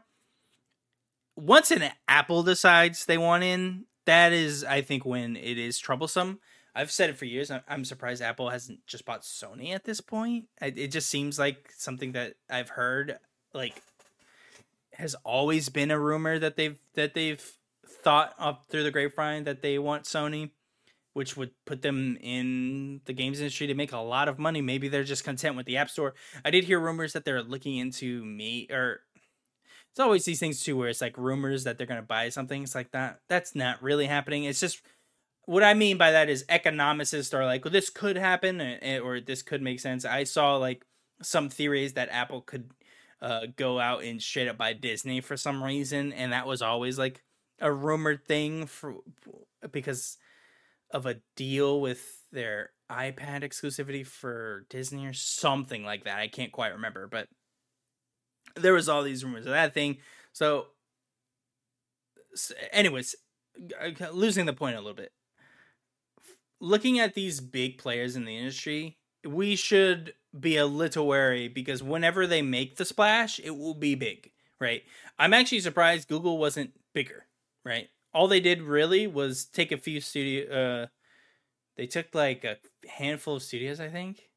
Once 1.36 1.72
an 1.72 1.90
Apple 2.08 2.44
decides 2.44 3.06
they 3.06 3.18
want 3.18 3.44
in, 3.44 3.86
that 4.06 4.34
is, 4.34 4.64
I 4.64 4.82
think, 4.82 5.06
when 5.06 5.36
it 5.36 5.58
is 5.58 5.80
troublesome. 5.80 6.40
I've 6.76 6.92
said 6.92 7.10
it 7.10 7.18
for 7.18 7.26
years. 7.26 7.52
I'm 7.68 7.86
surprised 7.86 8.22
Apple 8.22 8.50
hasn't 8.50 8.86
just 8.88 9.06
bought 9.06 9.22
Sony 9.22 9.74
at 9.74 9.84
this 9.84 10.02
point. 10.02 10.46
It 10.62 10.88
just 10.88 11.10
seems 11.10 11.38
like 11.38 11.72
something 11.78 12.14
that 12.14 12.34
I've 12.50 12.70
heard, 12.70 13.18
like, 13.54 13.82
has 14.94 15.16
always 15.24 15.70
been 15.70 15.92
a 15.92 16.00
rumor 16.00 16.38
that 16.38 16.56
they've 16.56 16.80
that 16.94 17.14
they've 17.14 17.44
thought 17.88 18.34
up 18.38 18.66
through 18.70 18.84
the 18.84 18.92
grapevine 18.92 19.44
that 19.46 19.62
they 19.62 19.80
want 19.80 20.04
Sony, 20.04 20.52
which 21.14 21.38
would 21.38 21.52
put 21.66 21.82
them 21.82 22.18
in 22.22 23.02
the 23.06 23.14
games 23.14 23.40
industry 23.40 23.68
to 23.68 23.74
make 23.76 23.92
a 23.92 23.98
lot 23.98 24.28
of 24.28 24.40
money. 24.40 24.62
Maybe 24.62 24.88
they're 24.88 25.04
just 25.04 25.24
content 25.24 25.56
with 25.56 25.66
the 25.66 25.78
App 25.78 25.90
Store. 25.90 26.14
I 26.44 26.52
did 26.52 26.64
hear 26.64 26.80
rumors 26.80 27.14
that 27.14 27.26
they're 27.26 27.44
looking 27.44 27.78
into 27.78 28.24
me 28.26 28.68
or 28.72 29.02
it's 29.92 30.00
always 30.00 30.26
these 30.26 30.40
things 30.40 30.64
too 30.64 30.76
where 30.76 30.90
it's 30.90 31.02
like 31.02 31.18
rumors 31.18 31.66
that 31.66 31.78
they're 31.78 31.86
going 31.86 32.02
to 32.02 32.08
buy 32.08 32.30
something. 32.30 32.64
It's 32.64 32.74
like 32.74 32.92
that. 32.92 33.20
That's 33.30 33.54
not 33.54 33.82
really 33.84 34.08
happening. 34.08 34.46
It's 34.46 34.60
just 34.60 34.82
what 35.46 35.64
I 35.64 35.76
mean 35.76 35.98
by 35.98 36.12
that 36.12 36.30
is 36.30 36.46
economicists 36.50 37.34
are 37.34 37.46
like, 37.46 37.64
well, 37.64 37.72
this 37.72 37.92
could 37.92 38.18
happen 38.18 38.60
or 39.04 39.20
this 39.20 39.44
could 39.44 39.62
make 39.62 39.80
sense. 39.80 40.04
I 40.04 40.24
saw 40.24 40.56
like 40.56 40.84
some 41.22 41.50
theories 41.50 41.94
that 41.94 42.10
Apple 42.12 42.42
could 42.42 42.72
uh, 43.22 43.48
go 43.56 43.80
out 43.80 44.04
and 44.04 44.22
straight 44.22 44.48
up 44.48 44.58
buy 44.58 44.74
Disney 44.74 45.22
for 45.22 45.38
some 45.38 45.64
reason, 45.64 46.12
and 46.12 46.34
that 46.34 46.48
was 46.48 46.62
always 46.62 46.98
like 46.98 47.24
a 47.64 47.72
rumored 47.72 48.28
thing 48.28 48.68
for 48.68 48.96
because 49.72 50.18
of 50.92 51.08
a 51.08 51.16
deal 51.36 51.82
with 51.82 52.22
their 52.32 52.72
iPad 52.92 53.42
exclusivity 53.42 54.06
for 54.06 54.68
Disney 54.70 55.08
or 55.08 55.14
something 55.14 55.84
like 55.84 56.04
that. 56.04 56.20
I 56.20 56.28
can't 56.28 56.52
quite 56.52 56.74
remember, 56.74 57.08
but 57.08 57.30
there 58.56 58.74
was 58.74 58.90
all 58.90 59.02
these 59.02 59.24
rumors 59.24 59.46
of 59.46 59.54
that 59.54 59.74
thing. 59.74 59.98
So, 60.34 60.68
anyways, 62.72 63.16
losing 64.12 64.46
the 64.46 64.54
point 64.54 64.76
a 64.76 64.80
little 64.80 64.94
bit. 64.94 65.14
Looking 66.60 67.00
at 67.00 67.14
these 67.14 67.40
big 67.40 67.78
players 67.78 68.16
in 68.16 68.26
the 68.26 68.38
industry, 68.38 68.98
we 69.26 69.56
should 69.56 70.14
be 70.38 70.58
a 70.58 70.66
little 70.66 71.08
wary 71.08 71.48
because 71.48 71.82
whenever 71.82 72.28
they 72.28 72.42
make 72.42 72.76
the 72.76 72.86
splash, 72.86 73.40
it 73.40 73.58
will 73.58 73.74
be 73.74 73.96
big, 73.96 74.32
right? 74.60 74.84
I'm 75.18 75.34
actually 75.34 75.62
surprised 75.62 76.10
Google 76.10 76.38
wasn't 76.38 76.74
bigger 76.94 77.26
right? 77.64 77.90
All 78.14 78.28
they 78.28 78.40
did 78.40 78.62
really 78.62 79.08
was 79.08 79.46
take 79.46 79.72
a 79.72 79.78
few 79.78 80.02
studio. 80.02 80.84
Uh, 80.84 80.88
they 81.78 81.88
took 81.88 82.14
like 82.14 82.44
a 82.44 82.58
handful 82.88 83.38
of 83.38 83.44
studios, 83.44 83.80
I 83.80 83.90
think, 83.90 84.30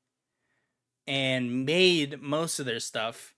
and 1.07 1.67
made 1.67 2.23
most 2.23 2.59
of 2.59 2.67
their 2.67 2.81
stuff. 2.81 3.35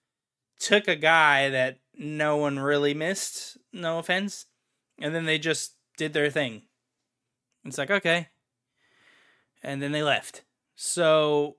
Took 0.61 0.89
a 0.89 0.97
guy 0.97 1.51
that 1.51 1.79
no 1.95 2.37
one 2.37 2.59
really 2.59 2.95
missed, 2.95 3.59
no 3.73 3.99
offense, 3.99 4.47
and 5.01 5.15
then 5.15 5.25
they 5.25 5.39
just 5.39 5.75
did 5.97 6.13
their 6.13 6.31
thing. 6.31 6.63
It's 7.65 7.79
like 7.79 7.91
okay, 7.91 8.29
and 9.63 9.83
then 9.83 9.93
they 9.93 10.03
left. 10.03 10.45
So 10.75 11.57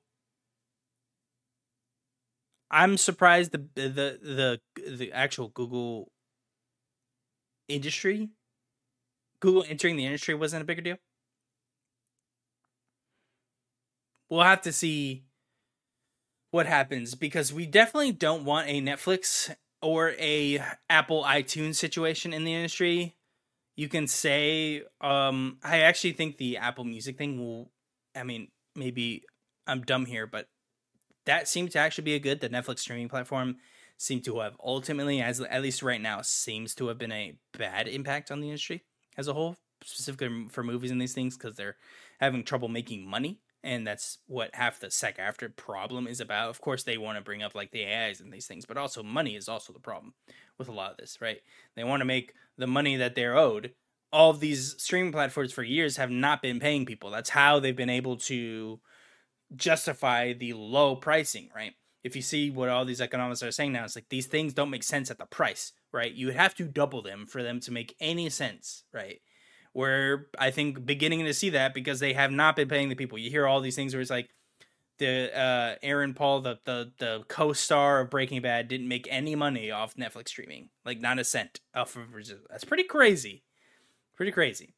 I'm 2.72 2.98
surprised 2.98 3.52
the 3.52 3.66
the 3.76 4.20
the 4.76 4.90
the 4.90 5.12
actual 5.12 5.50
Google 5.50 6.12
industry, 7.70 8.30
Google 9.40 9.64
entering 9.68 9.96
the 9.96 10.06
industry 10.06 10.34
wasn't 10.34 10.64
a 10.64 10.66
bigger 10.66 10.82
deal. 10.82 10.98
We'll 14.30 14.42
have 14.42 14.62
to 14.62 14.72
see 14.72 15.24
what 16.52 16.66
happens 16.66 17.16
because 17.16 17.54
we 17.54 17.66
definitely 17.66 18.12
don't 18.12 18.44
want 18.44 18.68
a 18.68 18.82
Netflix 18.82 19.56
or 19.82 20.12
a 20.20 20.62
Apple 20.90 21.24
iTunes 21.24 21.76
situation 21.76 22.34
in 22.34 22.44
the 22.44 22.54
industry. 22.54 23.16
You 23.76 23.88
can 23.88 24.08
say 24.08 24.84
um 25.02 25.58
I 25.64 25.82
actually 25.82 26.14
think 26.14 26.38
the 26.38 26.58
Apple 26.58 26.84
Music 26.84 27.18
thing 27.18 27.40
will 27.40 27.72
I 28.16 28.24
mean 28.24 28.50
maybe 28.76 29.24
I'm 29.68 29.82
dumb 29.82 30.06
here 30.06 30.28
but 30.28 30.48
that 31.26 31.48
seemed 31.48 31.72
to 31.72 31.80
actually 31.80 32.04
be 32.04 32.16
a 32.16 32.20
good 32.20 32.42
the 32.42 32.50
Netflix 32.50 32.80
streaming 32.80 33.10
platform 33.10 33.58
seem 34.00 34.22
to 34.22 34.40
have 34.40 34.56
ultimately, 34.64 35.22
as 35.22 35.42
at 35.42 35.62
least 35.62 35.84
right 35.84 36.02
now, 36.02 36.22
seems 36.22 36.74
to 36.74 36.88
have 36.88 36.98
been 36.98 37.12
a 37.12 37.34
bad 37.58 37.88
impact 37.88 38.32
on 38.32 38.40
the 38.40 38.48
industry 38.48 38.84
as 39.18 39.28
a 39.28 39.34
whole, 39.34 39.58
specifically 39.84 40.48
for 40.50 40.64
movies 40.64 40.90
and 40.90 41.02
these 41.02 41.14
things, 41.14 41.38
because 41.38 41.58
they're 41.58 41.76
having 42.20 42.44
trouble 42.44 42.70
making 42.70 43.06
money. 43.06 43.42
And 43.62 43.86
that's 43.86 44.20
what 44.26 44.56
half 44.56 44.80
the 44.80 44.90
SAG-AFTRA 44.90 45.58
problem 45.58 46.08
is 46.08 46.22
about. 46.22 46.50
Of 46.50 46.62
course, 46.62 46.84
they 46.84 46.98
want 46.98 47.18
to 47.18 47.24
bring 47.24 47.44
up 47.44 47.54
like 47.54 47.72
the 47.72 47.86
AIs 47.86 48.22
and 48.22 48.32
these 48.32 48.48
things, 48.48 48.66
but 48.66 48.78
also 48.78 49.04
money 49.04 49.36
is 49.36 49.50
also 49.50 49.74
the 49.74 49.80
problem 49.80 50.14
with 50.58 50.70
a 50.70 50.72
lot 50.74 50.92
of 50.92 50.98
this, 50.98 51.18
right? 51.20 51.42
They 51.76 51.84
want 51.84 52.00
to 52.00 52.06
make 52.06 52.34
the 52.58 52.68
money 52.68 52.96
that 52.96 53.16
they're 53.16 53.36
owed. 53.36 53.74
All 54.14 54.30
of 54.30 54.40
these 54.40 54.82
streaming 54.82 55.12
platforms 55.12 55.52
for 55.52 55.64
years 55.64 55.98
have 55.98 56.10
not 56.10 56.42
been 56.42 56.62
paying 56.62 56.86
people. 56.86 57.12
That's 57.12 57.32
how 57.32 57.60
they've 57.60 57.76
been 57.76 57.90
able 57.90 58.16
to 58.16 58.80
justify 59.54 60.32
the 60.32 60.54
low 60.54 60.96
pricing, 60.96 61.50
right? 61.54 61.74
If 62.04 62.16
you 62.16 62.22
see 62.22 62.50
what 62.50 62.70
all 62.70 62.86
these 62.86 63.02
economists 63.02 63.44
are 63.44 63.52
saying 63.52 63.74
now, 63.74 63.84
it's 63.84 63.96
like 63.96 64.10
these 64.10 64.28
things 64.28 64.54
don't 64.54 64.70
make 64.70 64.84
sense 64.84 65.12
at 65.12 65.18
the 65.18 65.26
price, 65.26 65.74
right? 65.92 66.14
You 66.14 66.28
would 66.28 66.36
have 66.36 66.56
to 66.56 66.66
double 66.66 67.02
them 67.02 67.26
for 67.28 67.44
them 67.44 67.60
to 67.62 67.72
make 67.72 67.96
any 68.00 68.30
sense, 68.30 68.84
right? 68.94 69.20
Where 69.74 70.28
I 70.38 70.52
think 70.52 70.86
beginning 70.86 71.26
to 71.26 71.34
see 71.34 71.50
that 71.52 71.74
because 71.74 72.00
they 72.00 72.14
have 72.14 72.32
not 72.32 72.56
been 72.56 72.70
paying 72.70 72.90
the 72.90 72.96
people. 72.96 73.18
You 73.18 73.30
hear 73.30 73.46
all 73.46 73.62
these 73.62 73.76
things 73.76 73.94
where 73.94 74.02
it's 74.02 74.10
like 74.10 74.30
the 74.98 75.38
uh, 75.38 75.76
Aaron 75.84 76.14
Paul, 76.14 76.42
the 76.42 76.60
the 76.66 76.92
the 76.98 77.24
co-star 77.28 78.02
of 78.02 78.10
Breaking 78.10 78.42
Bad, 78.42 78.68
didn't 78.68 78.88
make 78.88 79.08
any 79.10 79.36
money 79.36 79.72
off 79.72 79.96
Netflix 79.96 80.30
streaming, 80.30 80.70
like 80.86 81.00
not 81.00 81.20
a 81.20 81.24
cent 81.24 81.60
off 81.76 81.96
of 81.96 82.08
That's 82.50 82.64
pretty 82.64 82.84
crazy, 82.84 83.44
pretty 84.16 84.32
crazy. 84.32 84.76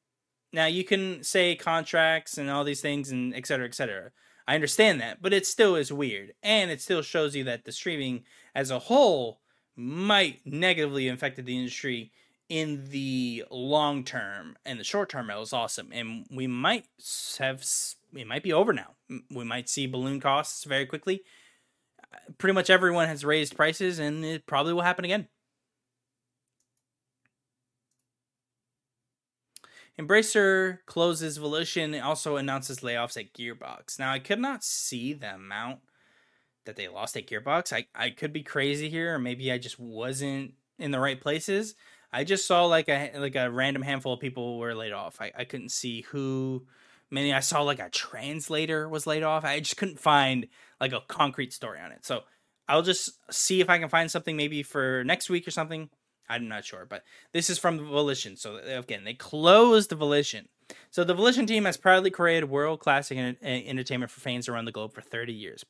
Now 0.54 0.66
you 0.66 0.84
can 0.84 1.24
say 1.24 1.56
contracts 1.56 2.38
and 2.38 2.50
all 2.50 2.64
these 2.64 2.82
things 2.82 3.12
and 3.12 3.34
et 3.34 3.46
cetera, 3.46 3.66
et 3.66 3.76
cetera. 3.76 4.12
I 4.52 4.56
understand 4.56 5.00
that, 5.00 5.22
but 5.22 5.32
it 5.32 5.48
still 5.48 5.78
is 5.78 5.94
weird. 5.94 6.34
And 6.44 6.72
it 6.72 6.82
still 6.82 7.02
shows 7.02 7.38
you 7.38 7.46
that 7.46 7.64
the 7.64 7.72
streaming 7.72 8.26
as 8.54 8.70
a 8.70 8.80
whole 8.80 9.40
might 9.78 10.42
negatively 10.46 11.08
affect 11.08 11.38
the 11.38 11.58
industry 11.58 12.12
in 12.50 12.90
the 12.90 13.46
long 13.50 14.04
term 14.04 14.58
and 14.66 14.78
the 14.78 14.84
short 14.84 15.08
term 15.08 15.30
it 15.30 15.40
was 15.40 15.54
awesome 15.54 15.88
and 15.94 16.26
we 16.30 16.48
might 16.48 16.86
have 17.40 17.66
it 18.14 18.28
might 18.28 18.44
be 18.44 18.52
over 18.52 18.74
now 18.74 18.90
we 19.34 19.46
might 19.46 19.70
see 19.70 19.88
balloon 19.88 20.20
costs 20.20 20.66
very 20.66 20.86
quickly 20.86 21.22
pretty 22.38 22.54
much 22.54 22.70
everyone 22.70 23.08
has 23.08 23.24
raised 23.24 23.56
prices 23.56 24.00
and 24.00 24.26
it 24.26 24.46
probably 24.46 24.74
will 24.74 24.82
happen 24.82 25.06
again 25.06 25.30
Embracer 30.02 30.80
closes 30.86 31.38
Volition 31.38 31.94
and 31.94 32.04
also 32.04 32.38
announces 32.38 32.80
layoffs 32.80 33.18
at 33.18 33.34
Gearbox. 33.34 34.00
Now, 34.00 34.12
I 34.12 34.20
could 34.20 34.40
not 34.40 34.64
see 34.64 35.14
the 35.14 35.36
amount 35.36 35.80
that 36.66 36.76
they 36.76 36.88
lost 36.88 37.16
at 37.18 37.28
Gearbox. 37.28 37.74
I, 37.74 37.86
I 37.94 38.10
could 38.10 38.34
be 38.34 38.44
crazy 38.44 38.90
here, 38.90 39.16
or 39.16 39.20
maybe 39.20 39.52
I 39.52 39.58
just 39.58 39.80
wasn't 39.80 40.54
in 40.80 40.92
the 40.92 41.00
right 41.00 41.20
places. 41.20 41.76
I 42.14 42.24
just 42.24 42.46
saw 42.46 42.66
like 42.66 42.90
a 42.90 43.12
like 43.18 43.36
a 43.36 43.50
random 43.50 43.84
handful 43.84 44.14
of 44.14 44.20
people 44.20 44.58
were 44.58 44.76
laid 44.76 44.92
off. 44.92 45.22
I, 45.22 45.32
I 45.38 45.46
couldn't 45.46 45.72
see 45.72 46.02
who 46.02 46.66
many. 47.10 47.34
I 47.34 47.40
saw 47.40 47.62
like 47.62 47.80
a 47.80 47.90
translator 47.90 48.90
was 48.90 49.08
laid 49.08 49.24
off. 49.24 49.46
I 49.46 49.60
just 49.60 49.78
couldn't 49.78 50.00
find 50.00 50.48
like 50.80 50.94
a 50.94 51.02
concrete 51.08 51.54
story 51.54 51.80
on 51.80 51.92
it. 51.92 52.06
So 52.06 52.24
I'll 52.68 52.82
just 52.82 53.12
see 53.34 53.62
if 53.62 53.70
I 53.70 53.80
can 53.80 53.90
find 53.90 54.12
something 54.12 54.36
maybe 54.36 54.64
for 54.64 55.04
next 55.06 55.30
week 55.30 55.48
or 55.48 55.52
something. 55.52 55.90
I'm 56.32 56.48
not 56.48 56.66
sure, 56.66 56.86
but 56.86 57.04
this 57.34 57.50
is 57.50 57.58
from 57.58 57.80
Volition. 57.80 58.38
So 58.38 58.56
uh, 58.56 58.80
again, 58.80 59.04
they 59.04 59.14
closed 59.14 59.90
the 59.90 59.96
Volition. 59.96 60.48
So 60.90 61.04
the 61.04 61.14
Volition 61.14 61.46
team 61.46 61.66
has 61.66 61.78
proudly 61.78 62.10
created 62.10 62.50
world 62.50 62.80
class 62.80 63.12
uh, 63.12 63.34
entertainment 63.44 64.12
for 64.12 64.22
fans 64.22 64.48
around 64.48 64.66
the 64.66 64.72
globe 64.72 64.94
for 64.94 65.02
30 65.02 65.34
years. 65.34 65.66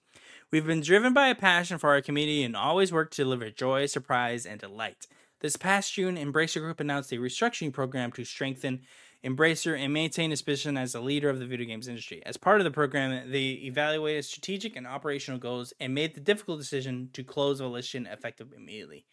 We've 0.52 0.66
been 0.66 0.82
driven 0.82 1.14
by 1.14 1.28
a 1.28 1.36
passion 1.36 1.78
for 1.78 1.90
our 1.90 2.02
community 2.02 2.44
and 2.44 2.56
always 2.56 2.92
work 2.92 3.12
to 3.12 3.24
deliver 3.24 3.50
joy, 3.50 3.88
surprise, 3.88 4.46
and 4.46 4.60
delight. 4.60 5.08
This 5.40 5.56
past 5.56 5.94
June, 5.94 6.18
Embracer 6.18 6.62
Group 6.62 6.80
announced 6.80 7.12
a 7.12 7.16
restructuring 7.16 7.74
program 7.74 8.12
to 8.12 8.24
strengthen 8.24 8.82
Embracer 9.24 9.78
and 9.78 9.94
maintain 9.94 10.32
its 10.32 10.42
position 10.42 10.78
as 10.78 10.96
a 10.96 11.02
leader 11.02 11.30
of 11.30 11.40
the 11.40 11.46
video 11.46 11.66
games 11.66 11.88
industry. 11.88 12.22
As 12.26 12.38
part 12.38 12.60
of 12.60 12.66
the 12.66 12.72
program, 12.72 13.32
they 13.32 13.50
evaluated 13.64 14.26
strategic 14.26 14.76
and 14.76 14.88
operational 14.88 15.40
goals 15.40 15.74
and 15.80 15.94
made 15.94 16.16
the 16.16 16.22
difficult 16.22 16.60
decision 16.60 17.10
to 17.14 17.24
close 17.24 17.60
Volition 17.60 18.08
effective 18.08 18.52
immediately. 18.56 19.06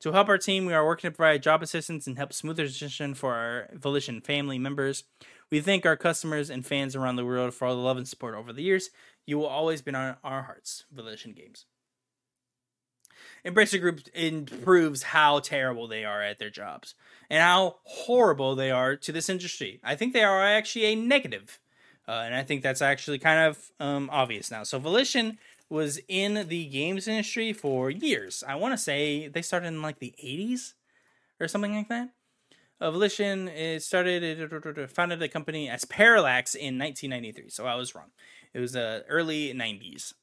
To 0.00 0.12
help 0.12 0.30
our 0.30 0.38
team, 0.38 0.64
we 0.64 0.72
are 0.72 0.86
working 0.86 1.10
to 1.10 1.16
provide 1.16 1.42
job 1.42 1.62
assistance 1.62 2.06
and 2.06 2.16
help 2.16 2.32
smooth 2.32 2.56
the 2.56 2.62
transition 2.62 3.14
for 3.14 3.34
our 3.34 3.68
Volition 3.74 4.22
family 4.22 4.58
members. 4.58 5.04
We 5.50 5.60
thank 5.60 5.84
our 5.84 5.96
customers 5.96 6.48
and 6.48 6.64
fans 6.64 6.96
around 6.96 7.16
the 7.16 7.24
world 7.24 7.52
for 7.52 7.66
all 7.66 7.76
the 7.76 7.82
love 7.82 7.98
and 7.98 8.08
support 8.08 8.34
over 8.34 8.50
the 8.50 8.62
years. 8.62 8.88
You 9.26 9.36
will 9.36 9.46
always 9.46 9.82
be 9.82 9.92
on 9.92 10.16
our 10.24 10.42
hearts, 10.42 10.86
Volition 10.90 11.32
Games. 11.32 11.66
Embracer 13.44 13.78
Group 13.78 14.00
improves 14.14 15.02
how 15.02 15.40
terrible 15.40 15.86
they 15.86 16.04
are 16.04 16.22
at 16.22 16.38
their 16.38 16.50
jobs 16.50 16.94
and 17.28 17.42
how 17.42 17.76
horrible 17.84 18.54
they 18.54 18.70
are 18.70 18.96
to 18.96 19.12
this 19.12 19.28
industry. 19.28 19.80
I 19.84 19.96
think 19.96 20.14
they 20.14 20.24
are 20.24 20.42
actually 20.42 20.86
a 20.86 20.94
negative, 20.94 21.60
uh, 22.08 22.22
and 22.24 22.34
I 22.34 22.42
think 22.42 22.62
that's 22.62 22.80
actually 22.80 23.18
kind 23.18 23.48
of 23.48 23.70
um, 23.78 24.08
obvious 24.10 24.50
now. 24.50 24.62
So 24.62 24.78
Volition 24.78 25.38
was 25.70 26.00
in 26.08 26.48
the 26.48 26.66
games 26.66 27.06
industry 27.06 27.52
for 27.52 27.90
years. 27.90 28.42
I 28.46 28.56
want 28.56 28.74
to 28.74 28.78
say 28.78 29.28
they 29.28 29.40
started 29.40 29.68
in 29.68 29.80
like 29.80 30.00
the 30.00 30.14
80s 30.22 30.74
or 31.40 31.48
something 31.48 31.74
like 31.74 31.88
that. 31.88 32.10
Volition 32.80 33.46
is 33.48 33.86
started 33.86 34.90
founded 34.90 35.20
the 35.20 35.28
company 35.28 35.68
as 35.68 35.84
Parallax 35.84 36.54
in 36.54 36.78
1993. 36.78 37.50
So 37.50 37.66
I 37.66 37.74
was 37.74 37.94
wrong. 37.94 38.10
It 38.54 38.58
was 38.58 38.74
uh, 38.74 39.02
early 39.08 39.52
90s, 39.52 40.14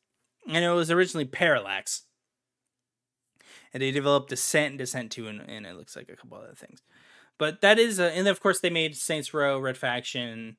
and 0.48 0.66
it 0.66 0.70
was 0.72 0.90
originally 0.90 1.26
Parallax. 1.26 2.04
And 3.74 3.84
they 3.84 3.92
developed 3.92 4.30
Descent 4.30 4.72
and 4.72 4.80
Descent 4.80 5.12
2, 5.12 5.28
and, 5.28 5.42
and 5.48 5.66
it 5.68 5.76
looks 5.76 5.96
like 5.96 6.10
a 6.10 6.16
couple 6.16 6.38
other 6.38 6.56
things. 6.56 6.82
But 7.38 7.62
that 7.62 7.78
is, 7.78 8.00
uh, 8.00 8.12
and 8.16 8.28
of 8.28 8.42
course 8.42 8.60
they 8.60 8.72
made 8.72 8.96
Saints 8.96 9.34
Row, 9.34 9.60
Red 9.60 9.78
Faction, 9.78 10.58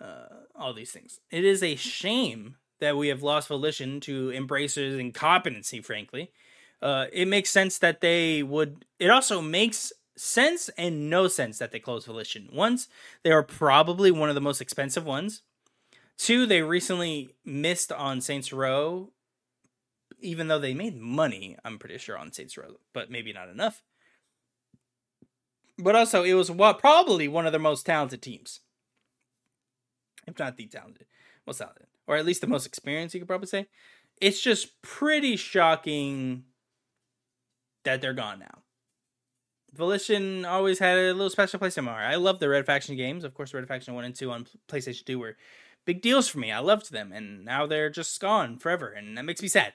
uh, 0.00 0.26
all 0.54 0.74
these 0.74 0.92
things. 0.92 1.18
It 1.30 1.44
is 1.44 1.62
a 1.62 1.76
shame 1.76 2.56
that 2.80 2.96
we 2.96 3.08
have 3.08 3.22
lost 3.22 3.48
volition 3.48 4.00
to 4.00 4.30
Embracer's 4.30 4.98
incompetency, 4.98 5.80
frankly. 5.80 6.30
Uh, 6.80 7.06
it 7.12 7.26
makes 7.26 7.50
sense 7.50 7.78
that 7.78 8.00
they 8.00 8.42
would. 8.42 8.84
It 8.98 9.10
also 9.10 9.40
makes 9.40 9.92
sense 10.16 10.68
and 10.76 11.10
no 11.10 11.28
sense 11.28 11.58
that 11.58 11.72
they 11.72 11.78
close 11.78 12.06
Volition. 12.06 12.48
Once, 12.52 12.88
they 13.22 13.30
are 13.30 13.42
probably 13.42 14.10
one 14.10 14.28
of 14.28 14.34
the 14.34 14.40
most 14.40 14.60
expensive 14.60 15.04
ones. 15.04 15.42
Two, 16.16 16.46
they 16.46 16.62
recently 16.62 17.30
missed 17.44 17.92
on 17.92 18.20
Saints 18.20 18.52
Row, 18.52 19.10
even 20.20 20.48
though 20.48 20.58
they 20.58 20.74
made 20.74 20.96
money, 20.96 21.56
I'm 21.64 21.78
pretty 21.78 21.98
sure, 21.98 22.18
on 22.18 22.32
Saints 22.32 22.56
Row, 22.56 22.78
but 22.92 23.10
maybe 23.10 23.32
not 23.32 23.48
enough. 23.48 23.82
But 25.78 25.94
also, 25.94 26.24
it 26.24 26.34
was 26.34 26.50
what 26.50 26.80
probably 26.80 27.28
one 27.28 27.46
of 27.46 27.52
their 27.52 27.60
most 27.60 27.86
talented 27.86 28.20
teams, 28.20 28.60
if 30.26 30.38
not 30.38 30.56
the 30.56 30.66
talented, 30.66 31.06
most 31.46 31.58
talented 31.58 31.87
or 32.08 32.16
at 32.16 32.26
least 32.26 32.40
the 32.40 32.48
most 32.48 32.66
experienced, 32.66 33.14
you 33.14 33.20
could 33.20 33.28
probably 33.28 33.46
say. 33.46 33.68
It's 34.20 34.40
just 34.40 34.82
pretty 34.82 35.36
shocking 35.36 36.44
that 37.84 38.00
they're 38.00 38.14
gone 38.14 38.40
now. 38.40 38.62
Volition 39.74 40.44
always 40.44 40.80
had 40.80 40.98
a 40.98 41.12
little 41.12 41.30
special 41.30 41.60
place 41.60 41.78
in 41.78 41.84
my 41.84 41.92
heart. 41.92 42.06
I 42.06 42.16
love 42.16 42.40
the 42.40 42.48
Red 42.48 42.66
Faction 42.66 42.96
games. 42.96 43.22
Of 43.22 43.34
course, 43.34 43.54
Red 43.54 43.68
Faction 43.68 43.94
1 43.94 44.04
and 44.04 44.14
2 44.14 44.30
on 44.32 44.46
PlayStation 44.68 45.04
2 45.04 45.18
were 45.18 45.36
big 45.84 46.00
deals 46.00 46.26
for 46.26 46.38
me. 46.38 46.50
I 46.50 46.58
loved 46.58 46.90
them, 46.90 47.12
and 47.12 47.44
now 47.44 47.66
they're 47.66 47.90
just 47.90 48.18
gone 48.20 48.58
forever, 48.58 48.88
and 48.88 49.16
that 49.16 49.24
makes 49.24 49.42
me 49.42 49.48
sad. 49.48 49.74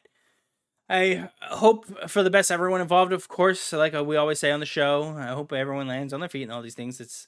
I 0.90 1.30
hope 1.44 2.10
for 2.10 2.24
the 2.24 2.30
best 2.30 2.52
everyone 2.52 2.82
involved, 2.82 3.14
of 3.14 3.30
course, 3.30 3.72
like 3.72 3.94
we 3.94 4.18
always 4.18 4.40
say 4.40 4.52
on 4.52 4.60
the 4.60 4.66
show. 4.66 5.16
I 5.18 5.28
hope 5.28 5.54
everyone 5.54 5.88
lands 5.88 6.12
on 6.12 6.20
their 6.20 6.28
feet 6.28 6.44
and 6.44 6.52
all 6.52 6.62
these 6.62 6.76
things. 6.76 7.00
It's 7.00 7.28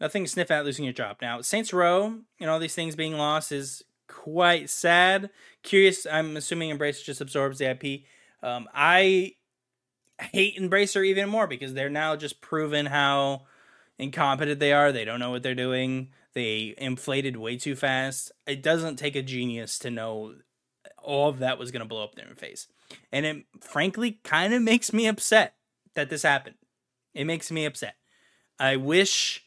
nothing 0.00 0.24
to 0.24 0.30
sniff 0.30 0.50
at 0.50 0.64
losing 0.64 0.84
your 0.84 0.94
job. 0.94 1.18
Now, 1.22 1.40
Saints 1.42 1.72
Row 1.72 2.20
and 2.40 2.50
all 2.50 2.58
these 2.58 2.74
things 2.74 2.96
being 2.96 3.16
lost 3.16 3.52
is 3.52 3.84
quite 4.08 4.70
sad. 4.70 5.30
Curious, 5.62 6.06
I'm 6.06 6.36
assuming 6.36 6.76
Embracer 6.76 7.04
just 7.04 7.20
absorbs 7.20 7.58
the 7.58 7.70
IP. 7.70 8.02
Um, 8.42 8.68
I 8.74 9.34
hate 10.20 10.58
Embracer 10.58 11.04
even 11.06 11.28
more 11.28 11.46
because 11.46 11.74
they're 11.74 11.90
now 11.90 12.16
just 12.16 12.40
proven 12.40 12.86
how 12.86 13.42
incompetent 13.98 14.60
they 14.60 14.72
are. 14.72 14.92
They 14.92 15.04
don't 15.04 15.20
know 15.20 15.30
what 15.30 15.42
they're 15.42 15.54
doing. 15.54 16.10
They 16.34 16.74
inflated 16.78 17.36
way 17.36 17.56
too 17.56 17.76
fast. 17.76 18.32
It 18.46 18.62
doesn't 18.62 18.96
take 18.96 19.16
a 19.16 19.22
genius 19.22 19.78
to 19.80 19.90
know 19.90 20.34
all 21.02 21.28
of 21.28 21.38
that 21.38 21.58
was 21.58 21.70
going 21.70 21.80
to 21.80 21.88
blow 21.88 22.04
up 22.04 22.18
in 22.18 22.24
their 22.24 22.34
face. 22.34 22.68
And 23.12 23.26
it 23.26 23.44
frankly 23.60 24.20
kind 24.24 24.54
of 24.54 24.62
makes 24.62 24.92
me 24.92 25.06
upset 25.06 25.54
that 25.94 26.10
this 26.10 26.22
happened. 26.22 26.56
It 27.14 27.24
makes 27.24 27.50
me 27.50 27.64
upset. 27.64 27.96
I 28.58 28.76
wish 28.76 29.44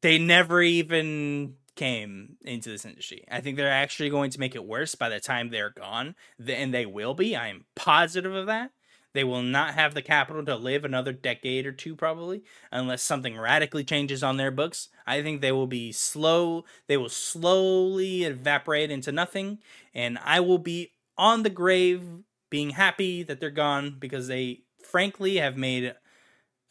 they 0.00 0.18
never 0.18 0.60
even 0.60 1.54
came 1.76 2.36
into 2.42 2.70
this 2.70 2.84
industry. 2.84 3.24
I 3.30 3.40
think 3.40 3.56
they're 3.56 3.70
actually 3.70 4.10
going 4.10 4.30
to 4.30 4.40
make 4.40 4.54
it 4.54 4.64
worse 4.64 4.94
by 4.94 5.08
the 5.08 5.20
time 5.20 5.50
they're 5.50 5.70
gone, 5.70 6.14
and 6.46 6.72
they 6.72 6.86
will 6.86 7.14
be. 7.14 7.36
I 7.36 7.48
am 7.48 7.64
positive 7.74 8.34
of 8.34 8.46
that. 8.46 8.70
They 9.14 9.24
will 9.24 9.42
not 9.42 9.74
have 9.74 9.94
the 9.94 10.02
capital 10.02 10.44
to 10.44 10.56
live 10.56 10.84
another 10.84 11.12
decade 11.12 11.66
or 11.66 11.72
two, 11.72 11.94
probably, 11.94 12.42
unless 12.72 13.00
something 13.00 13.38
radically 13.38 13.84
changes 13.84 14.24
on 14.24 14.36
their 14.36 14.50
books. 14.50 14.88
I 15.06 15.22
think 15.22 15.40
they 15.40 15.52
will 15.52 15.68
be 15.68 15.92
slow, 15.92 16.64
they 16.88 16.96
will 16.96 17.08
slowly 17.08 18.24
evaporate 18.24 18.90
into 18.90 19.12
nothing, 19.12 19.58
and 19.94 20.18
I 20.24 20.40
will 20.40 20.58
be 20.58 20.92
on 21.16 21.44
the 21.44 21.50
grave 21.50 22.02
being 22.50 22.70
happy 22.70 23.22
that 23.22 23.38
they're 23.38 23.50
gone 23.50 23.96
because 23.98 24.26
they, 24.26 24.62
frankly, 24.82 25.36
have 25.36 25.56
made 25.56 25.94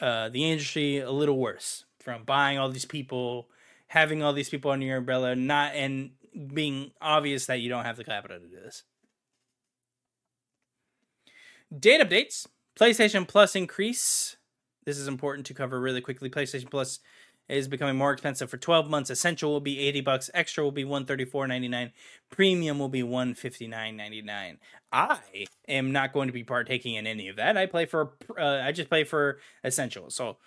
uh, 0.02 0.28
the 0.28 0.52
industry 0.52 1.00
a 1.00 1.12
little 1.12 1.40
worse 1.40 1.86
from 2.00 2.26
buying 2.26 2.58
all 2.58 2.70
these 2.70 2.86
people 2.86 3.48
having 3.94 4.24
all 4.24 4.34
these 4.34 4.50
people 4.50 4.72
under 4.72 4.88
your 4.88 4.98
umbrella, 4.98 5.36
not 5.36 5.76
and 5.76 6.10
being 6.52 6.90
obvious 7.00 7.46
that 7.46 7.60
you 7.60 7.70
don't 7.70 7.86
have 7.86 7.96
the 7.96 8.04
capital 8.04 8.40
to 8.40 8.48
do 8.48 8.60
this. 8.60 8.82
Date 11.80 12.02
updates. 12.02 12.48
PlayStation 12.76 13.28
Plus 13.28 13.56
increase. 13.56 14.38
This 14.84 14.98
is 14.98 15.08
important 15.08 15.46
to 15.46 15.54
cover 15.54 15.80
really 15.80 16.02
quickly. 16.02 16.28
PlayStation 16.28 16.72
Plus 16.72 17.02
is 17.48 17.68
becoming 17.68 17.96
more 17.96 18.12
expensive 18.12 18.50
for 18.50 18.58
12 18.58 18.90
months. 18.90 19.12
Essential 19.12 19.52
will 19.52 19.62
be 19.62 19.78
80 19.78 20.02
bucks, 20.02 20.30
extra 20.34 20.64
will 20.64 20.72
be 20.72 20.86
134.99, 20.86 21.92
premium 22.32 22.80
will 22.80 22.90
be 22.90 23.04
159.99. 23.04 24.58
I 24.92 25.20
am 25.68 25.92
not 25.92 26.14
going 26.14 26.30
to 26.30 26.34
be 26.34 26.44
partaking 26.44 26.96
in 26.96 27.06
any 27.06 27.28
of 27.28 27.36
that. 27.36 27.58
I 27.58 27.68
play 27.68 27.86
for 27.86 28.14
uh, 28.40 28.62
I 28.64 28.72
just 28.72 28.90
play 28.90 29.04
for 29.04 29.38
essential. 29.64 30.10
So 30.10 30.38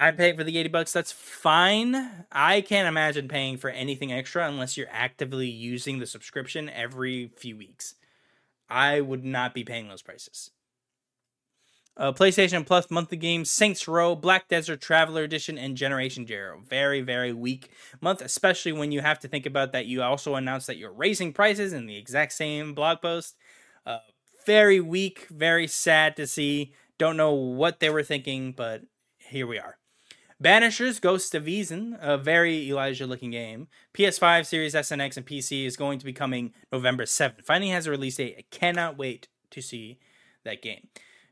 I'm 0.00 0.16
paying 0.16 0.34
for 0.34 0.44
the 0.44 0.56
80 0.56 0.70
bucks. 0.70 0.94
That's 0.94 1.12
fine. 1.12 2.24
I 2.32 2.62
can't 2.62 2.88
imagine 2.88 3.28
paying 3.28 3.58
for 3.58 3.68
anything 3.68 4.10
extra 4.10 4.48
unless 4.48 4.78
you're 4.78 4.88
actively 4.90 5.46
using 5.46 5.98
the 5.98 6.06
subscription 6.06 6.70
every 6.70 7.30
few 7.36 7.54
weeks. 7.58 7.96
I 8.70 9.02
would 9.02 9.26
not 9.26 9.52
be 9.52 9.62
paying 9.62 9.88
those 9.88 10.00
prices. 10.00 10.52
Uh, 11.98 12.12
PlayStation 12.12 12.64
Plus 12.64 12.90
monthly 12.90 13.18
games 13.18 13.50
Saints 13.50 13.86
Row, 13.86 14.16
Black 14.16 14.48
Desert 14.48 14.80
Traveler 14.80 15.22
Edition, 15.22 15.58
and 15.58 15.76
Generation 15.76 16.26
Zero. 16.26 16.62
Very, 16.66 17.02
very 17.02 17.34
weak 17.34 17.70
month, 18.00 18.22
especially 18.22 18.72
when 18.72 18.92
you 18.92 19.02
have 19.02 19.18
to 19.18 19.28
think 19.28 19.44
about 19.44 19.72
that 19.72 19.84
you 19.84 20.02
also 20.02 20.34
announced 20.34 20.66
that 20.66 20.78
you're 20.78 20.90
raising 20.90 21.34
prices 21.34 21.74
in 21.74 21.84
the 21.84 21.98
exact 21.98 22.32
same 22.32 22.72
blog 22.72 23.02
post. 23.02 23.36
Uh, 23.84 23.98
very 24.46 24.80
weak, 24.80 25.26
very 25.28 25.66
sad 25.66 26.16
to 26.16 26.26
see. 26.26 26.72
Don't 26.96 27.18
know 27.18 27.34
what 27.34 27.80
they 27.80 27.90
were 27.90 28.02
thinking, 28.02 28.52
but 28.52 28.84
here 29.18 29.46
we 29.46 29.58
are. 29.58 29.76
Banishers 30.42 31.00
Ghost 31.00 31.34
of 31.34 31.46
Eden, 31.46 31.98
a 32.00 32.16
very 32.16 32.66
Elijah 32.68 33.06
looking 33.06 33.30
game. 33.30 33.68
PS5, 33.92 34.46
Series 34.46 34.74
S 34.74 34.90
and 34.90 35.02
X, 35.02 35.18
and 35.18 35.26
PC 35.26 35.66
is 35.66 35.76
going 35.76 35.98
to 35.98 36.04
be 36.04 36.14
coming 36.14 36.54
November 36.72 37.04
7th. 37.04 37.44
Finally 37.44 37.70
has 37.72 37.86
a 37.86 37.90
release 37.90 38.16
date. 38.16 38.36
I 38.38 38.44
cannot 38.50 38.96
wait 38.96 39.28
to 39.50 39.60
see 39.60 39.98
that 40.44 40.62
game. 40.62 40.88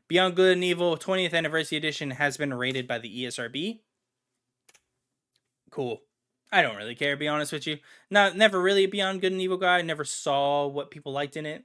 Beyond 0.07 0.35
Good 0.35 0.53
and 0.53 0.63
Evil 0.63 0.95
20th 0.95 1.33
Anniversary 1.33 1.77
Edition 1.77 2.11
has 2.11 2.37
been 2.37 2.53
rated 2.53 2.87
by 2.87 2.99
the 2.99 3.23
ESRB. 3.23 3.79
Cool. 5.71 6.01
I 6.51 6.61
don't 6.61 6.75
really 6.75 6.95
care, 6.95 7.13
to 7.13 7.19
be 7.19 7.27
honest 7.27 7.51
with 7.51 7.65
you. 7.65 7.77
Not 8.11 8.37
never 8.37 8.61
really 8.61 8.83
a 8.83 8.87
Beyond 8.87 9.21
Good 9.21 9.31
and 9.31 9.41
Evil 9.41 9.57
guy. 9.57 9.81
Never 9.81 10.03
saw 10.03 10.67
what 10.67 10.91
people 10.91 11.11
liked 11.11 11.37
in 11.37 11.47
it. 11.47 11.63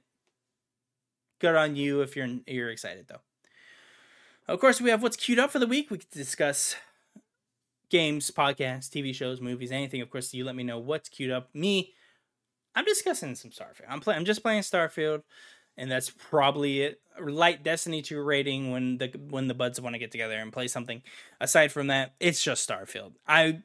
Good 1.39 1.55
on 1.55 1.75
you 1.75 2.01
if 2.01 2.15
you're 2.15 2.29
you're 2.47 2.69
excited 2.69 3.07
though. 3.07 3.21
Of 4.47 4.59
course, 4.59 4.79
we 4.79 4.89
have 4.89 5.01
what's 5.01 5.17
queued 5.17 5.39
up 5.39 5.51
for 5.51 5.59
the 5.59 5.67
week. 5.67 5.89
We 5.89 5.97
could 5.97 6.11
discuss 6.11 6.75
games, 7.89 8.31
podcasts, 8.31 8.89
TV 8.89 9.13
shows, 9.13 9.41
movies, 9.41 9.71
anything. 9.71 10.01
Of 10.01 10.09
course, 10.09 10.33
you 10.33 10.43
let 10.45 10.55
me 10.55 10.63
know 10.63 10.79
what's 10.79 11.09
queued 11.09 11.31
up. 11.31 11.49
Me, 11.53 11.93
I'm 12.75 12.85
discussing 12.85 13.35
some 13.35 13.51
Starfield. 13.51 13.85
I'm 13.89 13.99
playing. 13.99 14.19
I'm 14.19 14.25
just 14.25 14.43
playing 14.43 14.61
Starfield, 14.61 15.23
and 15.77 15.89
that's 15.89 16.09
probably 16.09 16.81
it. 16.81 17.01
Light 17.21 17.63
Destiny 17.63 18.01
2 18.01 18.21
rating 18.21 18.71
when 18.71 18.97
the 18.97 19.07
when 19.29 19.47
the 19.47 19.53
buds 19.53 19.79
want 19.79 19.93
to 19.93 19.99
get 19.99 20.11
together 20.11 20.35
and 20.35 20.51
play 20.51 20.67
something. 20.67 21.01
Aside 21.39 21.71
from 21.71 21.87
that, 21.87 22.13
it's 22.19 22.43
just 22.43 22.67
Starfield. 22.67 23.13
I 23.27 23.61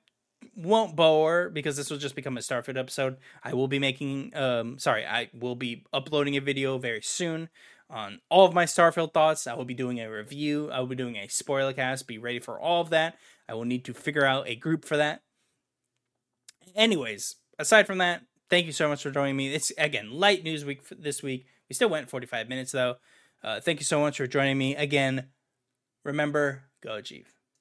won't 0.57 0.97
bore 0.97 1.51
because 1.51 1.77
this 1.77 1.91
will 1.91 1.99
just 1.99 2.15
become 2.15 2.37
a 2.37 2.41
Starfield 2.41 2.79
episode. 2.79 3.17
I 3.43 3.55
will 3.55 3.69
be 3.69 3.79
making 3.79 4.35
um 4.37 4.79
sorry, 4.79 5.05
I 5.05 5.31
will 5.35 5.57
be 5.57 5.85
uploading 5.93 6.37
a 6.37 6.41
video 6.41 6.79
very 6.79 7.03
soon 7.03 7.49
on 7.91 8.21
all 8.29 8.47
of 8.47 8.55
my 8.55 8.65
Starfield 8.65 9.13
thoughts. 9.13 9.47
I 9.47 9.55
will 9.55 9.65
be 9.65 9.75
doing 9.75 10.01
a 10.01 10.11
review. 10.11 10.71
I 10.71 10.81
will 10.81 10.87
be 10.87 10.97
doing 10.97 11.17
a 11.17 11.29
spoiler 11.29 11.73
cast. 11.73 12.07
Be 12.07 12.19
ready 12.19 12.39
for 12.39 12.59
all 12.59 12.81
of 12.81 12.91
that. 12.91 13.17
I 13.51 13.55
will 13.55 13.65
need 13.65 13.85
to 13.87 13.93
figure 13.93 14.25
out 14.25 14.49
a 14.49 14.55
group 14.55 14.85
for 14.85 14.97
that. 14.97 15.23
Anyways, 16.77 17.35
aside 17.59 17.85
from 17.85 17.99
that, 17.99 18.23
thank 18.49 18.67
you 18.67 18.73
so 18.73 18.89
much 18.89 19.03
for 19.03 19.11
joining 19.11 19.37
me. 19.37 19.53
It's 19.53 19.73
again 19.77 20.13
light 20.13 20.45
news 20.45 20.65
week 20.65 20.83
this 20.89 21.21
week. 21.21 21.47
We 21.69 21.75
still 21.75 21.89
went 21.89 22.09
45 22.09 22.49
minutes 22.49 22.71
though. 22.71 22.97
Uh, 23.43 23.59
thank 23.59 23.81
you 23.81 23.85
so 23.85 24.01
much 24.01 24.19
for 24.19 24.29
joining 24.29 24.57
me 24.57 24.77
again. 24.77 25.31
Remember, 26.05 26.63
go 26.81 26.95
achieve. 26.95 27.40